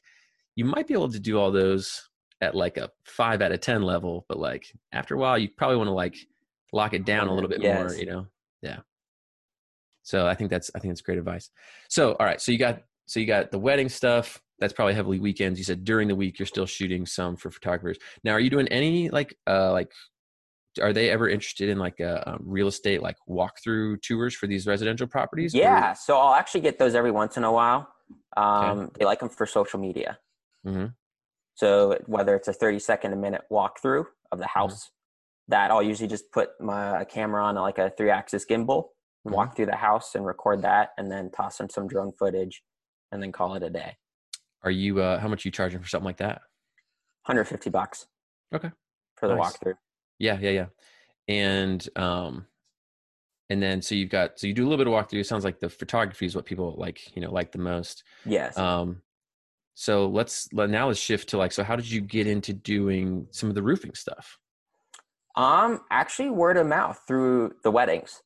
you 0.56 0.66
might 0.66 0.88
be 0.88 0.94
able 0.94 1.12
to 1.12 1.20
do 1.20 1.40
all 1.40 1.52
those 1.52 2.10
at 2.42 2.56
like 2.56 2.78
a 2.78 2.90
five 3.06 3.42
out 3.42 3.52
of 3.52 3.60
ten 3.62 3.82
level, 3.82 4.26
but 4.30 4.40
like 4.40 4.72
after 4.92 5.16
a 5.16 5.18
while, 5.18 5.38
you 5.38 5.50
probably 5.58 5.78
want 5.78 5.88
to 5.88 5.94
like 5.94 6.16
lock 6.74 6.94
it 6.94 7.06
down 7.06 7.28
a 7.28 7.34
little 7.34 7.50
bit 7.50 7.62
yes. 7.62 7.80
more. 7.80 8.00
You 8.00 8.06
know, 8.06 8.28
yeah. 8.62 8.80
So 10.04 10.28
I 10.28 10.36
think 10.36 10.50
that's 10.50 10.72
I 10.76 10.80
think 10.80 10.92
that's 10.92 11.02
great 11.02 11.18
advice. 11.18 11.50
So 11.88 12.14
all 12.14 12.26
right, 12.26 12.42
so 12.42 12.52
you 12.52 12.58
got 12.58 12.84
so 13.06 13.20
you 13.20 13.26
got 13.26 13.52
the 13.52 13.60
wedding 13.60 13.90
stuff. 13.90 14.42
That's 14.60 14.74
probably 14.74 14.94
heavily 14.94 15.20
weekends. 15.20 15.58
You 15.60 15.66
said 15.66 15.84
during 15.84 16.08
the 16.08 16.16
week 16.16 16.40
you're 16.40 16.46
still 16.46 16.66
shooting 16.66 17.06
some 17.06 17.36
for 17.36 17.50
photographers. 17.52 17.98
Now, 18.24 18.32
are 18.34 18.40
you 18.40 18.50
doing 18.50 18.68
any 18.70 19.10
like 19.10 19.36
uh 19.48 19.72
like 19.72 19.92
are 20.82 20.94
they 20.94 21.10
ever 21.10 21.28
interested 21.28 21.70
in 21.70 21.78
like 21.78 22.00
a 22.00 22.28
uh, 22.28 22.34
um, 22.34 22.44
real 22.46 22.68
estate 22.68 23.02
like 23.02 23.16
walkthrough 23.28 24.02
tours 24.02 24.36
for 24.36 24.48
these 24.48 24.68
residential 24.68 25.08
properties? 25.08 25.54
Yeah, 25.54 25.92
or? 25.92 25.96
so 25.96 26.18
I'll 26.18 26.36
actually 26.36 26.62
get 26.62 26.80
those 26.80 26.96
every 26.96 27.12
once 27.12 27.38
in 27.38 27.44
a 27.44 27.52
while. 27.52 27.88
Um, 28.38 28.80
okay. 28.80 28.92
They 29.00 29.06
like 29.06 29.20
them 29.20 29.30
for 29.30 29.46
social 29.46 29.80
media. 29.80 30.20
Mm-hmm. 30.66 30.88
So 31.56 31.98
whether 32.06 32.36
it's 32.36 32.48
a 32.48 32.54
30 32.54 32.80
second 32.80 33.14
a 33.14 33.16
minute 33.16 33.42
walkthrough 33.52 34.06
of 34.32 34.40
the 34.40 34.46
mm-hmm. 34.46 34.60
house, 34.60 34.86
mm-hmm. 34.86 35.52
that 35.52 35.72
I'll 35.72 35.84
usually 35.84 36.08
just 36.08 36.32
put 36.32 36.50
my 36.60 37.04
camera 37.06 37.44
on 37.44 37.56
like 37.56 37.78
a 37.78 37.90
three 37.90 38.12
axis 38.12 38.46
gimbal, 38.46 38.66
mm-hmm. 38.68 39.34
walk 39.34 39.56
through 39.56 39.68
the 39.68 39.76
house 39.76 40.16
and 40.16 40.26
record 40.26 40.62
that, 40.62 40.90
and 40.98 41.12
then 41.12 41.32
toss 41.32 41.58
them 41.58 41.70
some 41.70 41.88
drone 41.88 42.12
footage, 42.18 42.62
and 43.12 43.22
then 43.22 43.32
call 43.32 43.56
it 43.56 43.64
a 43.64 43.70
day. 43.70 43.98
Are 44.64 44.72
you? 44.72 45.02
uh 45.02 45.20
How 45.20 45.28
much 45.28 45.46
are 45.46 45.48
you 45.48 45.52
charging 45.52 45.80
for 45.80 45.88
something 45.88 46.06
like 46.06 46.18
that? 46.18 46.42
150 47.26 47.70
bucks. 47.70 48.08
Okay. 48.54 48.72
For 49.16 49.28
the 49.28 49.36
nice. 49.36 49.58
walkthrough. 49.58 49.76
Yeah, 50.18 50.38
yeah, 50.42 50.50
yeah. 50.50 50.66
And 51.28 51.88
um, 51.96 52.48
and 53.50 53.62
then 53.62 53.82
so 53.82 53.96
you've 53.96 54.10
got 54.10 54.40
so 54.40 54.48
you 54.48 54.54
do 54.54 54.64
a 54.64 54.68
little 54.68 54.84
bit 54.84 54.92
of 54.92 54.94
walkthrough. 54.94 55.22
It 55.22 55.28
sounds 55.28 55.44
like 55.44 55.60
the 55.60 55.70
photography 55.70 56.26
is 56.26 56.36
what 56.36 56.46
people 56.46 56.76
like, 56.78 57.16
you 57.16 57.22
know, 57.22 57.32
like 57.32 57.52
the 57.52 57.60
most. 57.60 58.04
Yes. 58.26 58.58
Um, 58.58 59.02
so 59.76 60.08
let's 60.08 60.50
let, 60.54 60.70
now 60.70 60.88
let's 60.88 61.00
shift 61.00 61.30
to 61.30 61.38
like 61.38 61.52
so 61.52 61.64
how 61.64 61.76
did 61.76 61.90
you 61.90 62.02
get 62.02 62.28
into 62.28 62.54
doing 62.54 63.28
some 63.32 63.50
of 63.50 63.56
the 63.56 63.64
roofing 63.64 63.94
stuff? 63.96 64.38
Um, 65.36 65.82
actually, 65.90 66.32
word 66.32 66.58
of 66.58 66.68
mouth 66.68 67.00
through 67.08 67.54
the 67.64 67.72
weddings. 67.72 68.22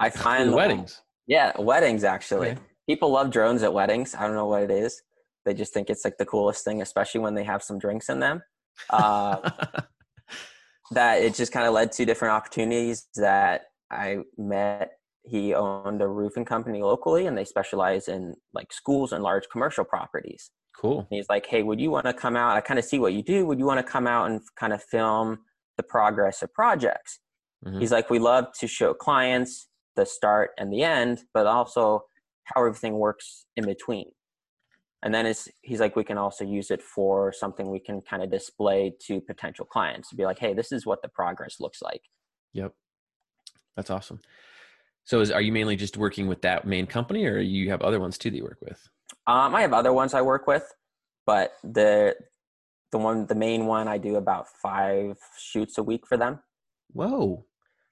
I 0.00 0.10
find 0.10 0.50
the 0.50 0.56
weddings. 0.56 1.00
Yeah, 1.26 1.52
weddings 1.58 2.04
actually. 2.04 2.50
Okay. 2.50 2.60
People 2.88 3.12
love 3.12 3.30
drones 3.30 3.62
at 3.62 3.72
weddings. 3.72 4.14
I 4.14 4.26
don't 4.26 4.34
know 4.34 4.46
what 4.46 4.62
it 4.62 4.70
is. 4.70 5.02
They 5.44 5.54
just 5.54 5.72
think 5.72 5.90
it's 5.90 6.04
like 6.04 6.18
the 6.18 6.26
coolest 6.26 6.64
thing, 6.64 6.82
especially 6.82 7.20
when 7.20 7.34
they 7.34 7.44
have 7.44 7.62
some 7.62 7.78
drinks 7.78 8.08
in 8.08 8.20
them. 8.20 8.42
Uh, 8.90 9.50
that 10.92 11.22
it 11.22 11.34
just 11.34 11.52
kind 11.52 11.66
of 11.66 11.74
led 11.74 11.92
to 11.92 12.04
different 12.04 12.32
opportunities 12.32 13.06
that 13.16 13.62
I 13.90 14.18
met. 14.36 14.92
He 15.24 15.54
owned 15.54 16.02
a 16.02 16.08
roofing 16.08 16.44
company 16.44 16.82
locally, 16.82 17.26
and 17.26 17.36
they 17.36 17.44
specialize 17.44 18.08
in 18.08 18.34
like 18.52 18.72
schools 18.72 19.12
and 19.12 19.22
large 19.22 19.44
commercial 19.50 19.84
properties. 19.84 20.50
Cool. 20.76 21.00
And 21.00 21.08
he's 21.10 21.28
like, 21.28 21.46
hey, 21.46 21.62
would 21.62 21.80
you 21.80 21.90
want 21.90 22.06
to 22.06 22.12
come 22.12 22.36
out? 22.36 22.56
I 22.56 22.60
kind 22.60 22.78
of 22.78 22.84
see 22.84 22.98
what 22.98 23.12
you 23.12 23.22
do. 23.22 23.46
Would 23.46 23.58
you 23.58 23.66
want 23.66 23.84
to 23.84 23.90
come 23.90 24.06
out 24.06 24.30
and 24.30 24.40
kind 24.58 24.72
of 24.72 24.82
film 24.82 25.38
the 25.76 25.82
progress 25.82 26.42
of 26.42 26.52
projects? 26.52 27.20
Mm-hmm. 27.64 27.78
He's 27.80 27.92
like, 27.92 28.10
we 28.10 28.18
love 28.18 28.46
to 28.58 28.66
show 28.66 28.94
clients 28.94 29.68
the 29.94 30.06
start 30.06 30.50
and 30.58 30.72
the 30.72 30.82
end, 30.82 31.22
but 31.34 31.46
also 31.46 32.04
how 32.44 32.64
everything 32.64 32.94
works 32.94 33.46
in 33.56 33.64
between. 33.64 34.06
And 35.02 35.12
then 35.12 35.26
it's, 35.26 35.48
he's 35.62 35.80
like, 35.80 35.96
we 35.96 36.04
can 36.04 36.18
also 36.18 36.44
use 36.44 36.70
it 36.70 36.80
for 36.80 37.32
something 37.32 37.70
we 37.70 37.80
can 37.80 38.00
kind 38.02 38.22
of 38.22 38.30
display 38.30 38.94
to 39.06 39.20
potential 39.20 39.64
clients 39.64 40.08
to 40.10 40.16
be 40.16 40.24
like, 40.24 40.38
hey, 40.38 40.54
this 40.54 40.70
is 40.70 40.86
what 40.86 41.02
the 41.02 41.08
progress 41.08 41.56
looks 41.58 41.82
like. 41.82 42.02
Yep. 42.52 42.72
That's 43.76 43.90
awesome. 43.90 44.20
So 45.04 45.20
is, 45.20 45.30
are 45.32 45.40
you 45.40 45.50
mainly 45.52 45.74
just 45.74 45.96
working 45.96 46.28
with 46.28 46.42
that 46.42 46.66
main 46.66 46.86
company 46.86 47.26
or 47.26 47.38
you 47.38 47.70
have 47.70 47.82
other 47.82 47.98
ones 47.98 48.16
too 48.16 48.30
that 48.30 48.36
you 48.36 48.44
work 48.44 48.58
with? 48.60 48.88
Um, 49.26 49.54
I 49.54 49.62
have 49.62 49.72
other 49.72 49.92
ones 49.92 50.14
I 50.14 50.22
work 50.22 50.46
with, 50.46 50.64
but 51.26 51.52
the 51.64 52.14
the 52.90 52.98
one 52.98 53.26
the 53.26 53.34
main 53.34 53.66
one 53.66 53.88
I 53.88 53.98
do 53.98 54.16
about 54.16 54.46
five 54.62 55.16
shoots 55.38 55.78
a 55.78 55.82
week 55.82 56.06
for 56.06 56.16
them. 56.16 56.40
Whoa. 56.92 57.46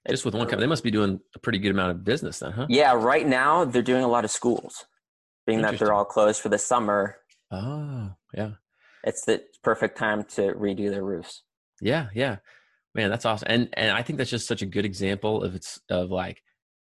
Just 0.09 0.25
with 0.25 0.33
one 0.33 0.43
company, 0.43 0.61
they 0.61 0.67
must 0.67 0.83
be 0.83 0.91
doing 0.91 1.19
a 1.35 1.39
pretty 1.39 1.59
good 1.59 1.71
amount 1.71 1.91
of 1.91 2.03
business 2.03 2.39
then, 2.39 2.51
huh? 2.51 2.65
Yeah, 2.69 2.93
right 2.93 3.27
now 3.27 3.65
they're 3.65 3.81
doing 3.81 4.03
a 4.03 4.07
lot 4.07 4.25
of 4.25 4.31
schools, 4.31 4.85
being 5.45 5.61
that 5.61 5.79
they're 5.79 5.93
all 5.93 6.05
closed 6.05 6.41
for 6.41 6.49
the 6.49 6.57
summer. 6.57 7.17
Oh, 7.51 8.11
yeah. 8.33 8.51
It's 9.03 9.25
the 9.25 9.43
perfect 9.63 9.97
time 9.97 10.23
to 10.35 10.53
redo 10.53 10.89
their 10.89 11.03
roofs. 11.03 11.43
Yeah, 11.81 12.07
yeah, 12.13 12.37
man, 12.93 13.09
that's 13.09 13.25
awesome. 13.25 13.47
And 13.49 13.69
and 13.73 13.91
I 13.91 14.03
think 14.03 14.17
that's 14.17 14.29
just 14.29 14.47
such 14.47 14.61
a 14.61 14.67
good 14.67 14.85
example 14.85 15.43
of 15.43 15.55
it's 15.55 15.79
of 15.89 16.11
like, 16.11 16.41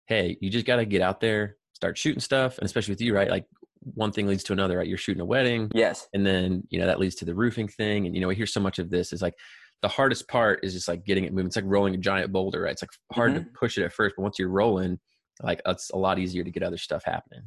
hey, 0.07 0.37
you 0.41 0.51
just 0.51 0.67
got 0.67 0.77
to 0.77 0.85
get 0.85 1.03
out 1.03 1.21
there, 1.21 1.57
start 1.73 1.99
shooting 1.99 2.21
stuff, 2.21 2.59
and 2.59 2.67
especially 2.67 2.93
with 2.93 3.01
you, 3.01 3.15
right? 3.15 3.29
Like 3.29 3.47
one 3.81 4.13
thing 4.13 4.27
leads 4.27 4.45
to 4.45 4.53
another, 4.53 4.79
right? 4.79 4.87
You're 4.87 4.99
shooting 4.99 5.21
a 5.21 5.27
wedding. 5.27 5.71
Yes. 5.75 6.09
And 6.15 6.25
then, 6.25 6.63
you 6.71 6.79
know, 6.79 6.87
that 6.87 6.99
leads 6.99 7.17
to 7.17 7.25
the 7.25 7.35
roofing 7.35 7.69
thing. 7.69 8.07
And, 8.07 8.15
you 8.15 8.21
know, 8.21 8.31
I 8.31 8.35
hear 8.35 8.47
so 8.47 8.61
much 8.61 8.79
of 8.79 8.91
this 8.91 9.13
is 9.13 9.21
like 9.21 9.35
the 9.83 9.89
hardest 9.89 10.29
part 10.29 10.61
is 10.63 10.73
just 10.73 10.89
like 10.89 11.05
getting 11.05 11.25
it 11.25 11.33
moving. 11.33 11.49
It's 11.49 11.57
like 11.57 11.67
rolling 11.67 11.95
a 11.95 11.99
giant 11.99 12.33
boulder, 12.33 12.63
right? 12.63 12.73
It's 12.73 12.83
like 12.83 12.91
hard 13.13 13.33
mm-hmm. 13.33 13.45
to 13.45 13.51
push 13.59 13.77
it 13.77 13.85
at 13.85 13.93
first, 13.93 14.15
but 14.17 14.23
once 14.23 14.39
you're 14.39 14.49
rolling, 14.49 14.99
like 15.43 15.61
it's 15.67 15.91
a 15.91 15.99
lot 15.99 16.19
easier 16.19 16.45
to 16.45 16.51
get 16.51 16.63
other 16.63 16.79
stuff 16.79 17.03
happening. 17.05 17.43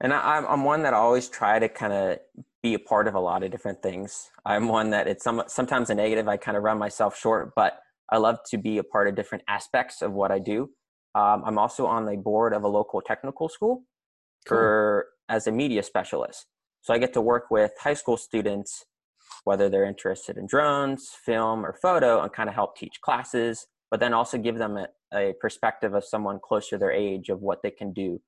And 0.00 0.12
I, 0.12 0.38
I'm 0.38 0.64
one 0.64 0.82
that 0.82 0.94
I 0.94 0.98
always 0.98 1.28
try 1.28 1.58
to 1.58 1.68
kind 1.68 1.92
of 1.92 2.18
be 2.62 2.74
a 2.74 2.78
part 2.78 3.08
of 3.08 3.14
a 3.14 3.20
lot 3.20 3.42
of 3.42 3.50
different 3.50 3.82
things. 3.82 4.30
I'm 4.44 4.68
one 4.68 4.90
that 4.90 5.08
it's 5.08 5.24
some, 5.24 5.42
sometimes 5.48 5.90
a 5.90 5.94
negative. 5.94 6.28
I 6.28 6.36
kind 6.36 6.56
of 6.56 6.62
run 6.62 6.78
myself 6.78 7.18
short, 7.18 7.52
but 7.54 7.78
I 8.10 8.18
love 8.18 8.38
to 8.50 8.58
be 8.58 8.78
a 8.78 8.84
part 8.84 9.08
of 9.08 9.14
different 9.14 9.44
aspects 9.48 10.02
of 10.02 10.12
what 10.12 10.30
I 10.30 10.38
do. 10.38 10.70
Um, 11.14 11.42
I'm 11.44 11.58
also 11.58 11.86
on 11.86 12.06
the 12.06 12.16
board 12.16 12.52
of 12.52 12.62
a 12.62 12.68
local 12.68 13.00
technical 13.00 13.48
school 13.48 13.82
cool. 14.46 14.56
for 14.56 15.06
as 15.28 15.46
a 15.46 15.52
media 15.52 15.82
specialist. 15.82 16.46
So 16.82 16.94
I 16.94 16.98
get 16.98 17.12
to 17.14 17.20
work 17.20 17.50
with 17.50 17.72
high 17.80 17.94
school 17.94 18.16
students, 18.16 18.84
whether 19.44 19.68
they're 19.68 19.84
interested 19.84 20.36
in 20.36 20.46
drones, 20.46 21.10
film, 21.24 21.66
or 21.66 21.76
photo, 21.82 22.22
and 22.22 22.32
kind 22.32 22.48
of 22.48 22.54
help 22.54 22.76
teach 22.76 23.00
classes, 23.02 23.66
but 23.90 24.00
then 24.00 24.14
also 24.14 24.38
give 24.38 24.58
them 24.58 24.76
a, 24.76 24.88
a 25.12 25.34
perspective 25.40 25.94
of 25.94 26.04
someone 26.04 26.38
closer 26.42 26.76
to 26.76 26.78
their 26.78 26.92
age 26.92 27.28
of 27.28 27.40
what 27.40 27.62
they 27.62 27.70
can 27.70 27.92
do. 27.92 28.20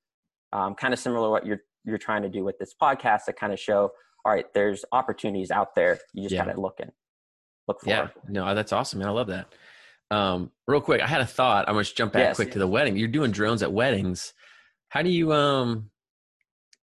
Um, 0.53 0.75
kind 0.75 0.93
of 0.93 1.01
similar 1.01 1.27
to 1.27 1.31
what 1.31 1.47
you're 1.47 1.63
you're 1.85 1.99
trying 1.99 2.23
to 2.23 2.29
do 2.29 2.45
with 2.45 2.59
this 2.59 2.75
podcast 2.81 3.25
to 3.25 3.33
kind 3.33 3.53
of 3.53 3.59
show, 3.59 3.91
all 4.25 4.33
right, 4.33 4.47
there's 4.53 4.85
opportunities 4.93 5.51
out 5.51 5.75
there. 5.75 5.99
You 6.13 6.25
just 6.25 6.35
yeah. 6.35 6.45
got 6.45 6.53
to 6.53 6.61
look 6.61 6.81
and 6.81 6.91
look 7.69 7.81
for. 7.81 7.89
Yeah, 7.89 8.09
no, 8.29 8.55
that's 8.55 8.73
awesome, 8.73 8.99
man. 8.99 9.09
I 9.09 9.13
love 9.13 9.29
that. 9.29 9.53
Um, 10.11 10.51
real 10.67 10.81
quick, 10.81 11.01
I 11.01 11.07
had 11.07 11.21
a 11.21 11.27
thought. 11.27 11.69
I'm 11.69 11.83
to 11.83 11.95
jump 11.95 12.13
back 12.13 12.21
yes. 12.23 12.37
quick 12.37 12.53
to 12.53 12.59
the 12.59 12.67
wedding. 12.67 12.97
You're 12.97 13.09
doing 13.09 13.31
drones 13.31 13.63
at 13.63 13.73
weddings. 13.73 14.33
How 14.89 15.03
do 15.03 15.11
you 15.11 15.33
um 15.33 15.91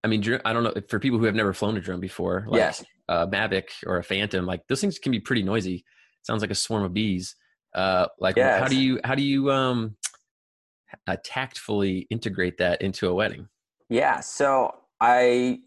I 0.03 0.07
mean, 0.07 0.23
I 0.45 0.53
don't 0.53 0.63
know 0.63 0.73
for 0.87 0.99
people 0.99 1.19
who 1.19 1.25
have 1.25 1.35
never 1.35 1.53
flown 1.53 1.75
a 1.75 1.81
drone 1.81 1.99
before, 1.99 2.45
like 2.47 2.59
yes. 2.59 2.85
a 3.09 3.27
Mavic 3.27 3.69
or 3.85 3.97
a 3.97 4.03
Phantom, 4.03 4.45
like 4.45 4.65
those 4.67 4.79
things 4.79 4.99
can 4.99 5.11
be 5.11 5.19
pretty 5.19 5.43
noisy. 5.43 5.75
It 5.75 6.25
sounds 6.25 6.41
like 6.41 6.51
a 6.51 6.55
swarm 6.55 6.83
of 6.83 6.93
bees. 6.93 7.35
Uh, 7.75 8.07
like 8.19 8.37
yes. 8.37 8.59
how 8.59 8.67
do 8.67 8.77
you 8.77 8.99
how 9.03 9.15
do 9.15 9.21
you 9.21 9.51
um 9.51 9.97
uh, 11.05 11.17
tactfully 11.23 12.07
integrate 12.09 12.59
that 12.59 12.81
into 12.81 13.09
a 13.09 13.13
wedding? 13.13 13.49
Yeah, 13.89 14.19
so 14.19 14.75
I 14.99 15.59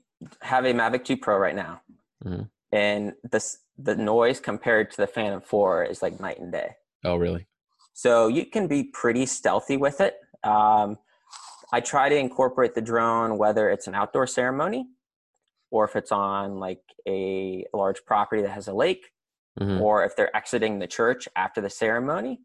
have 0.43 0.64
a 0.64 0.73
Mavic 0.73 1.05
2 1.05 1.16
Pro 1.16 1.39
right 1.39 1.55
now, 1.55 1.81
Mhm. 2.25 2.51
and 2.73 3.14
this 3.31 3.59
the 3.79 3.97
noise 3.97 4.41
compared 4.41 4.91
to 4.91 4.97
the 4.99 5.07
Phantom 5.07 5.41
4 5.41 5.85
is 5.85 6.03
like 6.03 6.21
night 6.21 6.39
and 6.39 6.53
day. 6.53 6.77
Oh, 7.03 7.16
really? 7.16 7.47
So 7.95 8.29
you 8.29 8.45
can 8.45 8.66
be 8.66 8.85
pretty 8.85 9.25
stealthy 9.25 9.79
with 9.79 10.03
it. 10.03 10.21
Um, 10.45 10.99
I 11.73 11.81
try 11.81 12.11
to 12.11 12.16
incorporate 12.16 12.75
the 12.75 12.83
drone 12.83 13.39
whether 13.39 13.71
it's 13.71 13.87
an 13.87 13.95
outdoor 13.95 14.27
ceremony 14.27 14.87
or 15.71 15.85
if 15.87 15.97
it's 15.97 16.12
on 16.12 16.59
like 16.59 16.83
a 17.09 17.64
large 17.73 18.05
property 18.05 18.43
that 18.43 18.51
has 18.51 18.68
a 18.68 18.75
lake 18.75 19.12
Mhm. 19.59 19.81
or 19.81 20.05
if 20.05 20.14
they're 20.14 20.35
exiting 20.37 20.79
the 20.79 20.87
church 20.87 21.27
after 21.37 21.62
the 21.62 21.71
ceremony. 21.71 22.43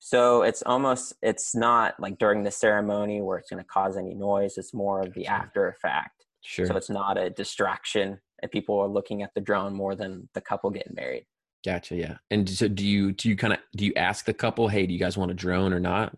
So 0.00 0.42
it's 0.42 0.62
almost 0.62 1.12
it's 1.22 1.54
not 1.54 1.94
like 2.00 2.18
during 2.18 2.42
the 2.42 2.50
ceremony 2.50 3.20
where 3.20 3.38
it's 3.38 3.50
going 3.50 3.62
to 3.62 3.68
cause 3.68 3.96
any 3.96 4.14
noise. 4.14 4.56
It's 4.56 4.74
more 4.74 5.00
of 5.02 5.14
the 5.14 5.26
after 5.26 5.68
effect. 5.68 6.24
Sure. 6.40 6.66
So 6.66 6.76
it's 6.76 6.90
not 6.90 7.18
a 7.18 7.30
distraction 7.30 8.18
and 8.42 8.50
people 8.50 8.78
are 8.78 8.88
looking 8.88 9.22
at 9.22 9.34
the 9.34 9.42
drone 9.42 9.74
more 9.74 9.94
than 9.94 10.28
the 10.32 10.40
couple 10.40 10.70
getting 10.70 10.94
married. 10.94 11.26
Gotcha. 11.64 11.96
Yeah. 11.96 12.16
And 12.30 12.48
so 12.48 12.66
do 12.66 12.86
you 12.86 13.12
do 13.12 13.28
you 13.28 13.36
kind 13.36 13.52
of 13.52 13.58
do 13.76 13.84
you 13.84 13.92
ask 13.94 14.24
the 14.24 14.32
couple, 14.32 14.68
hey, 14.68 14.86
do 14.86 14.92
you 14.94 14.98
guys 14.98 15.18
want 15.18 15.30
a 15.30 15.34
drone 15.34 15.74
or 15.74 15.80
not, 15.80 16.16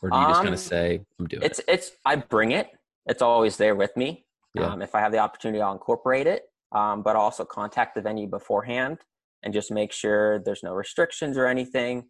or 0.00 0.08
do 0.08 0.16
you 0.16 0.24
just 0.24 0.36
kind 0.36 0.48
Um, 0.48 0.54
of 0.54 0.60
say, 0.60 1.02
I'm 1.20 1.26
doing 1.26 1.42
it." 1.42 1.46
It's 1.46 1.60
it's 1.68 1.92
I 2.06 2.16
bring 2.16 2.52
it. 2.52 2.70
It's 3.06 3.20
always 3.20 3.58
there 3.58 3.74
with 3.74 3.94
me. 3.98 4.24
Yeah. 4.54 4.72
Um, 4.72 4.80
if 4.80 4.94
I 4.94 5.00
have 5.00 5.12
the 5.12 5.18
opportunity, 5.18 5.60
I'll 5.60 5.72
incorporate 5.72 6.26
it. 6.26 6.48
Um, 6.72 7.02
but 7.02 7.14
also 7.14 7.44
contact 7.44 7.94
the 7.94 8.00
venue 8.00 8.26
beforehand 8.26 8.98
and 9.42 9.52
just 9.52 9.70
make 9.70 9.92
sure 9.92 10.40
there's 10.40 10.62
no 10.62 10.72
restrictions 10.72 11.36
or 11.36 11.46
anything, 11.46 12.04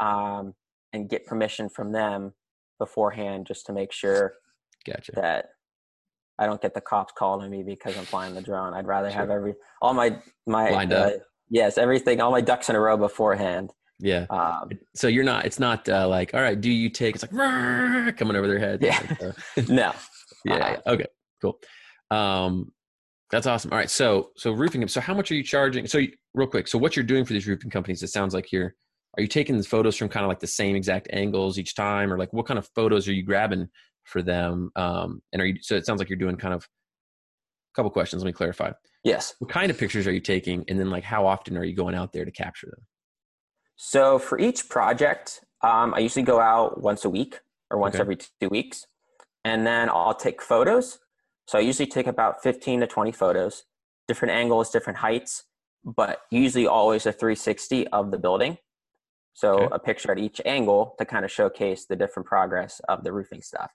um, 0.00 0.54
and 0.92 1.08
get 1.08 1.26
permission 1.26 1.68
from 1.68 1.92
them 1.92 2.32
beforehand 2.78 3.46
just 3.46 3.66
to 3.66 3.72
make 3.72 3.92
sure? 3.92 4.34
Gotcha. 4.86 5.12
that 5.16 5.46
I 6.38 6.46
don't 6.46 6.60
get 6.62 6.74
the 6.74 6.80
cops 6.80 7.12
calling 7.16 7.50
me 7.50 7.62
because 7.64 7.96
I'm 7.98 8.04
flying 8.04 8.34
the 8.34 8.42
drone. 8.42 8.72
I'd 8.74 8.86
rather 8.86 9.10
have 9.10 9.30
every 9.30 9.54
all 9.82 9.94
my 9.94 10.20
my 10.46 10.70
Lined 10.70 10.92
uh, 10.92 10.96
up. 10.96 11.12
yes 11.50 11.76
everything 11.78 12.20
all 12.20 12.30
my 12.30 12.40
ducks 12.40 12.68
in 12.68 12.76
a 12.76 12.80
row 12.80 12.96
beforehand. 12.96 13.72
Yeah. 13.98 14.26
Um, 14.30 14.68
So 14.94 15.08
you're 15.08 15.24
not. 15.24 15.46
It's 15.46 15.58
not 15.58 15.88
uh, 15.88 16.06
like, 16.06 16.34
all 16.34 16.40
right, 16.40 16.60
do 16.60 16.70
you 16.70 16.90
take? 16.90 17.14
It's 17.14 17.24
like 17.24 18.16
coming 18.16 18.36
over 18.36 18.46
their 18.46 18.58
head. 18.58 18.82
Yeah. 18.82 18.98
Like, 19.10 19.22
uh, 19.22 19.32
no, 19.68 19.92
yeah, 20.44 20.78
Uh-uh. 20.86 20.92
Okay. 20.92 21.06
Cool. 21.40 21.58
Um, 22.10 22.72
that's 23.30 23.46
awesome. 23.46 23.72
All 23.72 23.78
right. 23.78 23.90
So 23.90 24.30
so 24.36 24.52
roofing. 24.52 24.86
So 24.88 25.00
how 25.00 25.14
much 25.14 25.30
are 25.30 25.34
you 25.34 25.42
charging? 25.42 25.86
So 25.86 25.98
you, 25.98 26.12
real 26.34 26.46
quick. 26.48 26.68
So 26.68 26.78
what 26.78 26.94
you're 26.94 27.04
doing 27.04 27.24
for 27.24 27.32
these 27.32 27.46
roofing 27.48 27.70
companies? 27.70 28.02
It 28.02 28.08
sounds 28.08 28.34
like 28.34 28.52
you're. 28.52 28.74
Are 29.16 29.22
you 29.22 29.28
taking 29.28 29.56
the 29.56 29.64
photos 29.64 29.96
from 29.96 30.08
kind 30.08 30.24
of 30.24 30.28
like 30.28 30.40
the 30.40 30.46
same 30.46 30.76
exact 30.76 31.08
angles 31.12 31.58
each 31.58 31.74
time, 31.74 32.12
or 32.12 32.18
like 32.18 32.32
what 32.32 32.46
kind 32.46 32.58
of 32.58 32.68
photos 32.74 33.08
are 33.08 33.12
you 33.12 33.22
grabbing 33.22 33.68
for 34.04 34.22
them? 34.22 34.70
Um, 34.76 35.22
and 35.32 35.40
are 35.42 35.46
you? 35.46 35.56
So 35.62 35.74
it 35.74 35.86
sounds 35.86 35.98
like 35.98 36.08
you're 36.08 36.18
doing 36.18 36.36
kind 36.36 36.54
of. 36.54 36.64
A 36.64 37.76
couple 37.76 37.90
questions. 37.90 38.22
Let 38.22 38.28
me 38.28 38.32
clarify. 38.32 38.70
yes. 39.04 39.34
What 39.38 39.50
kind 39.50 39.70
of 39.70 39.76
pictures 39.76 40.06
are 40.06 40.12
you 40.12 40.20
taking, 40.20 40.64
and 40.68 40.78
then 40.78 40.88
like 40.88 41.04
how 41.04 41.26
often 41.26 41.56
are 41.58 41.64
you 41.64 41.74
going 41.76 41.94
out 41.94 42.12
there 42.12 42.24
to 42.24 42.30
capture 42.30 42.68
them? 42.68 42.86
So 43.76 44.18
for 44.18 44.38
each 44.38 44.68
project, 44.70 45.44
um, 45.62 45.92
I 45.94 45.98
usually 45.98 46.22
go 46.24 46.40
out 46.40 46.80
once 46.80 47.04
a 47.04 47.10
week 47.10 47.40
or 47.70 47.78
once 47.78 47.94
Okay. 47.96 48.00
every 48.00 48.16
two 48.16 48.48
weeks, 48.48 48.86
and 49.44 49.66
then 49.66 49.90
I'll 49.90 50.14
take 50.14 50.40
photos. 50.40 50.98
So 51.48 51.58
I 51.58 51.60
usually 51.60 51.86
take 51.86 52.06
about 52.06 52.42
15 52.42 52.80
to 52.80 52.86
20 52.86 53.12
photos, 53.12 53.64
different 54.08 54.32
angles, 54.32 54.70
different 54.70 54.98
heights, 55.00 55.44
but 55.84 56.22
usually 56.30 56.66
always 56.66 57.04
a 57.06 57.12
360 57.12 57.86
of 57.88 58.10
the 58.10 58.18
building. 58.18 58.56
So 59.36 59.64
Okay. 59.64 59.74
a 59.74 59.78
picture 59.78 60.10
at 60.10 60.18
each 60.18 60.40
angle 60.46 60.94
to 60.98 61.04
kind 61.04 61.22
of 61.22 61.30
showcase 61.30 61.84
the 61.84 61.94
different 61.94 62.26
progress 62.26 62.80
of 62.88 63.04
the 63.04 63.12
roofing 63.12 63.42
stuff. 63.42 63.70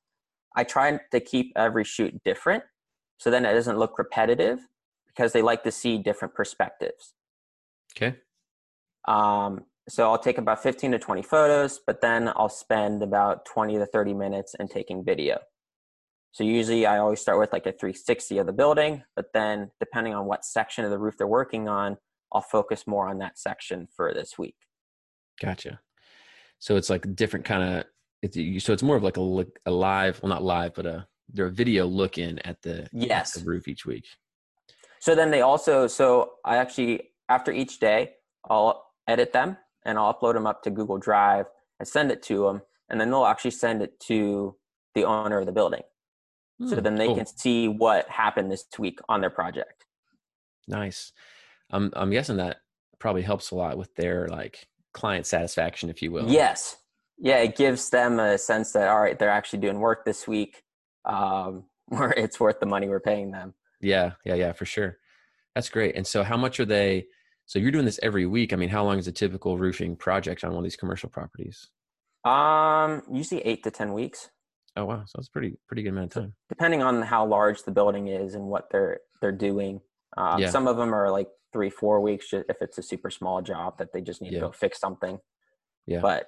I 0.56 0.64
try 0.64 1.00
to 1.12 1.20
keep 1.20 1.54
every 1.56 1.84
shoot 1.84 2.20
different 2.24 2.64
so 3.20 3.30
then 3.30 3.46
it 3.46 3.54
doesn't 3.54 3.78
look 3.78 4.00
repetitive 4.00 4.68
because 5.06 5.34
they 5.34 5.44
like 5.44 5.64
to 5.64 5.72
see 5.72 6.00
different 6.00 6.34
perspectives. 6.34 7.14
Okay. 7.96 8.18
Um, 9.08 9.66
so 9.88 10.10
I'll 10.10 10.18
take 10.18 10.40
about 10.40 10.64
15 10.64 10.94
to 10.94 11.00
20 11.00 11.22
photos, 11.22 11.80
but 11.86 12.02
then 12.02 12.30
I'll 12.36 12.50
spend 12.50 13.04
about 13.04 13.46
20 13.46 13.78
to 13.78 13.86
30 13.86 14.16
minutes 14.16 14.56
in 14.60 14.68
taking 14.68 15.04
video. 15.04 15.42
So 16.32 16.44
usually 16.44 16.88
I 16.88 16.98
always 16.98 17.22
start 17.22 17.38
with 17.38 17.54
like 17.54 17.68
a 17.68 17.72
360 17.72 18.40
of 18.40 18.48
the 18.48 18.54
building, 18.54 19.04
but 19.16 19.32
then 19.34 19.70
depending 19.80 20.16
on 20.16 20.26
what 20.26 20.44
section 20.44 20.86
of 20.86 20.90
the 20.90 20.98
roof 20.98 21.18
they're 21.20 21.28
working 21.28 21.68
on, 21.68 21.98
I'll 22.32 22.42
focus 22.42 22.88
more 22.88 23.08
on 23.08 23.20
that 23.20 23.38
section 23.38 23.88
for 23.96 24.12
this 24.12 24.40
week. 24.40 24.56
Gotcha. 25.42 25.80
So 26.60 26.76
it's 26.76 26.90
like 26.90 27.16
different 27.16 27.46
kind 27.46 27.78
of. 27.80 27.86
It's 28.22 28.38
you- 28.38 28.60
so 28.60 28.72
it's 28.74 28.84
more 28.84 28.96
of 28.96 29.04
like 29.04 29.18
a 29.18 29.22
look, 29.22 29.60
a 29.66 29.72
live, 29.72 30.22
well 30.22 30.30
not 30.30 30.44
live, 30.44 30.74
but 30.76 30.86
a 30.86 31.08
they're 31.34 31.48
a 31.48 31.52
video 31.52 31.86
look 31.88 32.18
in 32.18 32.40
at 32.40 32.62
the, 32.62 32.84
at 32.84 32.90
Yes. 32.94 33.34
the 33.34 33.46
roof 33.46 33.68
each 33.68 33.86
week. 33.86 34.06
So 35.00 35.16
then 35.16 35.32
they 35.32 35.42
also, 35.42 35.88
so 35.88 36.34
I 36.44 36.58
actually, 36.58 37.12
after 37.30 37.54
each 37.54 37.80
day, 37.80 38.16
I'll 38.50 38.86
edit 39.08 39.32
them 39.32 39.56
and 39.86 39.98
I'll 39.98 40.14
upload 40.14 40.34
them 40.34 40.46
up 40.46 40.62
to 40.64 40.70
Google 40.70 40.98
Drive 40.98 41.46
and 41.80 41.88
send 41.88 42.12
it 42.12 42.22
to 42.24 42.44
them. 42.44 42.62
And 42.90 43.00
then 43.00 43.10
they'll 43.10 43.26
actually 43.26 43.52
send 43.52 43.82
it 43.82 43.98
to 44.02 44.58
the 44.94 45.06
owner 45.06 45.40
of 45.40 45.46
the 45.46 45.54
building. 45.54 45.84
So 46.68 46.76
Hmm, 46.76 46.82
then 46.82 46.96
they 46.96 47.08
cool. 47.08 47.16
can 47.16 47.26
see 47.26 47.70
what 47.70 48.10
happened 48.10 48.52
this 48.52 48.66
week 48.78 49.00
on 49.08 49.22
their 49.22 49.30
project. 49.30 49.86
Nice. 50.68 51.14
I'm 51.72 51.92
I'm 51.96 52.12
guessing 52.12 52.38
that 52.38 52.58
probably 53.00 53.22
helps 53.24 53.52
a 53.52 53.56
lot 53.56 53.78
with 53.78 53.96
their 53.96 54.28
like 54.28 54.68
client 54.94 55.26
satisfaction, 55.26 55.90
if 55.90 56.02
you 56.02 56.12
will. 56.12 56.30
Yes. 56.30 56.78
Yeah, 57.18 57.38
it 57.38 57.56
gives 57.56 57.90
them 57.90 58.20
a 58.20 58.38
sense 58.38 58.72
that 58.74 58.88
all 58.88 59.02
right, 59.02 59.18
they're 59.18 59.30
actually 59.30 59.60
doing 59.60 59.80
work 59.80 60.06
this 60.06 60.28
week, 60.28 60.64
um, 61.06 61.66
where 61.88 62.12
it's 62.12 62.40
worth 62.40 62.60
the 62.60 62.66
money 62.66 62.88
we're 62.88 63.00
paying 63.00 63.32
them. 63.32 63.54
Yeah. 63.80 64.12
Yeah. 64.26 64.36
Yeah. 64.36 64.54
For 64.54 64.66
sure. 64.66 64.98
That's 65.56 65.70
great. 65.70 65.96
And 65.96 66.08
so, 66.08 66.24
how 66.24 66.38
much 66.38 66.60
are 66.60 66.66
they? 66.66 67.08
So 67.46 67.60
you're 67.60 67.72
doing 67.72 67.86
this 67.86 68.00
every 68.02 68.26
week. 68.26 68.54
I 68.54 68.56
mean, 68.56 68.70
how 68.70 68.84
long 68.86 68.98
is 68.98 69.08
a 69.08 69.12
typical 69.12 69.58
roofing 69.58 69.98
project 69.98 70.44
on 70.44 70.52
one 70.52 70.60
of 70.60 70.64
these 70.64 70.78
commercial 70.78 71.10
properties? 71.10 71.68
Um, 72.24 73.02
usually 73.12 73.42
eight 73.42 73.64
to 73.64 73.72
ten 73.72 73.94
weeks, 73.94 74.30
Oh 74.78 74.86
wow, 74.86 75.04
so 75.06 75.18
it's 75.20 75.28
pretty 75.28 75.58
pretty 75.68 75.84
good 75.84 75.90
amount 75.90 76.16
of 76.16 76.24
time. 76.24 76.34
depending 76.48 76.82
on 76.82 77.02
how 77.02 77.26
large 77.26 77.64
the 77.64 77.72
building 77.72 78.08
is 78.08 78.36
and 78.36 78.46
what 78.46 78.70
they're 78.72 79.00
they're 79.22 79.32
doing. 79.32 79.82
Um, 80.18 80.40
Yeah. 80.42 80.50
Some 80.50 80.68
of 80.68 80.78
them 80.78 80.94
are 80.94 81.10
like 81.12 81.28
three, 81.54 81.70
four 81.70 82.02
weeks 82.02 82.28
if 82.34 82.62
it's 82.62 82.78
a 82.78 82.84
super 82.84 83.10
small 83.10 83.42
job 83.42 83.78
that 83.78 83.92
they 83.94 84.02
just 84.02 84.22
need 84.22 84.34
Yeah. 84.34 84.40
to 84.40 84.46
go 84.48 84.52
fix 84.52 84.80
something. 84.80 85.20
Yeah. 85.86 86.00
But 86.02 86.28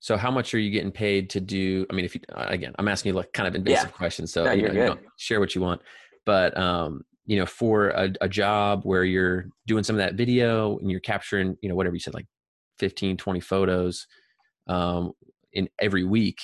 So 0.00 0.16
how 0.16 0.30
much 0.30 0.52
are 0.54 0.58
you 0.58 0.70
getting 0.70 0.92
paid 0.92 1.30
to 1.30 1.40
do? 1.40 1.86
I 1.90 1.94
mean, 1.94 2.04
if 2.04 2.14
you 2.14 2.20
uh, 2.32 2.46
again, 2.48 2.74
I'm 2.78 2.88
asking 2.88 3.10
you 3.10 3.16
like 3.16 3.32
kind 3.32 3.48
of 3.48 3.54
invasive 3.54 3.92
questions, 3.92 4.32
so 4.32 4.44
No, 4.44 4.52
you 4.52 4.62
know, 4.62 4.72
you 4.72 4.78
know, 4.80 4.98
share 5.16 5.40
what 5.40 5.54
you 5.54 5.60
want. 5.60 5.80
But 6.24 6.56
um, 6.56 7.02
you 7.24 7.38
know, 7.38 7.46
for 7.46 7.88
a, 7.88 8.12
a 8.20 8.28
job 8.28 8.82
where 8.84 9.04
you're 9.04 9.46
doing 9.66 9.82
some 9.84 9.96
of 9.96 9.98
that 9.98 10.14
video 10.14 10.78
and 10.78 10.90
you're 10.90 11.00
capturing, 11.00 11.56
you 11.60 11.68
know, 11.68 11.74
whatever 11.74 11.94
you 11.96 12.00
said, 12.00 12.14
like 12.14 12.26
15, 12.78 13.16
20 13.16 13.40
photos 13.40 14.06
um, 14.68 15.12
in 15.52 15.68
every 15.80 16.04
week, 16.04 16.38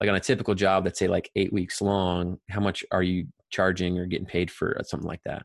like 0.00 0.08
on 0.08 0.16
a 0.16 0.20
typical 0.20 0.54
job 0.54 0.84
that's 0.84 0.98
say 0.98 1.08
like 1.08 1.30
eight 1.36 1.52
weeks 1.52 1.80
long, 1.82 2.38
how 2.48 2.60
much 2.60 2.84
are 2.92 3.02
you 3.02 3.26
charging 3.50 3.98
or 3.98 4.06
getting 4.06 4.26
paid 4.26 4.50
for 4.50 4.76
something 4.84 5.08
like 5.08 5.22
that? 5.24 5.42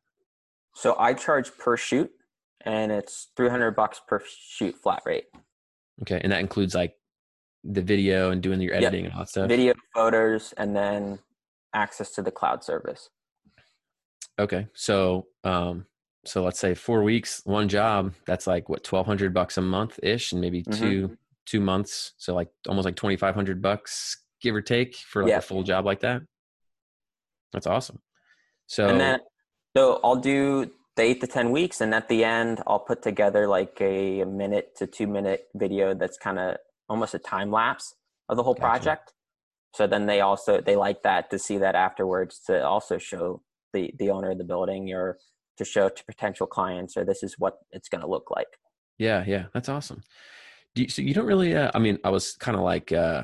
So 0.75 0.95
I 0.99 1.13
charge 1.13 1.57
per 1.57 1.75
shoot, 1.77 2.11
and 2.61 2.91
it's 2.91 3.29
three 3.35 3.49
hundred 3.49 3.71
bucks 3.75 3.99
per 4.07 4.21
shoot 4.25 4.75
flat 4.75 5.01
rate. 5.05 5.25
Okay, 6.03 6.19
and 6.21 6.31
that 6.31 6.41
includes 6.41 6.75
like 6.75 6.95
the 7.63 7.81
video 7.81 8.29
and 8.31 8.43
doing 8.43 8.61
your 8.61 8.73
Yep. 8.73 8.83
editing 8.83 9.05
and 9.05 9.13
all 9.13 9.21
that 9.21 9.29
stuff. 9.29 9.47
Video, 9.47 9.73
photos, 9.95 10.53
and 10.53 10.75
then 10.75 11.19
access 11.73 12.11
to 12.11 12.21
the 12.21 12.31
cloud 12.31 12.63
service. 12.63 13.09
Okay. 14.37 14.67
So, 14.73 15.27
um, 15.43 15.85
so 16.25 16.43
let's 16.43 16.59
say 16.59 16.75
four 16.75 17.03
weeks, 17.03 17.41
one 17.45 17.67
job, 17.69 18.13
that's 18.25 18.45
like 18.47 18.67
what, 18.69 18.83
1200 18.85 19.33
bucks 19.33 19.57
a 19.57 19.61
month 19.61 19.99
ish 20.03 20.31
and 20.31 20.41
maybe 20.41 20.63
Mhm. 20.63 20.77
two, 20.77 21.17
two 21.45 21.59
months. 21.61 22.13
So 22.17 22.35
like 22.35 22.49
almost 22.67 22.85
like 22.85 22.95
2,500 22.95 23.61
bucks, 23.61 24.17
give 24.41 24.53
or 24.55 24.61
take 24.61 24.95
for 24.95 25.23
like 25.23 25.29
Yeah. 25.31 25.37
a 25.37 25.41
full 25.41 25.63
job 25.63 25.85
like 25.85 26.01
that. 26.01 26.21
That's 27.53 27.67
awesome. 27.67 28.01
So, 28.67 28.89
and 28.89 28.99
then 28.99 29.19
so 29.75 29.99
i'll 30.03 30.15
do 30.15 30.69
the 30.95 31.03
eight 31.03 31.21
to 31.21 31.27
ten 31.27 31.51
weeks 31.51 31.81
and 31.81 31.93
at 31.93 32.07
the 32.09 32.23
end 32.23 32.61
i'll 32.67 32.79
put 32.79 33.01
together 33.01 33.47
like 33.47 33.77
a, 33.81 34.23
minute 34.23 34.75
to 34.75 34.87
two 34.87 35.07
minute 35.07 35.47
video 35.55 35.93
that's 35.93 36.17
kind 36.17 36.39
of 36.39 36.57
almost 36.89 37.13
a 37.13 37.19
time 37.19 37.51
lapse 37.51 37.95
of 38.29 38.37
the 38.37 38.43
whole 38.43 38.53
Gotcha. 38.53 38.61
project 38.61 39.13
so 39.73 39.87
then 39.87 40.05
they 40.05 40.21
also 40.21 40.61
they 40.61 40.75
like 40.75 41.03
that 41.03 41.29
to 41.31 41.39
see 41.39 41.57
that 41.57 41.75
afterwards 41.75 42.39
to 42.47 42.63
also 42.65 42.97
show 42.97 43.41
the 43.73 43.93
the 43.99 44.09
owner 44.09 44.31
of 44.31 44.37
the 44.37 44.43
building 44.43 44.91
or 44.93 45.17
to 45.57 45.65
show 45.65 45.89
to 45.89 46.05
potential 46.05 46.47
clients 46.47 46.97
or 46.97 47.05
this 47.05 47.23
is 47.23 47.35
what 47.37 47.59
it's 47.71 47.89
going 47.89 48.01
to 48.01 48.07
look 48.07 48.29
like 48.31 48.47
yeah, 48.97 49.23
yeah, 49.27 49.45
that's 49.53 49.69
awesome. 49.69 50.01
Do 50.73 50.83
you, 50.83 50.89
so 50.89 51.01
you 51.01 51.13
don't 51.13 51.25
really, 51.25 51.55
uh, 51.55 51.71
I 51.73 51.79
mean, 51.79 51.99
I 52.03 52.09
was 52.09 52.33
kind 52.33 52.57
of 52.57 52.63
like, 52.63 52.91
uh, 52.91 53.23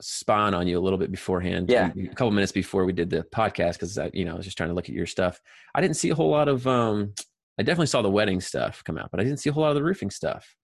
spying 0.00 0.54
on 0.54 0.66
you 0.66 0.78
a 0.78 0.80
little 0.80 0.98
bit 0.98 1.10
beforehand. 1.10 1.70
Yeah. 1.70 1.90
A 1.96 2.14
couple 2.14 2.30
minutes 2.30 2.52
before 2.52 2.84
we 2.84 2.92
did 2.92 3.10
the 3.10 3.22
podcast. 3.34 3.78
Cause 3.78 3.96
I, 3.98 4.10
you 4.12 4.24
know, 4.24 4.32
I 4.32 4.36
was 4.36 4.44
just 4.44 4.56
trying 4.56 4.68
to 4.68 4.74
look 4.74 4.88
at 4.88 4.94
your 4.94 5.06
stuff. 5.06 5.40
I 5.74 5.80
didn't 5.80 5.96
see 5.96 6.10
a 6.10 6.14
whole 6.14 6.30
lot 6.30 6.48
of, 6.48 6.66
um, 6.66 7.14
I 7.58 7.62
definitely 7.62 7.86
saw 7.86 8.02
the 8.02 8.10
wedding 8.10 8.40
stuff 8.40 8.84
come 8.84 8.98
out, 8.98 9.10
but 9.10 9.20
I 9.20 9.24
didn't 9.24 9.38
see 9.38 9.50
a 9.50 9.52
whole 9.52 9.62
lot 9.62 9.70
of 9.70 9.76
the 9.76 9.84
roofing 9.84 10.10
stuff. 10.10 10.56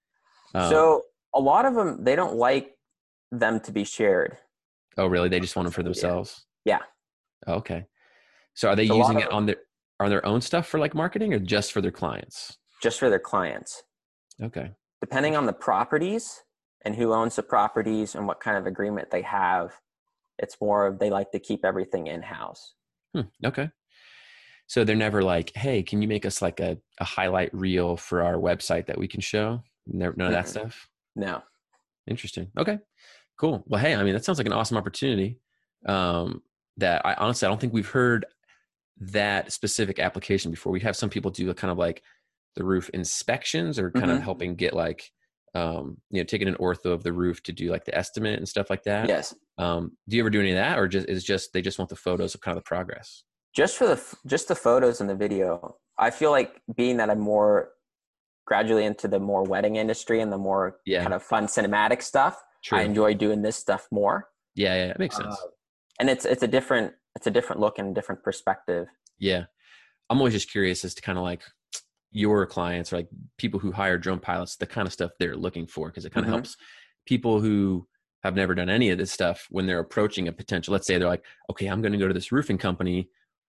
Um, 0.55 0.71
so 0.71 1.03
a 1.35 1.41
lot 1.41 1.65
of 1.65 1.75
them 1.75 2.05
they 2.05 2.15
don't 2.15 2.35
like 2.35 2.77
them 3.31 3.61
to 3.61 3.73
be 3.73 3.85
shared 3.85 4.37
Oh, 4.99 5.07
really? 5.07 5.29
They 5.29 5.41
just 5.41 5.57
want 5.57 5.67
them 5.67 5.73
for 5.73 5.83
themselves. 5.83 6.45
Yeah. 6.65 6.81
Oh, 7.47 7.55
okay. 7.55 7.87
So 8.55 8.69
are 8.69 8.77
they 8.77 8.85
using 8.85 9.21
it 9.21 9.31
on 9.31 9.47
their 9.47 9.57
on 10.01 10.11
their 10.11 10.25
own 10.27 10.41
stuff 10.41 10.67
for 10.67 10.79
like 10.79 10.95
marketing 10.95 11.33
or 11.33 11.39
just 11.39 11.73
for 11.73 11.81
their 11.81 11.91
clients? 11.91 12.59
just 12.83 12.99
for 12.99 13.09
their 13.09 13.21
clients. 13.21 13.85
Okay. 14.43 14.73
Depending 15.01 15.37
on 15.37 15.47
the 15.47 15.53
properties 15.53 16.43
and 16.85 16.95
who 16.97 17.13
owns 17.13 17.37
the 17.37 17.43
properties 17.43 18.15
and 18.15 18.27
what 18.27 18.41
kind 18.41 18.57
of 18.57 18.67
agreement 18.67 19.11
they 19.11 19.23
have, 19.23 19.73
it's 20.39 20.57
more 20.61 20.87
of 20.87 20.99
they 20.99 21.11
like 21.11 21.31
to 21.33 21.39
keep 21.39 21.65
everything 21.65 22.07
in 22.07 22.23
house. 22.23 22.75
Hmm, 23.15 23.23
okay. 23.45 23.71
So 24.67 24.85
they're 24.85 24.97
never 24.97 25.23
like, 25.23 25.53
hey, 25.55 25.83
can 25.83 26.01
you 26.01 26.09
make 26.09 26.25
us 26.25 26.41
like 26.41 26.61
a, 26.61 26.79
a 26.99 27.05
highlight 27.05 27.53
reel 27.53 27.97
for 27.97 28.23
our 28.23 28.35
website 28.35 28.87
that 28.87 28.99
we 28.99 29.07
can 29.07 29.21
show? 29.21 29.63
Never, 29.87 30.15
none 30.17 30.29
of 30.29 30.33
that 30.33 30.49
stuff. 30.49 30.89
No. 31.15 31.43
Interesting. 32.07 32.51
Okay. 32.59 32.79
Cool. 33.39 33.63
Well, 33.67 33.81
hey, 33.81 33.95
I 33.95 34.03
mean, 34.03 34.15
that 34.15 34.25
sounds 34.25 34.39
like 34.39 34.47
an 34.47 34.53
awesome 34.53 34.77
opportunity. 34.77 35.41
Um, 35.87 36.43
that 36.79 37.05
I 37.05 37.15
honestly, 37.15 37.47
I 37.47 37.51
don't 37.51 37.61
think 37.61 37.73
we've 37.73 37.89
heard 37.89 38.25
that 38.99 39.53
specific 39.53 39.99
application 39.99 40.51
before. 40.51 40.73
We 40.73 40.81
have 40.81 40.97
some 40.97 41.11
people 41.11 41.31
do 41.31 41.51
a 41.51 41.55
kind 41.55 41.71
of 41.71 41.77
like 41.77 42.03
the 42.57 42.65
roof 42.65 42.89
inspections 42.91 43.79
or 43.79 43.91
kind 43.91 44.11
of 44.11 44.19
Mhm. 44.19 44.23
helping 44.23 44.55
get 44.55 44.75
like, 44.75 45.11
um, 45.55 45.99
you 46.11 46.21
know, 46.21 46.25
taking 46.25 46.49
an 46.49 46.55
ortho 46.57 46.87
of 46.87 47.03
the 47.03 47.13
roof 47.13 47.43
to 47.45 47.53
do 47.53 47.71
like 47.71 47.85
the 47.85 47.97
estimate 47.97 48.39
and 48.39 48.49
stuff 48.49 48.71
like 48.71 48.85
that. 48.85 49.09
Yes. 49.09 49.35
Um, 49.59 49.97
do 50.09 50.17
you 50.17 50.23
ever 50.23 50.31
do 50.31 50.41
any 50.41 50.51
of 50.51 50.57
that, 50.57 50.79
or 50.79 50.89
just 50.89 51.09
is 51.09 51.23
just 51.25 51.53
they 51.53 51.61
just 51.63 51.79
want 51.79 51.89
the 51.91 51.97
photos 51.97 52.35
of 52.35 52.41
kind 52.41 52.57
of 52.57 52.63
the 52.65 52.67
progress? 52.69 53.25
Just 53.55 53.77
for 53.77 53.87
the 53.87 54.03
just 54.27 54.49
the 54.49 54.55
photos 54.55 55.01
and 55.01 55.11
the 55.11 55.15
video. 55.15 55.77
I 55.99 56.11
feel 56.11 56.31
like 56.31 56.61
being 56.75 56.97
that 56.97 57.11
I'm 57.11 57.21
more 57.21 57.71
gradually 58.47 58.85
into 58.87 59.07
the 59.09 59.21
more 59.21 59.45
wedding 59.45 59.77
industry 59.77 60.21
and 60.21 60.33
the 60.33 60.39
more 60.39 60.79
Yeah. 60.87 61.03
kind 61.03 61.15
of 61.15 61.23
fun 61.23 61.47
cinematic 61.47 62.03
stuff, 62.03 62.43
True. 62.65 62.79
I 62.79 62.83
enjoy 62.83 63.15
doing 63.15 63.43
this 63.43 63.57
stuff 63.57 63.87
more. 63.93 64.29
yeah, 64.57 64.75
yeah, 64.75 64.91
it 64.91 64.99
makes 64.99 65.17
sense. 65.17 65.35
Uh, 65.35 65.49
and 66.01 66.09
it's 66.11 66.25
it's 66.25 66.43
a 66.43 66.49
different 66.49 66.95
it's 67.15 67.27
a 67.27 67.31
different 67.31 67.61
look 67.61 67.79
and 67.79 67.91
a 67.91 67.95
different 67.95 68.23
perspective. 68.25 68.89
Yeah. 69.19 69.45
I'm 70.09 70.19
always 70.19 70.33
just 70.33 70.51
curious 70.51 70.85
as 70.85 70.95
to 70.95 71.03
kind 71.03 71.19
of 71.19 71.25
like 71.25 71.43
your 72.13 72.47
clients 72.47 72.93
or 72.93 72.97
like 72.97 73.09
people 73.39 73.59
who 73.59 73.73
hire 73.73 73.99
drone 73.99 74.21
pilots, 74.21 74.57
the 74.57 74.67
kind 74.67 74.87
of 74.87 74.93
stuff 74.93 75.11
they're 75.19 75.37
looking 75.37 75.67
for, 75.67 75.89
because 75.89 76.05
it 76.05 76.11
kind 76.13 76.25
of 76.27 76.31
Mhm. 76.31 76.35
helps 76.35 76.57
people 77.07 77.41
who 77.41 77.87
have 78.23 78.35
never 78.37 78.55
done 78.55 78.69
any 78.69 78.91
of 78.91 78.99
this 78.99 79.11
stuff 79.11 79.47
when 79.51 79.67
they're 79.67 79.81
approaching 79.81 80.29
a 80.29 80.33
potential. 80.33 80.73
Let's 80.73 80.87
say 80.87 80.97
they're 80.99 81.09
like, 81.09 81.25
okay, 81.51 81.67
I'm 81.67 81.83
going 81.83 81.93
to 81.93 81.99
go 81.99 82.07
to 82.07 82.15
this 82.15 82.31
roofing 82.31 82.59
company. 82.59 83.09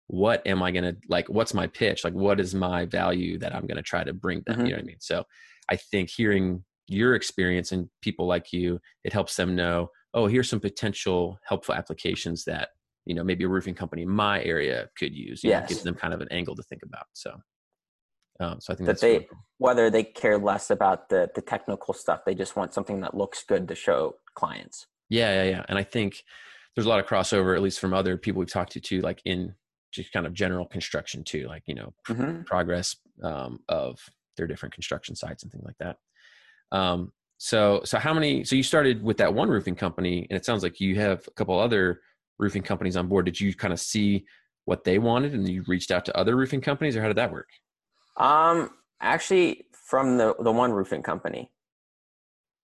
What 0.08 0.46
am 0.48 0.62
I 0.64 0.72
going 0.72 0.84
to 0.84 0.96
like? 1.10 1.28
What's 1.28 1.54
my 1.54 1.68
pitch? 1.68 2.04
Like, 2.04 2.14
what 2.14 2.40
is 2.40 2.54
my 2.56 2.86
value 2.86 3.38
that 3.40 3.54
I'm 3.54 3.66
going 3.68 3.78
to 3.78 3.84
try 3.84 4.04
to 4.04 4.14
bring 4.14 4.42
them? 4.46 4.60
Mhm. 4.60 4.66
You 4.66 4.70
know 4.72 4.76
what 4.78 4.84
I 4.84 4.86
mean? 4.86 5.00
So 5.00 5.26
I 5.70 5.76
think 5.76 6.10
hearing 6.10 6.64
your 6.88 7.16
experience 7.16 7.72
and 7.72 7.90
people 8.02 8.28
like 8.28 8.52
you, 8.54 8.80
it 9.04 9.14
helps 9.14 9.36
them 9.36 9.56
know, 9.56 9.90
oh, 10.14 10.28
here's 10.28 10.50
some 10.50 10.60
potential 10.60 11.40
helpful 11.46 11.74
applications 11.76 12.44
that 12.46 12.70
you 13.06 13.16
know 13.16 13.24
maybe 13.24 13.44
a 13.46 13.48
roofing 13.48 13.74
company 13.74 14.02
in 14.04 14.10
my 14.10 14.44
area 14.44 14.90
could 14.98 15.14
use. 15.16 15.44
You 15.44 15.52
know, 15.52 15.68
gives 15.68 15.84
them 15.84 15.96
kind 15.96 16.14
of 16.14 16.22
an 16.22 16.28
angle 16.32 16.56
to 16.56 16.64
think 16.64 16.84
about. 16.84 17.06
So, 17.14 17.38
um, 18.42 18.60
so 18.60 18.74
I 18.74 18.76
think 18.76 18.88
That 18.88 18.94
that's 18.94 19.02
they 19.02 19.14
really 19.14 19.28
cool. 19.30 19.40
whether 19.58 19.90
they 19.90 20.04
care 20.04 20.38
less 20.38 20.70
about 20.70 21.10
the 21.10 21.30
the 21.36 21.42
technical 21.42 21.94
stuff, 21.94 22.22
they 22.26 22.36
just 22.36 22.56
want 22.56 22.74
something 22.74 23.02
that 23.02 23.16
looks 23.16 23.44
good 23.44 23.68
to 23.68 23.76
show 23.76 24.16
clients. 24.36 24.88
Yeah, 25.10 25.44
yeah, 25.44 25.50
yeah. 25.50 25.66
And 25.70 25.78
I 25.78 25.84
think 25.84 26.24
there's 26.76 26.86
a 26.86 26.90
lot 26.90 27.00
of 27.00 27.06
crossover, 27.06 27.56
at 27.56 27.62
least 27.62 27.80
from 27.80 27.94
other 27.94 28.18
people 28.18 28.40
we've 28.40 28.52
talked 28.52 28.72
to 28.74 28.80
too, 28.80 29.02
like 29.02 29.22
in 29.26 29.54
just 29.92 30.12
kind 30.14 30.26
of 30.26 30.34
general 30.34 30.66
construction 30.66 31.24
too, 31.24 31.48
like 31.48 31.64
you 31.68 31.76
know 31.76 31.94
Mhm. 32.08 32.46
progress 32.46 32.96
um, 33.24 33.60
of 33.70 34.00
their 34.38 34.48
different 34.48 34.74
construction 34.74 35.16
sites 35.16 35.44
and 35.44 35.52
things 35.52 35.66
like 35.66 35.78
that. 35.80 35.98
Um, 36.72 37.12
so, 37.38 37.82
so 37.84 37.98
how 38.00 38.14
many? 38.14 38.44
So 38.44 38.56
you 38.56 38.64
started 38.64 39.04
with 39.04 39.18
that 39.18 39.34
one 39.34 39.50
roofing 39.50 39.76
company, 39.76 40.28
and 40.30 40.38
it 40.38 40.46
sounds 40.46 40.64
like 40.64 40.80
you 40.80 40.96
have 40.96 41.28
a 41.28 41.32
couple 41.32 41.60
other 41.60 42.02
roofing 42.40 42.64
companies 42.64 42.96
on 42.96 43.08
board. 43.08 43.26
Did 43.26 43.40
you 43.40 43.54
kind 43.54 43.74
of 43.74 43.80
see 43.80 44.26
what 44.66 44.84
they 44.84 45.00
wanted, 45.00 45.34
and 45.34 45.50
you 45.50 45.64
reached 45.68 45.92
out 45.92 46.06
to 46.06 46.16
other 46.18 46.36
roofing 46.38 46.62
companies, 46.62 46.96
or 46.96 47.02
how 47.02 47.08
did 47.08 47.18
that 47.18 47.32
work? 47.32 47.50
Um, 48.22 48.70
actually, 49.00 49.66
from 49.74 50.18
the 50.18 50.36
the 50.40 50.52
one 50.52 50.72
roofing 50.72 51.04
company. 51.04 51.52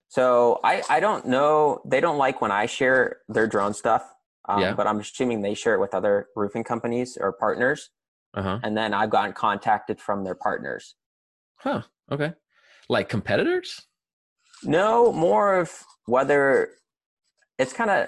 So 0.10 0.60
I 0.64 0.84
I 0.90 1.00
don't 1.00 1.26
know. 1.26 1.82
They 1.86 2.00
don't 2.00 2.18
like 2.18 2.42
when 2.42 2.52
I 2.52 2.66
share 2.66 3.18
their 3.28 3.48
drone 3.48 3.74
stuff. 3.74 4.04
Um, 4.48 4.62
Yeah. 4.62 4.74
But 4.74 4.88
I'm 4.88 5.00
assuming 5.00 5.42
they 5.42 5.54
share 5.54 5.74
it 5.76 5.80
with 5.82 5.94
other 5.94 6.28
roofing 6.36 6.64
companies 6.64 7.18
or 7.20 7.34
partners, 7.34 7.90
Uh 8.34 8.42
huh. 8.44 8.60
and 8.64 8.78
then 8.78 8.94
I've 8.94 9.10
gotten 9.10 9.34
contacted 9.34 10.00
from 10.00 10.24
their 10.24 10.36
partners. 10.36 10.96
Huh. 11.58 11.82
Okay. 12.12 12.34
Like 12.88 13.10
competitors? 13.10 13.82
No, 14.64 15.12
more 15.12 15.58
of 15.58 15.84
whether 16.06 16.70
it's 17.58 17.74
kind 17.74 17.90
of 17.90 18.08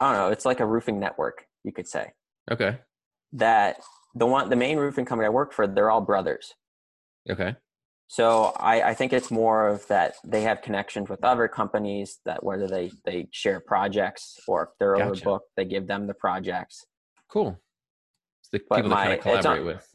I 0.00 0.12
don't 0.12 0.20
know. 0.20 0.28
It's 0.30 0.44
like 0.44 0.60
a 0.60 0.66
roofing 0.66 1.00
network, 1.00 1.46
you 1.64 1.72
could 1.72 1.88
say. 1.88 2.12
Okay. 2.50 2.78
That 3.32 3.80
the 4.14 4.26
one 4.26 4.48
the 4.50 4.56
main 4.56 4.78
roofing 4.78 5.04
company 5.04 5.26
I 5.26 5.30
work 5.30 5.52
for, 5.52 5.66
they're 5.66 5.90
all 5.90 6.00
brothers. 6.00 6.54
Okay. 7.30 7.56
So 8.08 8.52
I, 8.58 8.90
I 8.90 8.94
think 8.94 9.12
it's 9.14 9.30
more 9.30 9.68
of 9.68 9.86
that 9.88 10.16
they 10.24 10.42
have 10.42 10.60
connections 10.60 11.08
with 11.08 11.24
other 11.24 11.48
companies 11.48 12.18
that 12.26 12.44
whether 12.44 12.66
they 12.68 12.90
they 13.06 13.28
share 13.32 13.58
projects 13.60 14.36
or 14.46 14.64
if 14.64 14.68
they're 14.78 14.96
Gotcha. 14.96 15.24
overbooked, 15.24 15.40
they 15.56 15.64
give 15.64 15.86
them 15.86 16.06
the 16.06 16.14
projects. 16.14 16.84
Cool. 17.30 17.58
It's 18.42 18.50
the 18.50 18.60
But 18.68 18.76
people 18.76 18.90
that 18.90 18.96
kind 18.96 19.12
of 19.14 19.20
collaborate 19.20 19.60
on- 19.60 19.66
with. 19.66 19.88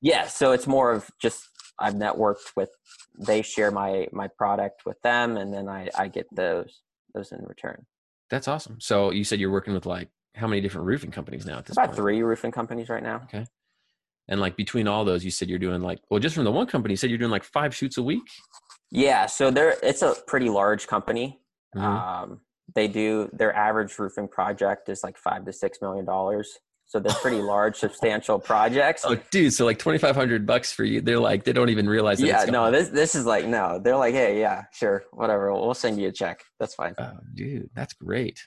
Yeah, 0.00 0.26
so 0.26 0.52
it's 0.52 0.66
more 0.66 0.92
of 0.92 1.10
just 1.20 1.48
I've 1.80 1.94
networked 1.94 2.52
with 2.56 2.70
they 3.18 3.42
share 3.42 3.70
my 3.72 4.06
my 4.12 4.28
product 4.38 4.82
with 4.86 5.00
them 5.02 5.36
and 5.36 5.52
then 5.52 5.68
I 5.68 5.88
I 5.96 6.06
get 6.08 6.26
those 6.32 6.82
those 7.14 7.32
in 7.32 7.42
return. 7.44 7.86
That's 8.30 8.46
awesome. 8.46 8.80
So 8.80 9.10
you 9.10 9.24
said 9.24 9.40
you're 9.40 9.50
working 9.50 9.74
with 9.74 9.86
like 9.86 10.10
how 10.36 10.46
many 10.46 10.60
different 10.60 10.86
roofing 10.86 11.10
companies 11.10 11.44
now 11.46 11.58
at 11.58 11.66
this 11.66 11.74
About 11.76 11.86
point? 11.86 11.96
three 11.96 12.22
roofing 12.22 12.52
companies 12.52 12.88
right 12.88 13.02
now. 13.02 13.26
And 14.28 14.40
like 14.40 14.56
between 14.56 14.88
all 14.88 15.04
those, 15.04 15.24
you 15.24 15.30
said 15.30 15.48
you're 15.50 15.58
doing 15.58 15.82
like 15.82 16.00
well, 16.10 16.20
just 16.20 16.34
from 16.34 16.44
the 16.44 16.50
one 16.52 16.66
company, 16.66 16.92
you 16.92 16.96
said 16.96 17.10
you're 17.10 17.18
doing 17.18 17.30
like 17.30 17.44
five 17.44 17.74
shoots 17.74 17.98
a 17.98 18.02
week. 18.02 18.22
Yeah, 18.90 19.26
so 19.26 19.50
they're 19.50 19.76
it's 19.82 20.02
a 20.02 20.14
pretty 20.26 20.48
large 20.48 20.86
company. 20.86 21.40
Mhm. 21.76 21.82
Um, 21.82 22.40
they 22.74 22.88
do 22.88 23.28
their 23.32 23.54
average 23.54 23.98
roofing 23.98 24.28
project 24.28 24.88
is 24.88 25.02
like 25.04 25.18
five 25.18 25.44
to 25.44 25.52
six 25.52 25.78
million 25.82 26.04
dollars. 26.04 26.58
So 26.86 27.00
they're 27.00 27.14
pretty 27.14 27.40
large, 27.42 27.76
substantial 27.76 28.38
projects. 28.38 29.04
oh, 29.06 29.16
dude, 29.30 29.52
so 29.52 29.64
like 29.64 29.78
twenty 29.78 29.98
five 29.98 30.14
hundred 30.14 30.46
bucks 30.46 30.72
for 30.72 30.84
you. 30.84 31.00
They're 31.00 31.18
like 31.18 31.44
they 31.44 31.52
don't 31.52 31.70
even 31.70 31.88
realize. 31.88 32.18
That 32.18 32.26
yeah, 32.26 32.44
no, 32.44 32.70
this 32.70 32.88
this 32.88 33.14
is 33.14 33.26
like 33.26 33.46
no. 33.46 33.78
They're 33.82 33.96
like, 33.96 34.14
hey, 34.14 34.38
yeah, 34.40 34.64
sure, 34.72 35.04
whatever. 35.12 35.52
We'll, 35.52 35.64
we'll 35.64 35.74
send 35.74 36.00
you 36.00 36.08
a 36.08 36.12
check. 36.12 36.42
That's 36.60 36.74
fine. 36.74 36.94
Oh, 36.98 37.12
dude, 37.34 37.68
that's 37.74 37.94
great. 37.94 38.38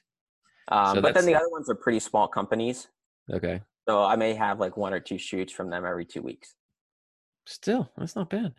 Um, 0.69 0.95
so 0.95 1.01
but 1.01 1.13
then 1.13 1.25
the 1.25 1.35
other 1.35 1.49
ones 1.49 1.69
are 1.69 1.75
pretty 1.75 1.99
small 1.99 2.27
companies. 2.27 2.87
Okay, 3.31 3.61
So 3.87 4.03
I 4.03 4.15
may 4.15 4.33
have 4.33 4.59
like 4.59 4.75
one 4.77 4.93
or 4.93 4.99
two 4.99 5.17
shoots 5.17 5.53
from 5.53 5.69
them 5.69 5.85
every 5.85 6.05
two 6.05 6.21
weeks. 6.21 6.55
still 7.45 7.89
that's 7.97 8.15
not 8.15 8.29
bad. 8.29 8.53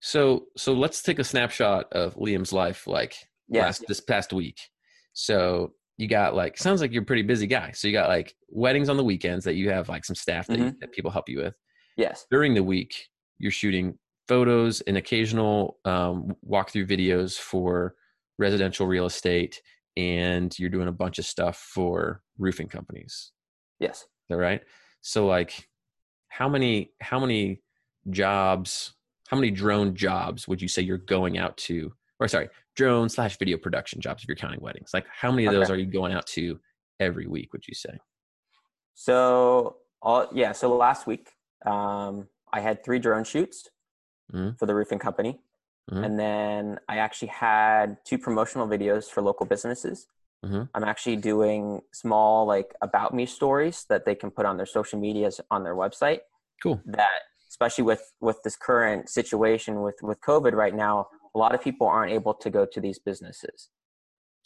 So 0.00 0.46
so 0.56 0.72
let's 0.74 1.02
take 1.02 1.18
a 1.18 1.24
snapshot 1.24 1.92
of 1.92 2.14
Liam's 2.16 2.52
life, 2.52 2.86
like 2.86 3.14
Yeah. 3.48 3.62
last 3.62 3.84
this 3.88 4.00
past 4.00 4.32
week. 4.32 4.58
So 5.12 5.72
you 5.96 6.08
got 6.08 6.34
like 6.34 6.56
sounds 6.58 6.80
like 6.80 6.92
you're 6.92 7.02
a 7.02 7.06
pretty 7.06 7.22
busy 7.22 7.46
guy. 7.46 7.70
So 7.72 7.88
you 7.88 7.92
got 7.92 8.08
like 8.08 8.34
weddings 8.48 8.88
on 8.88 8.96
the 8.96 9.04
weekends 9.04 9.44
that 9.44 9.54
you 9.54 9.70
have 9.70 9.88
like 9.88 10.04
some 10.04 10.16
staff 10.16 10.46
that, 10.46 10.54
Mm-hmm. 10.58 10.64
you, 10.66 10.76
that 10.80 10.92
people 10.92 11.10
help 11.10 11.28
you 11.28 11.38
with. 11.38 11.54
Yes. 11.96 12.26
During 12.30 12.54
the 12.54 12.62
week, 12.62 12.94
you're 13.38 13.50
shooting 13.52 13.98
photos 14.28 14.80
and 14.82 14.96
occasional 14.96 15.78
um, 15.84 16.34
walkthrough 16.48 16.88
videos 16.88 17.36
for 17.38 17.94
residential 18.38 18.86
real 18.86 19.04
estate, 19.06 19.60
and 19.96 20.56
you're 20.58 20.70
doing 20.70 20.88
a 20.88 20.92
bunch 20.92 21.18
of 21.18 21.26
stuff 21.26 21.56
for 21.58 22.22
roofing 22.38 22.68
companies. 22.68 23.32
Yes. 23.80 24.06
Right? 24.36 24.62
So 25.00 25.26
like, 25.26 25.68
how 26.28 26.48
many 26.48 26.92
how 27.00 27.18
many 27.20 27.62
jobs, 28.10 28.94
how 29.28 29.36
many 29.36 29.50
drone 29.50 29.94
jobs 29.94 30.46
would 30.48 30.60
you 30.62 30.68
say 30.68 30.82
you're 30.82 30.98
going 30.98 31.38
out 31.38 31.56
to? 31.58 31.92
Or 32.18 32.28
sorry, 32.28 32.48
drone 32.76 33.08
slash 33.08 33.38
video 33.38 33.56
production 33.56 34.00
jobs 34.00 34.22
if 34.22 34.28
you're 34.28 34.36
counting 34.36 34.60
weddings. 34.60 34.90
Like, 34.92 35.06
how 35.10 35.30
many 35.30 35.46
of 35.46 35.52
those 35.54 35.64
Okay. 35.70 35.74
are 35.74 35.76
you 35.78 35.86
going 35.86 36.12
out 36.12 36.26
to 36.28 36.60
every 36.98 37.26
week? 37.26 37.52
Would 37.52 37.66
you 37.66 37.74
say? 37.74 37.98
So 38.94 39.78
all 40.02 40.28
yeah. 40.32 40.52
So 40.52 40.74
last 40.76 41.06
week, 41.06 41.30
um, 41.64 42.28
I 42.52 42.60
had 42.60 42.84
three 42.84 42.98
drone 42.98 43.24
shoots 43.24 43.68
Mhm. 44.32 44.58
for 44.58 44.66
the 44.66 44.74
roofing 44.74 44.98
company, 44.98 45.40
Mhm. 45.90 46.04
and 46.04 46.18
then 46.18 46.80
I 46.88 46.98
actually 46.98 47.28
had 47.28 48.04
two 48.04 48.18
promotional 48.18 48.66
videos 48.68 49.10
for 49.10 49.22
local 49.22 49.46
businesses. 49.46 50.06
Mhm. 50.44 50.68
I'm 50.74 50.84
actually 50.84 51.16
doing 51.16 51.82
small 51.92 52.46
like 52.46 52.74
about 52.80 53.12
me 53.14 53.26
stories 53.26 53.84
that 53.88 54.04
they 54.06 54.14
can 54.14 54.30
put 54.30 54.46
on 54.46 54.56
their 54.56 54.66
social 54.66 54.98
medias 54.98 55.40
on 55.50 55.64
their 55.64 55.74
website. 55.74 56.20
Cool. 56.62 56.80
That 56.86 57.20
especially 57.48 57.84
with 57.84 58.12
with 58.20 58.42
this 58.42 58.56
current 58.56 59.08
situation 59.08 59.82
with 59.82 59.96
with 60.02 60.20
COVID 60.20 60.52
right 60.54 60.74
now, 60.74 61.08
a 61.34 61.38
lot 61.38 61.54
of 61.54 61.60
people 61.60 61.86
aren't 61.86 62.12
able 62.12 62.34
to 62.34 62.48
go 62.50 62.64
to 62.64 62.80
these 62.80 62.98
businesses. 62.98 63.68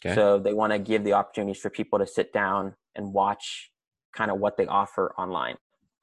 Okay. 0.05 0.13
So 0.15 0.37
they 0.37 0.53
want 0.53 0.73
to 0.73 0.79
give 0.79 1.03
the 1.03 1.13
opportunities 1.13 1.61
for 1.61 1.69
people 1.69 1.97
to 1.99 2.05
sit 2.07 2.33
down 2.33 2.75
and 2.95 3.13
watch 3.13 3.71
kind 4.13 4.29
of 4.31 4.39
what 4.39 4.57
they 4.57 4.65
offer 4.67 5.13
online. 5.17 5.57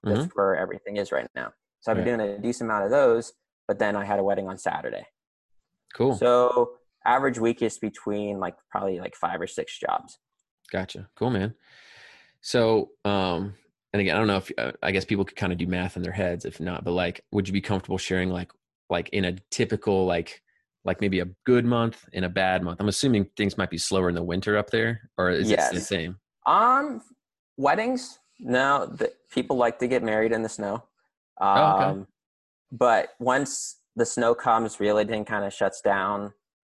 That's 0.04 0.26
where 0.34 0.56
everything 0.56 0.96
is 0.96 1.12
right 1.12 1.28
now. 1.36 1.52
So 1.80 1.92
I've 1.92 1.98
been 1.98 2.06
Mm-hmm. 2.06 2.20
Right. 2.20 2.26
doing 2.26 2.38
a 2.38 2.42
decent 2.42 2.68
amount 2.70 2.84
of 2.86 2.90
those, 2.90 3.34
but 3.68 3.78
then 3.78 3.94
I 3.94 4.04
had 4.04 4.18
a 4.18 4.24
wedding 4.24 4.48
on 4.48 4.58
Saturday. 4.58 5.06
Cool. 5.94 6.16
So 6.16 6.78
average 7.06 7.38
week 7.38 7.62
is 7.62 7.78
between 7.78 8.38
like 8.38 8.54
probably 8.70 9.00
like 9.00 9.14
five 9.14 9.40
or 9.40 9.46
six 9.46 9.78
jobs. 9.78 10.18
Gotcha. 10.70 11.08
Cool, 11.16 11.30
man. 11.30 11.54
So, 12.40 12.90
um, 13.04 13.54
and 13.92 14.00
again, 14.00 14.16
I 14.16 14.18
don't 14.18 14.26
know 14.26 14.38
if 14.38 14.50
uh, 14.58 14.72
I 14.82 14.90
guess 14.90 15.04
people 15.04 15.24
could 15.24 15.36
kind 15.36 15.52
of 15.52 15.58
do 15.58 15.66
math 15.66 15.96
in 15.96 16.02
their 16.02 16.12
heads. 16.12 16.44
If 16.44 16.60
not, 16.60 16.84
but 16.84 16.92
like, 16.92 17.24
would 17.30 17.46
you 17.46 17.52
be 17.52 17.60
comfortable 17.60 17.98
sharing 17.98 18.30
like 18.30 18.50
like 18.90 19.08
in 19.10 19.24
a 19.24 19.36
typical 19.50 20.06
like 20.06 20.42
like 20.84 21.00
maybe 21.00 21.20
a 21.20 21.28
good 21.44 21.64
month 21.64 22.04
and 22.12 22.24
a 22.24 22.28
bad 22.28 22.62
month? 22.62 22.80
I'm 22.80 22.88
assuming 22.88 23.26
things 23.36 23.58
might 23.58 23.70
be 23.70 23.78
slower 23.78 24.08
in 24.08 24.14
the 24.14 24.22
winter 24.22 24.56
up 24.56 24.70
there, 24.70 25.10
or 25.18 25.30
is 25.30 25.50
yes. 25.50 25.70
it 25.70 25.74
the 25.74 25.80
same? 25.80 26.18
Um, 26.46 27.02
weddings. 27.56 28.18
No, 28.40 28.86
the, 28.86 29.12
people 29.30 29.56
like 29.56 29.78
to 29.78 29.86
get 29.86 30.02
married 30.02 30.32
in 30.32 30.42
the 30.42 30.48
snow. 30.48 30.84
Um, 31.40 31.58
oh, 31.58 31.74
okay. 31.76 31.84
Um, 31.84 32.06
but 32.72 33.10
once 33.20 33.76
the 33.94 34.06
snow 34.06 34.34
comes, 34.34 34.80
really, 34.80 35.04
then 35.04 35.24
kind 35.24 35.44
of 35.44 35.52
shuts 35.52 35.80
down. 35.80 36.32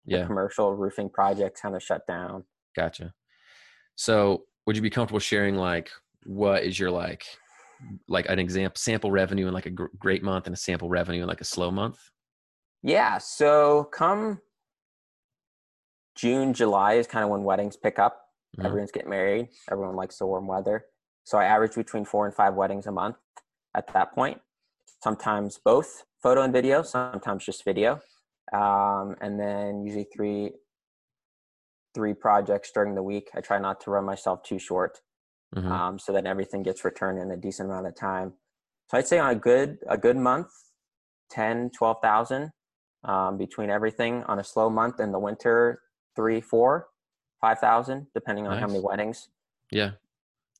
Yeah. 0.05 0.25
Commercial 0.25 0.75
roofing 0.75 1.09
projects 1.09 1.61
kind 1.61 1.75
of 1.75 1.81
shut 1.81 2.05
down. 2.07 2.43
Gotcha. 2.75 3.13
So, 3.95 4.43
would 4.65 4.75
you 4.75 4.81
be 4.81 4.89
comfortable 4.89 5.19
sharing 5.19 5.55
like 5.55 5.89
what 6.25 6.63
is 6.63 6.79
your 6.79 6.91
like 6.91 7.25
like 8.07 8.27
an 8.29 8.39
example 8.39 8.77
sample 8.77 9.11
revenue 9.11 9.47
in 9.47 9.53
like 9.53 9.65
a 9.65 9.69
gr- 9.69 9.85
great 9.99 10.23
month 10.23 10.47
and 10.47 10.53
a 10.53 10.57
sample 10.57 10.89
revenue 10.89 11.21
in 11.21 11.27
like 11.27 11.41
a 11.41 11.45
slow 11.45 11.71
month? 11.71 11.99
Yeah. 12.83 13.17
So 13.17 13.85
come 13.85 14.41
June, 16.15 16.53
July 16.53 16.93
is 16.93 17.07
kind 17.07 17.23
of 17.23 17.29
when 17.29 17.43
weddings 17.43 17.75
pick 17.75 17.99
up. 17.99 18.21
Mm-hmm. 18.57 18.65
Everyone's 18.65 18.91
getting 18.91 19.09
married. 19.09 19.49
Everyone 19.69 19.95
likes 19.95 20.17
the 20.17 20.25
warm 20.25 20.47
weather. 20.47 20.85
So 21.25 21.37
I 21.37 21.45
average 21.45 21.75
between 21.75 22.05
four 22.05 22.25
and 22.25 22.33
five 22.33 22.53
weddings 22.53 22.87
a 22.87 22.91
month 22.91 23.17
at 23.75 23.91
that 23.93 24.13
point. 24.13 24.39
Sometimes 25.03 25.59
both 25.63 26.03
photo 26.21 26.41
and 26.41 26.53
video, 26.53 26.81
sometimes 26.81 27.45
just 27.45 27.65
video. 27.65 27.99
Um, 28.53 29.15
and 29.21 29.39
then 29.39 29.83
usually 29.83 30.07
three 30.15 30.51
three 31.93 32.13
projects 32.13 32.71
during 32.73 32.93
the 32.93 33.01
week. 33.01 33.29
I 33.33 33.41
try 33.41 33.57
not 33.57 33.79
to 33.81 33.91
run 33.91 34.03
myself 34.03 34.43
too 34.43 34.59
short, 34.59 34.99
mm-hmm. 35.55 35.71
um, 35.71 35.99
so 35.99 36.11
that 36.11 36.25
everything 36.25 36.61
gets 36.61 36.83
returned 36.83 37.19
in 37.19 37.31
a 37.31 37.37
decent 37.37 37.69
amount 37.69 37.87
of 37.87 37.95
time. 37.95 38.33
So 38.87 38.97
I'd 38.97 39.07
say 39.07 39.17
on 39.17 39.31
a 39.31 39.35
good 39.35 39.77
a 39.87 39.97
good 39.97 40.17
month, 40.17 40.49
10, 41.31 41.71
12,000 41.75 42.51
um, 43.05 43.37
between 43.37 43.69
everything. 43.69 44.23
On 44.23 44.39
a 44.39 44.43
slow 44.43 44.69
month 44.69 44.99
in 44.99 45.11
the 45.11 45.19
winter, 45.19 45.81
three, 46.15 46.41
four, 46.41 46.87
five 47.41 47.59
thousand, 47.59 48.07
depending 48.13 48.45
on 48.45 48.53
nice. 48.53 48.61
how 48.61 48.67
many 48.67 48.79
weddings. 48.79 49.29
Yeah, 49.71 49.91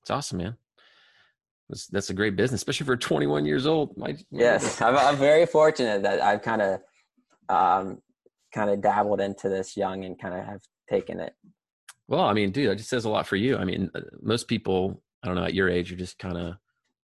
it's 0.02 0.10
awesome, 0.10 0.40
man. 0.40 0.58
That's, 1.70 1.88
that's 1.88 2.10
a 2.12 2.14
great 2.14 2.36
business, 2.36 2.60
especially 2.60 2.86
for 2.86 2.96
21 2.96 3.46
years 3.46 3.66
old. 3.66 3.98
My, 3.98 4.12
my 4.12 4.18
yes, 4.32 4.82
I'm, 4.82 4.96
I'm, 4.96 5.16
very 5.16 5.48
fortunate 5.48 6.04
that 6.04 6.22
I've 6.22 6.44
kind 6.44 6.62
of 6.62 6.80
um, 7.50 8.02
kind 8.54 8.70
of 8.70 8.82
dabbled 8.82 9.22
into 9.22 9.50
this 9.50 9.76
young 9.76 10.06
and 10.06 10.20
kind 10.20 10.34
of 10.34 10.46
have 10.46 10.62
taken 10.90 11.20
it. 11.20 11.34
Well, 12.08 12.22
I 12.22 12.34
mean, 12.34 12.52
dude, 12.52 12.70
that 12.70 12.78
just 12.78 12.90
says 12.90 13.06
a 13.06 13.10
lot 13.10 13.28
for 13.28 13.36
you. 13.36 13.58
I 13.58 13.66
mean, 13.66 13.90
uh, 13.96 14.02
most 14.22 14.48
people, 14.48 15.02
I 15.24 15.28
don't 15.28 15.36
know, 15.36 15.44
at 15.44 15.54
your 15.54 15.70
age, 15.70 15.92
are 15.92 15.96
just 15.96 16.20
kind 16.20 16.38
of 16.38 16.56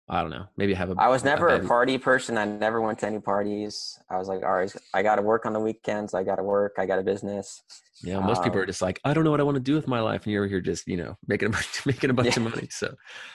I 0.08 0.20
don't 0.20 0.30
know. 0.30 0.44
Maybe 0.56 0.74
have 0.74 0.90
a. 0.90 0.94
I 0.98 1.08
was 1.08 1.24
never 1.24 1.48
a, 1.48 1.64
a 1.64 1.66
party 1.66 1.96
person. 1.96 2.36
I 2.36 2.44
never 2.44 2.80
went 2.82 2.98
to 2.98 3.06
any 3.06 3.20
parties. 3.20 3.98
I 4.10 4.18
was 4.18 4.28
like, 4.28 4.42
all 4.42 4.52
right, 4.52 4.70
I 4.92 5.02
got 5.02 5.16
to 5.16 5.22
work 5.22 5.46
on 5.46 5.52
the 5.52 5.60
weekends. 5.60 6.12
I 6.12 6.24
got 6.24 6.36
to 6.36 6.42
work. 6.42 6.74
I 6.76 6.86
got 6.86 6.98
a 6.98 7.02
business. 7.02 7.62
Yeah, 8.02 8.18
most 8.18 8.38
um, 8.38 8.44
people 8.44 8.60
are 8.60 8.66
just 8.66 8.82
like, 8.82 9.00
I 9.04 9.14
don't 9.14 9.22
know 9.22 9.30
what 9.30 9.40
I 9.40 9.44
want 9.44 9.54
to 9.54 9.62
do 9.62 9.74
with 9.74 9.86
my 9.86 10.00
life, 10.00 10.24
and 10.24 10.32
you're 10.32 10.46
here 10.46 10.60
just 10.60 10.86
you 10.88 10.96
know 10.96 11.16
making 11.28 11.48
a 11.48 11.50
bunch, 11.52 11.86
making 11.86 12.10
a 12.10 12.12
bunch 12.12 12.36
yeah. 12.36 12.44
of 12.44 12.54
money. 12.54 12.68
So 12.70 12.94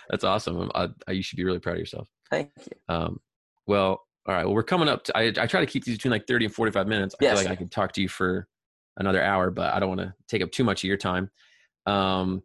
that's 0.09 0.23
awesome. 0.23 0.69
I, 0.75 0.89
I, 1.07 1.13
you 1.13 1.23
should 1.23 1.37
be 1.37 1.45
really 1.45 1.59
proud 1.59 1.73
of 1.73 1.79
yourself. 1.79 2.09
Thank 2.29 2.51
you. 2.57 2.93
Um, 2.93 3.21
well, 3.65 4.01
all 4.27 4.35
right. 4.35 4.45
Well, 4.45 4.53
we're 4.53 4.63
coming 4.63 4.89
up. 4.89 5.05
To, 5.05 5.17
I 5.17 5.27
I 5.37 5.47
try 5.47 5.61
to 5.61 5.65
keep 5.65 5.85
these 5.85 5.97
between 5.97 6.11
like 6.11 6.27
thirty 6.27 6.45
and 6.45 6.53
forty 6.53 6.71
five 6.71 6.87
minutes. 6.87 7.15
I 7.19 7.23
yes. 7.23 7.39
feel 7.39 7.49
like 7.49 7.51
I 7.51 7.55
could 7.55 7.71
talk 7.71 7.93
to 7.93 8.01
you 8.01 8.09
for 8.09 8.47
another 8.97 9.23
hour, 9.23 9.51
but 9.51 9.73
I 9.73 9.79
don't 9.79 9.89
want 9.89 10.01
to 10.01 10.13
take 10.27 10.41
up 10.41 10.51
too 10.51 10.63
much 10.63 10.83
of 10.83 10.87
your 10.87 10.97
time. 10.97 11.29
Um, 11.85 12.43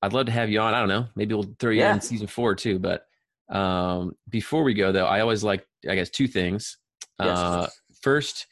I'd 0.00 0.12
love 0.12 0.26
to 0.26 0.32
have 0.32 0.50
you 0.50 0.60
on. 0.60 0.74
I 0.74 0.80
don't 0.80 0.88
know. 0.88 1.06
Maybe 1.14 1.34
we'll 1.34 1.54
throw 1.58 1.70
you 1.70 1.80
yeah. 1.80 1.94
in 1.94 2.00
season 2.00 2.26
four 2.26 2.54
too, 2.54 2.78
but 2.78 3.06
um, 3.52 4.16
before 4.28 4.62
we 4.62 4.74
go, 4.74 4.90
though, 4.92 5.04
I 5.04 5.20
always 5.20 5.44
like, 5.44 5.66
I 5.88 5.94
guess, 5.94 6.10
two 6.10 6.26
things. 6.26 6.78
Yes. 7.20 7.38
Uh, 7.38 7.68
first, 8.00 8.46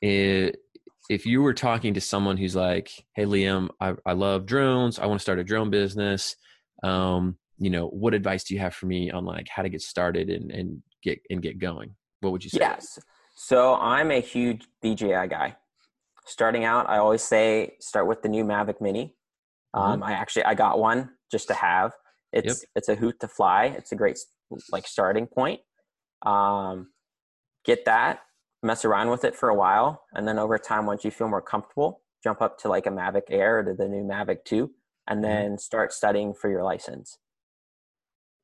it, 0.00 0.56
if 1.10 1.26
you 1.26 1.42
were 1.42 1.54
talking 1.54 1.94
to 1.94 2.00
someone 2.00 2.36
who's 2.36 2.56
like, 2.56 2.90
"Hey, 3.14 3.24
Liam, 3.24 3.68
I, 3.80 3.94
I 4.06 4.14
love 4.14 4.46
drones. 4.46 4.98
I 4.98 5.06
want 5.06 5.20
to 5.20 5.22
start 5.22 5.38
a 5.38 5.44
drone 5.44 5.70
business. 5.70 6.36
Um, 6.82 7.36
you 7.58 7.70
know, 7.70 7.88
what 7.88 8.14
advice 8.14 8.44
do 8.44 8.54
you 8.54 8.60
have 8.60 8.74
for 8.74 8.86
me 8.86 9.10
on 9.10 9.24
like 9.24 9.48
how 9.48 9.62
to 9.62 9.68
get 9.68 9.82
started 9.82 10.30
and, 10.30 10.50
and 10.50 10.82
get 11.02 11.20
and 11.30 11.42
get 11.42 11.58
going? 11.58 11.94
What 12.20 12.32
would 12.32 12.44
you 12.44 12.50
say? 12.50 12.58
Yes. 12.60 12.98
So 13.34 13.74
I'm 13.74 14.10
a 14.10 14.20
huge 14.20 14.66
DJI 14.82 15.28
guy. 15.28 15.56
Starting 16.26 16.64
out, 16.64 16.88
I 16.88 16.98
always 16.98 17.22
say 17.22 17.76
start 17.80 18.06
with 18.06 18.22
the 18.22 18.28
new 18.28 18.44
Mavic 18.44 18.80
Mini. 18.80 19.16
Um, 19.74 20.00
mm-hmm. 20.00 20.04
I 20.04 20.12
actually 20.12 20.44
I 20.44 20.54
got 20.54 20.78
one 20.78 21.10
just 21.30 21.48
to 21.48 21.54
have. 21.54 21.92
It's 22.32 22.60
yep. 22.60 22.70
it's 22.76 22.88
a 22.88 22.94
hoot 22.94 23.18
to 23.20 23.28
fly. 23.28 23.66
It's 23.76 23.92
a 23.92 23.96
great 23.96 24.18
like 24.70 24.86
starting 24.86 25.26
point. 25.26 25.60
Um, 26.24 26.90
get 27.64 27.84
that, 27.86 28.20
mess 28.62 28.84
around 28.84 29.10
with 29.10 29.24
it 29.24 29.34
for 29.34 29.48
a 29.48 29.54
while, 29.54 30.04
and 30.14 30.26
then 30.26 30.38
over 30.38 30.58
time, 30.58 30.86
once 30.86 31.04
you 31.04 31.10
feel 31.10 31.28
more 31.28 31.42
comfortable, 31.42 32.02
jump 32.22 32.40
up 32.40 32.58
to 32.58 32.68
like 32.68 32.86
a 32.86 32.90
Mavic 32.90 33.22
Air 33.30 33.58
or 33.58 33.64
to 33.64 33.74
the 33.74 33.88
new 33.88 34.04
Mavic 34.04 34.44
Two, 34.44 34.70
and 35.08 35.22
mm-hmm. 35.22 35.32
then 35.32 35.58
start 35.58 35.92
studying 35.92 36.32
for 36.32 36.48
your 36.48 36.62
license. 36.62 37.18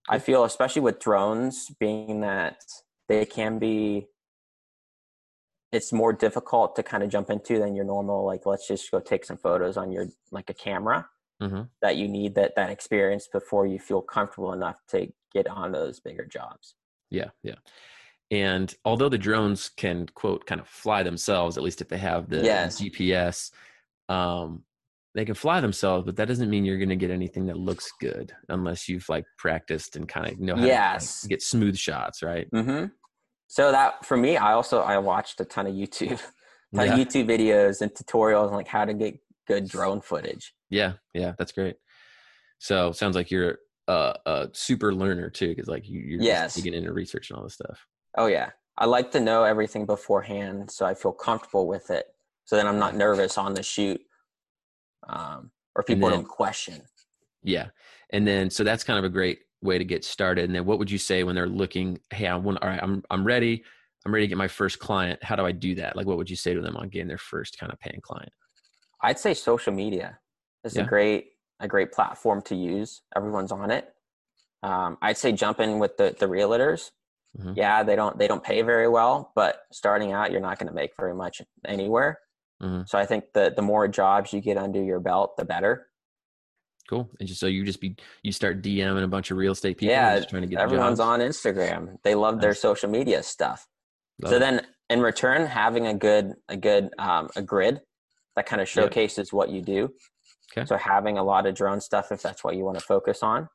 I 0.09 0.19
feel, 0.19 0.45
especially 0.45 0.83
with 0.83 0.99
drones, 1.01 1.71
being 1.79 2.21
that 2.21 2.61
they 3.09 3.25
can 3.25 3.59
be, 3.59 4.07
it's 5.73 5.93
more 5.93 6.13
difficult 6.13 6.77
to 6.77 6.83
kind 6.83 7.03
of 7.03 7.11
jump 7.11 7.31
into 7.31 7.59
than 7.59 7.75
your 7.75 7.85
normal. 7.85 8.25
Like, 8.25 8.47
let's 8.47 8.67
just 8.67 8.91
go 8.91 9.01
take 9.01 9.25
some 9.25 9.37
photos 9.37 9.77
on 9.77 9.93
your 9.93 10.07
like 10.31 10.49
a 10.49 10.55
camera 10.55 11.07
mm-hmm. 11.43 11.63
that 11.83 11.97
you 11.97 12.09
need 12.09 12.35
that 12.37 12.55
that 12.57 12.71
experience 12.71 13.29
before 13.31 13.67
you 13.67 13.79
feel 13.79 14.01
comfortable 14.01 14.53
enough 14.53 14.79
to 14.89 15.09
get 15.33 15.47
on 15.47 15.73
those 15.73 16.01
bigger 16.01 16.25
jobs. 16.25 16.75
Yeah, 17.11 17.31
yeah. 17.43 17.57
And 18.31 18.75
although 18.85 19.09
the 19.09 19.19
drones 19.19 19.71
can 19.71 20.07
quote 20.15 20.47
kind 20.47 20.61
of 20.61 20.69
fly 20.69 21.03
themselves, 21.03 21.57
at 21.57 21.63
least 21.63 21.81
if 21.81 21.89
they 21.89 21.99
have 21.99 22.29
the 22.29 22.43
yes. 22.43 22.81
GPS, 22.81 23.51
um, 24.09 24.65
they 25.19 25.25
can 25.25 25.35
fly 25.35 25.61
themselves, 25.61 26.05
but 26.07 26.15
that 26.15 26.29
doesn't 26.29 26.49
mean 26.49 26.65
you're 26.65 26.79
going 26.79 26.89
to 26.91 26.97
get 26.97 27.11
anything 27.11 27.47
that 27.47 27.57
looks 27.57 27.91
good 28.01 28.33
unless 28.51 28.89
you've 28.89 29.09
like 29.09 29.25
practiced 29.37 29.97
and 29.97 30.09
kind 30.09 30.29
of 30.29 30.39
know 30.39 30.55
how 30.55 30.65
yes. 30.65 31.23
to 31.23 31.29
get 31.29 31.43
smooth 31.43 31.77
shots, 31.77 32.23
right? 32.23 32.49
Mm-hmm. 32.53 32.87
So 33.49 33.73
that 33.73 34.07
for 34.07 34.17
me, 34.17 34.37
I 34.37 34.53
also 34.53 34.81
I 34.81 34.97
watched 34.99 35.41
a 35.41 35.45
ton 35.45 35.67
of 35.67 35.75
YouTube, 35.75 36.21
ton 36.75 36.87
yeah. 36.87 36.95
of 36.95 37.01
YouTube 37.01 37.29
videos 37.29 37.81
and 37.81 37.93
tutorials 37.93 38.47
on 38.47 38.53
like 38.53 38.69
how 38.69 38.85
to 38.85 38.95
get 38.95 39.19
good 39.49 39.69
drone 39.69 40.01
footage. 40.01 40.55
Yeah, 40.71 40.93
yeah, 41.15 41.33
that's 41.37 41.51
great. 41.51 41.75
So 42.61 42.93
sounds 42.93 43.17
like 43.17 43.33
you're 43.33 43.59
a, 43.89 44.15
a 44.25 44.49
super 44.53 44.95
learner 44.95 45.31
too, 45.31 45.49
because 45.49 45.67
like 45.67 45.89
you, 45.89 45.99
you're 45.99 46.23
yes. 46.23 46.55
digging 46.55 46.75
into 46.75 46.93
research 46.93 47.31
and 47.31 47.39
all 47.39 47.43
this 47.43 47.55
stuff. 47.55 47.85
Oh 48.17 48.27
yeah, 48.27 48.51
I 48.77 48.85
like 48.85 49.11
to 49.13 49.21
know 49.21 49.43
everything 49.43 49.85
beforehand, 49.85 50.71
so 50.71 50.87
I 50.87 50.95
feel 50.95 51.13
comfortable 51.13 51.67
with 51.67 51.91
it. 51.91 52.07
So 52.45 52.55
then 52.55 52.69
I'm 52.69 52.79
not 52.79 52.95
nervous 52.95 53.37
on 53.37 53.55
the 53.55 53.65
shoot, 53.65 54.01
um, 55.09 55.51
or 55.75 55.83
people 55.83 56.09
then, 56.09 56.19
don't 56.21 56.29
question. 56.29 56.83
Yeah, 57.43 57.69
and 58.11 58.27
then 58.27 58.51
so 58.51 58.65
that's 58.65 58.85
kind 58.85 58.99
of 58.99 59.05
a 59.05 59.09
great 59.09 59.41
way 59.63 59.79
to 59.79 59.85
get 59.85 60.05
started. 60.05 60.45
And 60.45 60.55
then 60.55 60.65
what 60.65 60.79
would 60.79 60.91
you 60.91 60.99
say 60.99 61.25
when 61.25 61.35
they're 61.35 61.47
looking? 61.47 62.01
Hey, 62.11 62.27
I 62.27 62.37
want. 62.37 62.63
All 62.63 62.69
right, 62.69 62.81
I'm 62.83 63.03
I'm 63.11 63.25
ready. 63.25 63.65
I'm 64.07 64.15
ready 64.15 64.27
to 64.27 64.29
get 64.29 64.39
my 64.39 64.49
first 64.49 64.79
client. 64.79 65.23
How 65.23 65.37
do 65.37 65.45
I 65.45 65.53
do 65.53 65.75
that? 65.77 65.97
Like, 65.97 66.07
what 66.07 66.17
would 66.17 66.31
you 66.31 66.37
say 66.37 66.55
to 66.55 66.61
them 66.61 66.77
on 66.77 66.89
getting 66.89 67.09
their 67.09 67.19
first 67.19 67.59
kind 67.59 67.73
of 67.73 67.79
paying 67.81 68.01
client? 68.01 68.33
I'd 69.03 69.19
say 69.19 69.35
social 69.35 69.73
media 69.73 70.19
is 70.65 70.77
yeah. 70.77 70.83
a 70.83 70.87
great 70.87 71.33
a 71.61 71.69
great 71.69 71.93
platform 71.93 72.43
to 72.43 72.55
use. 72.55 73.03
Everyone's 73.17 73.53
on 73.53 73.71
it. 73.71 73.89
Um, 74.63 74.99
I'd 75.03 75.19
say 75.19 75.33
jump 75.33 75.61
in 75.61 75.79
with 75.79 75.97
the 75.97 76.15
the 76.19 76.27
realtors. 76.27 76.91
Mm-hmm. 77.39 77.53
Yeah, 77.57 77.83
they 77.83 77.97
don't 77.97 78.19
they 78.19 78.27
don't 78.27 78.43
pay 78.43 78.63
very 78.63 78.89
well, 78.89 79.33
but 79.35 79.63
starting 79.73 80.13
out, 80.13 80.33
you're 80.33 80.41
not 80.41 80.59
going 80.59 80.69
to 80.69 80.75
make 80.75 80.93
very 80.99 81.15
much 81.15 81.43
anywhere. 81.65 82.19
Mm-hmm. 82.63 82.83
So 82.87 82.99
I 82.99 83.07
think 83.07 83.25
the 83.35 83.53
the 83.55 83.63
more 83.63 83.87
jobs 83.89 84.33
you 84.33 84.41
get 84.41 84.57
under 84.57 84.83
your 84.83 85.01
belt, 85.01 85.37
the 85.37 85.45
better. 85.45 85.87
Cool. 86.89 87.11
And 87.21 87.29
just 87.29 87.39
so 87.39 87.47
you 87.47 87.65
just 87.65 87.81
be 87.81 87.97
you 88.23 88.33
start 88.33 88.63
DMing 88.63 89.05
a 89.05 89.09
bunch 89.09 89.31
of 89.31 89.37
real 89.37 89.53
estate 89.53 89.79
people. 89.79 89.93
Yeah, 89.95 90.21
trying 90.21 90.43
to 90.43 90.49
get 90.49 90.61
everyone's 90.61 91.01
on 91.01 91.21
Instagram. 91.21 91.99
They 92.03 92.15
love 92.15 92.37
nice. 92.37 92.43
their 92.43 92.55
social 92.55 92.89
media 92.89 93.23
stuff. 93.23 93.67
Love 94.23 94.31
so 94.31 94.37
it. 94.37 94.41
then 94.41 94.67
in 94.91 95.01
return, 95.01 95.47
having 95.47 95.87
a 95.87 95.95
good 95.95 96.35
a 96.49 96.57
good 96.57 96.91
um, 96.99 97.29
a 97.37 97.43
grid 97.43 97.81
that 98.37 98.47
kind 98.47 98.63
of 98.63 98.69
showcases 98.69 99.33
what 99.33 99.51
you 99.51 99.61
do. 99.61 99.91
Okay. 100.53 100.65
So 100.67 100.77
having 100.77 101.19
a 101.19 101.23
lot 101.23 101.47
of 101.47 101.55
drone 101.55 101.81
stuff, 101.81 102.11
if 102.11 102.23
that's 102.23 102.43
what 102.43 102.57
you 102.57 102.65
want 102.65 102.79
to 102.79 102.85
focus 102.85 103.23
on, 103.23 103.49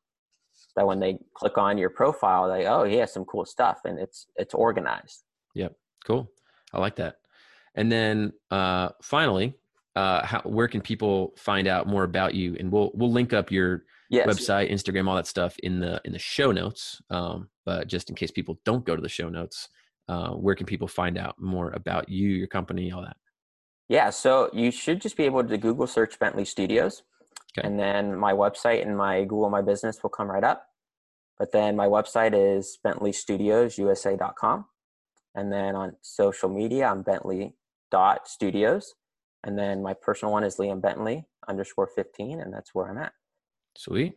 that 0.76 0.86
when 0.86 1.00
they 1.00 1.18
click 1.36 1.58
on 1.58 1.78
your 1.78 1.90
profile, 1.90 2.48
they 2.48 2.68
oh 2.68 2.84
he 2.84 2.98
has 2.98 3.12
some 3.12 3.26
cool 3.26 3.46
stuff 3.46 3.80
and 3.84 4.00
it's 4.00 4.28
it's 4.36 4.54
organized. 4.54 5.24
Yep. 5.56 5.74
Cool. 6.06 6.30
I 6.72 6.80
like 6.80 6.96
that. 6.98 7.16
And 7.76 7.92
then 7.92 8.34
uh, 8.52 8.90
finally, 9.02 9.56
uh, 9.96 10.26
how, 10.26 10.42
where 10.42 10.68
can 10.68 10.82
people 10.82 11.34
find 11.38 11.68
out 11.68 11.88
more 11.88 12.04
about 12.04 12.34
you? 12.34 12.56
And 12.60 12.72
we'll 12.72 12.92
we'll 12.94 13.12
link 13.12 13.34
up 13.34 13.52
your 13.52 13.84
yes. 14.10 14.28
website, 14.28 14.72
Instagram, 14.72 15.08
all 15.08 15.16
that 15.16 15.28
stuff 15.28 15.58
in 15.60 15.80
the 15.80 16.02
in 16.06 16.14
the 16.14 16.20
show 16.20 16.52
notes. 16.52 17.02
Um, 17.10 17.50
but 17.66 17.88
just 17.88 18.10
in 18.10 18.16
case 18.16 18.32
people 18.32 18.60
don't 18.66 18.86
go 18.86 18.96
to 18.96 19.02
the 19.02 19.10
show 19.10 19.30
notes, 19.30 19.70
uh, 20.08 20.32
where 20.32 20.56
can 20.56 20.66
people 20.66 20.88
find 20.88 21.18
out 21.18 21.40
more 21.40 21.72
about 21.72 22.10
you, 22.10 22.30
your 22.30 22.48
company, 22.48 22.92
all 22.92 23.02
that? 23.02 23.18
Yeah, 23.90 24.10
so 24.10 24.50
you 24.54 24.72
should 24.72 25.02
just 25.02 25.18
be 25.18 25.24
able 25.24 25.44
to 25.44 25.58
Google 25.58 25.88
search 25.88 26.18
Bentley 26.20 26.46
Studios. 26.46 27.04
Okay. 27.58 27.68
And 27.68 27.80
then 27.80 28.16
my 28.16 28.34
website 28.34 28.82
and 28.82 28.98
my 28.98 29.22
Google 29.22 29.50
My 29.50 29.62
Business 29.62 30.02
will 30.02 30.10
come 30.10 30.30
right 30.30 30.44
up. 30.44 30.66
But 31.38 31.52
then 31.52 31.76
my 31.76 31.88
website 31.88 32.34
is 32.34 32.78
bentleystudiosusa.com. 32.86 34.66
And 35.36 35.52
then 35.52 35.76
on 35.76 35.96
social 36.02 36.50
media, 36.50 36.88
I'm 36.88 37.04
bentley.studios. 37.94 38.94
And 39.46 39.58
then 39.58 39.82
my 39.82 39.94
personal 39.94 40.32
one 40.32 40.44
is 40.44 40.58
Liam 40.58 40.82
Bentley 40.82 41.26
underscore 41.48 41.88
15. 41.88 42.40
And 42.40 42.54
that's 42.54 42.74
where 42.74 42.90
I'm 42.90 42.98
at. 42.98 43.14
Sweet. 43.78 44.14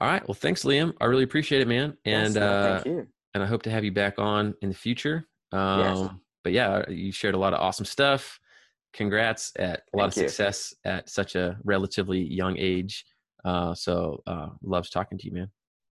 All 0.00 0.08
right. 0.08 0.26
Well, 0.26 0.34
thanks, 0.34 0.64
Liam. 0.64 0.94
I 1.00 1.04
really 1.04 1.24
appreciate 1.24 1.60
it, 1.62 1.68
man. 1.68 1.96
And, 2.04 2.34
yes, 2.34 2.36
uh, 2.36 2.80
thank 2.82 2.86
you. 2.86 3.06
and 3.34 3.42
I 3.42 3.46
hope 3.46 3.62
to 3.62 3.70
have 3.70 3.84
you 3.84 3.92
back 3.92 4.18
on 4.18 4.54
in 4.62 4.70
the 4.70 4.74
future. 4.74 5.26
Um, 5.52 5.80
yes. 5.80 6.10
But 6.44 6.52
yeah, 6.52 6.88
you 6.88 7.12
shared 7.12 7.34
a 7.34 7.38
lot 7.38 7.52
of 7.52 7.60
awesome 7.60 7.84
stuff. 7.84 8.40
Congrats 8.94 9.52
at 9.58 9.82
a 9.94 9.96
lot 9.96 10.08
of 10.08 10.16
you. 10.16 10.28
success 10.28 10.74
at 10.84 11.08
such 11.08 11.34
a 11.36 11.56
relatively 11.64 12.20
young 12.20 12.56
age. 12.58 13.04
Uh, 13.44 13.74
so 13.74 14.22
uh, 14.26 14.48
loves 14.62 14.90
talking 14.90 15.18
to 15.18 15.26
you, 15.26 15.32
man. 15.32 15.50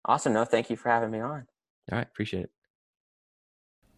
Awesome. 0.06 0.34
No, 0.34 0.46
thank 0.46 0.70
you 0.70 0.76
for 0.76 0.90
having 0.90 1.10
me 1.10 1.20
on. 1.20 1.46
All 1.92 1.98
right. 1.98 2.08
Appreciate 2.08 2.44
it. 2.44 2.50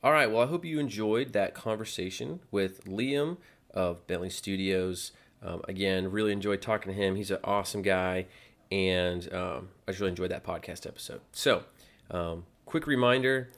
All 0.04 0.12
right. 0.12 0.30
Well, 0.30 0.44
I 0.44 0.46
hope 0.46 0.64
you 0.64 0.80
enjoyed 0.80 1.34
that 1.34 1.56
conversation 1.56 2.40
with 2.52 2.86
Liam 2.86 3.38
of 3.74 4.06
Bentley 4.06 4.30
Studios. 4.30 5.12
Um, 5.42 5.62
again, 5.68 6.12
really 6.12 6.32
enjoyed 6.32 6.62
talking 6.62 6.94
to 6.94 6.98
him. 6.98 7.16
He's 7.16 7.32
an 7.32 7.40
awesome 7.44 7.82
guy, 7.82 8.28
and 8.72 9.32
um, 9.34 9.70
I 9.88 9.92
just 9.92 10.00
really 10.00 10.12
enjoyed 10.12 10.30
that 10.30 10.44
podcast 10.44 10.86
episode. 10.86 11.22
So, 11.32 11.64
um, 12.12 12.46
quick 12.66 12.86
reminder 12.86 13.50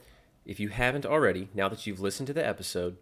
if 0.46 0.58
you 0.58 0.70
haven't 0.70 1.04
already, 1.04 1.48
now 1.54 1.68
that 1.68 1.86
you've 1.86 2.00
listened 2.00 2.26
to 2.28 2.32
the 2.32 2.46
episode, 2.46 2.96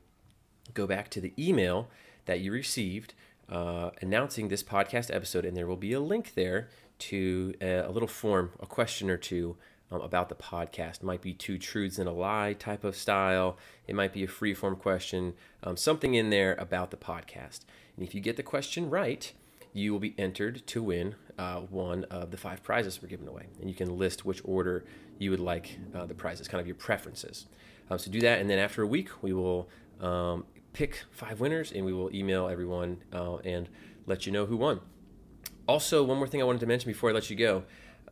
go 0.74 0.88
back 0.88 1.08
to 1.10 1.20
the 1.20 1.32
email 1.38 1.88
that 2.26 2.40
you 2.40 2.50
received 2.50 3.14
uh, 3.48 3.90
announcing 4.02 4.48
this 4.48 4.64
podcast 4.64 5.14
episode, 5.14 5.44
and 5.44 5.56
there 5.56 5.66
will 5.68 5.76
be 5.76 5.92
a 5.92 6.00
link 6.00 6.34
there 6.34 6.68
to 6.98 7.54
a, 7.60 7.78
a 7.78 7.90
little 7.90 8.08
form, 8.08 8.50
a 8.58 8.66
question 8.66 9.08
or 9.08 9.16
two 9.16 9.56
um, 9.90 10.00
about 10.00 10.28
the 10.28 10.34
podcast. 10.34 10.96
It 10.96 11.02
might 11.02 11.22
be 11.22 11.32
two 11.32 11.58
truths 11.58 11.98
and 11.98 12.08
a 12.08 12.12
lie 12.12 12.54
type 12.58 12.84
of 12.84 12.96
style. 12.96 13.56
It 13.86 13.94
might 13.94 14.12
be 14.12 14.24
a 14.24 14.28
free 14.28 14.54
form 14.54 14.76
question, 14.76 15.34
um, 15.62 15.76
something 15.76 16.14
in 16.14 16.30
there 16.30 16.54
about 16.58 16.90
the 16.90 16.96
podcast. 16.96 17.60
And 17.96 18.06
if 18.06 18.14
you 18.14 18.20
get 18.20 18.36
the 18.36 18.42
question 18.42 18.90
right, 18.90 19.32
you 19.72 19.92
will 19.92 20.00
be 20.00 20.14
entered 20.18 20.66
to 20.68 20.82
win 20.82 21.14
uh, 21.38 21.60
one 21.60 22.04
of 22.04 22.30
the 22.30 22.36
five 22.36 22.62
prizes 22.62 23.00
we're 23.02 23.08
giving 23.08 23.28
away. 23.28 23.46
And 23.60 23.68
you 23.68 23.76
can 23.76 23.96
list 23.96 24.24
which 24.24 24.40
order 24.44 24.84
you 25.18 25.30
would 25.30 25.40
like 25.40 25.78
uh, 25.94 26.06
the 26.06 26.14
prizes, 26.14 26.48
kind 26.48 26.60
of 26.60 26.66
your 26.66 26.76
preferences. 26.76 27.46
Um, 27.90 27.98
so 27.98 28.10
do 28.10 28.20
that, 28.20 28.40
and 28.40 28.50
then 28.50 28.58
after 28.58 28.82
a 28.82 28.86
week, 28.86 29.08
we 29.22 29.32
will 29.32 29.68
um, 30.00 30.44
pick 30.72 31.04
five 31.10 31.40
winners 31.40 31.72
and 31.72 31.84
we 31.84 31.92
will 31.92 32.14
email 32.14 32.48
everyone 32.48 33.02
uh, 33.12 33.36
and 33.38 33.68
let 34.06 34.26
you 34.26 34.32
know 34.32 34.46
who 34.46 34.56
won. 34.56 34.80
Also, 35.66 36.02
one 36.02 36.16
more 36.16 36.26
thing 36.26 36.40
I 36.40 36.44
wanted 36.44 36.60
to 36.60 36.66
mention 36.66 36.90
before 36.90 37.10
I 37.10 37.12
let 37.12 37.30
you 37.30 37.36
go. 37.36 37.64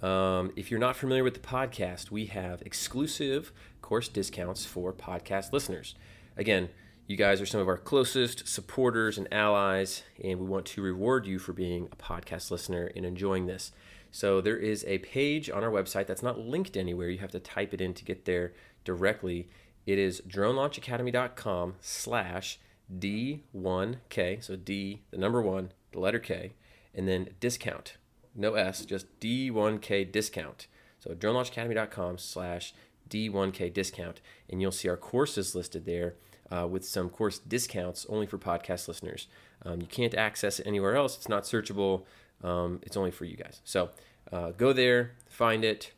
Um, 0.03 0.53
if 0.57 0.71
you're 0.71 0.81
not 0.81 0.97
familiar 0.97 1.25
with 1.25 1.35
the 1.35 1.41
podcast, 1.41 2.11
we 2.11 2.27
have 2.27 2.63
exclusive 2.63 3.53
course 3.81 4.09
discounts 4.09 4.65
for 4.65 4.93
podcast 4.93 5.53
listeners. 5.53 5.95
Again, 6.37 6.69
you 7.07 7.17
guys 7.17 7.41
are 7.41 7.47
some 7.47 7.61
of 7.61 7.69
our 7.69 7.77
closest 7.77 8.49
supporters 8.49 9.17
and 9.17 9.33
allies, 9.33 10.03
and 10.23 10.41
we 10.41 10.47
want 10.47 10.67
to 10.67 10.83
reward 10.83 11.27
you 11.27 11.39
for 11.39 11.53
being 11.53 11.89
a 11.93 11.97
podcast 11.97 12.51
listener 12.51 12.91
and 12.97 13.07
enjoying 13.07 13.47
this. 13.47 13.73
So 14.11 14.41
there 14.41 14.57
is 14.57 14.85
a 14.89 14.99
page 14.99 15.49
on 15.49 15.63
our 15.63 15.71
website 15.71 16.07
that's 16.07 16.23
not 16.23 16.39
linked 16.39 16.77
anywhere. 16.77 17.09
You 17.09 17.19
have 17.19 17.31
to 17.33 17.41
type 17.41 17.73
it 17.73 17.81
in 17.81 17.95
to 17.95 18.05
get 18.05 18.25
there 18.25 18.55
directly. 18.85 19.49
It 19.87 19.99
is 19.99 20.21
dronelaunchacademy.com 20.27 21.75
slash 21.81 22.59
D1K. 22.93 24.43
So 24.43 24.57
D, 24.57 25.03
the 25.11 25.19
number 25.19 25.41
one, 25.41 25.73
the 25.93 26.01
letter 26.01 26.19
K 26.19 26.53
and 26.97 27.07
then 27.07 27.29
discount. 27.39 27.99
No 28.37 28.55
S, 28.55 28.85
just 28.85 29.19
D1K 29.21 30.11
discount. 30.11 30.67
So 30.99 31.15
dronelaunchacademy.com 31.15 32.19
slash 32.19 32.75
D1K 33.09 33.73
discount. 33.73 34.21
And 34.51 34.61
you'll 34.61 34.73
see 34.73 34.89
our 34.89 34.97
courses 34.97 35.55
listed 35.55 35.87
there 35.87 36.15
uh, 36.51 36.67
with 36.67 36.85
some 36.87 37.09
course 37.09 37.39
discounts 37.39 38.07
only 38.09 38.27
for 38.27 38.39
podcast 38.39 38.89
listeners. 38.89 39.29
Um, 39.65 39.81
you 39.81 39.87
can't 39.87 40.15
access 40.15 40.61
it 40.61 40.67
anywhere 40.67 40.97
else. 40.97 41.17
It's 41.17 41.29
not 41.29 41.45
searchable. 41.45 42.05
Um, 42.43 42.81
it's 42.83 42.97
only 42.97 43.11
for 43.11 43.25
you 43.25 43.37
guys. 43.37 43.61
So 43.65 43.91
uh, 44.33 44.51
go 44.51 44.73
there, 44.73 45.13
find 45.29 45.65
it, 45.65 45.93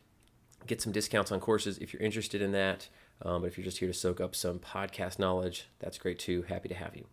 get 0.67 0.81
some 0.81 0.91
discounts 0.91 1.31
on 1.31 1.39
courses 1.39 1.77
if 1.79 1.93
you're 1.93 2.01
interested 2.01 2.41
in 2.41 2.51
that. 2.53 2.87
Um, 3.21 3.41
but 3.41 3.47
if 3.47 3.57
you're 3.57 3.65
just 3.65 3.79
here 3.79 3.87
to 3.87 3.93
soak 3.93 4.21
up 4.21 4.35
some 4.35 4.59
podcast 4.59 5.19
knowledge, 5.19 5.67
that's 5.79 5.97
great 5.97 6.19
too. 6.19 6.43
Happy 6.43 6.69
to 6.69 6.75
have 6.75 6.95
you. 6.95 7.05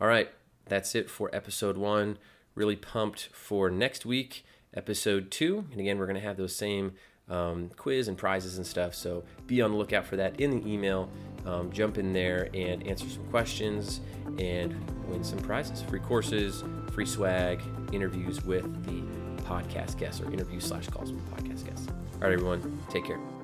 All 0.00 0.08
right, 0.08 0.30
that's 0.66 0.94
it 0.94 1.08
for 1.08 1.34
episode 1.34 1.78
one. 1.78 2.18
Really 2.54 2.76
pumped 2.76 3.28
for 3.32 3.70
next 3.70 4.04
week, 4.04 4.44
episode 4.76 5.30
two. 5.30 5.64
And 5.72 5.80
again, 5.80 5.98
we're 5.98 6.06
going 6.06 6.20
to 6.20 6.26
have 6.26 6.36
those 6.36 6.54
same 6.54 6.92
um, 7.28 7.70
quiz 7.76 8.08
and 8.08 8.16
prizes 8.16 8.56
and 8.56 8.66
stuff. 8.66 8.94
So 8.94 9.24
be 9.46 9.60
on 9.62 9.72
the 9.72 9.76
lookout 9.76 10.06
for 10.06 10.16
that 10.16 10.40
in 10.40 10.50
the 10.50 10.70
email. 10.70 11.08
Um, 11.44 11.70
jump 11.72 11.98
in 11.98 12.12
there 12.12 12.48
and 12.54 12.86
answer 12.86 13.08
some 13.08 13.24
questions 13.26 14.00
and 14.38 14.74
win 15.08 15.22
some 15.22 15.38
prizes 15.38 15.82
free 15.82 16.00
courses, 16.00 16.64
free 16.92 17.06
swag, 17.06 17.60
interviews 17.92 18.44
with 18.44 18.64
the 18.84 19.42
podcast 19.42 19.96
guests 19.98 20.20
or 20.20 20.32
interview 20.32 20.60
slash 20.60 20.88
calls 20.88 21.12
with 21.12 21.24
the 21.24 21.42
podcast 21.42 21.64
guests. 21.64 21.88
All 22.14 22.22
right, 22.22 22.32
everyone, 22.32 22.80
take 22.90 23.04
care. 23.04 23.35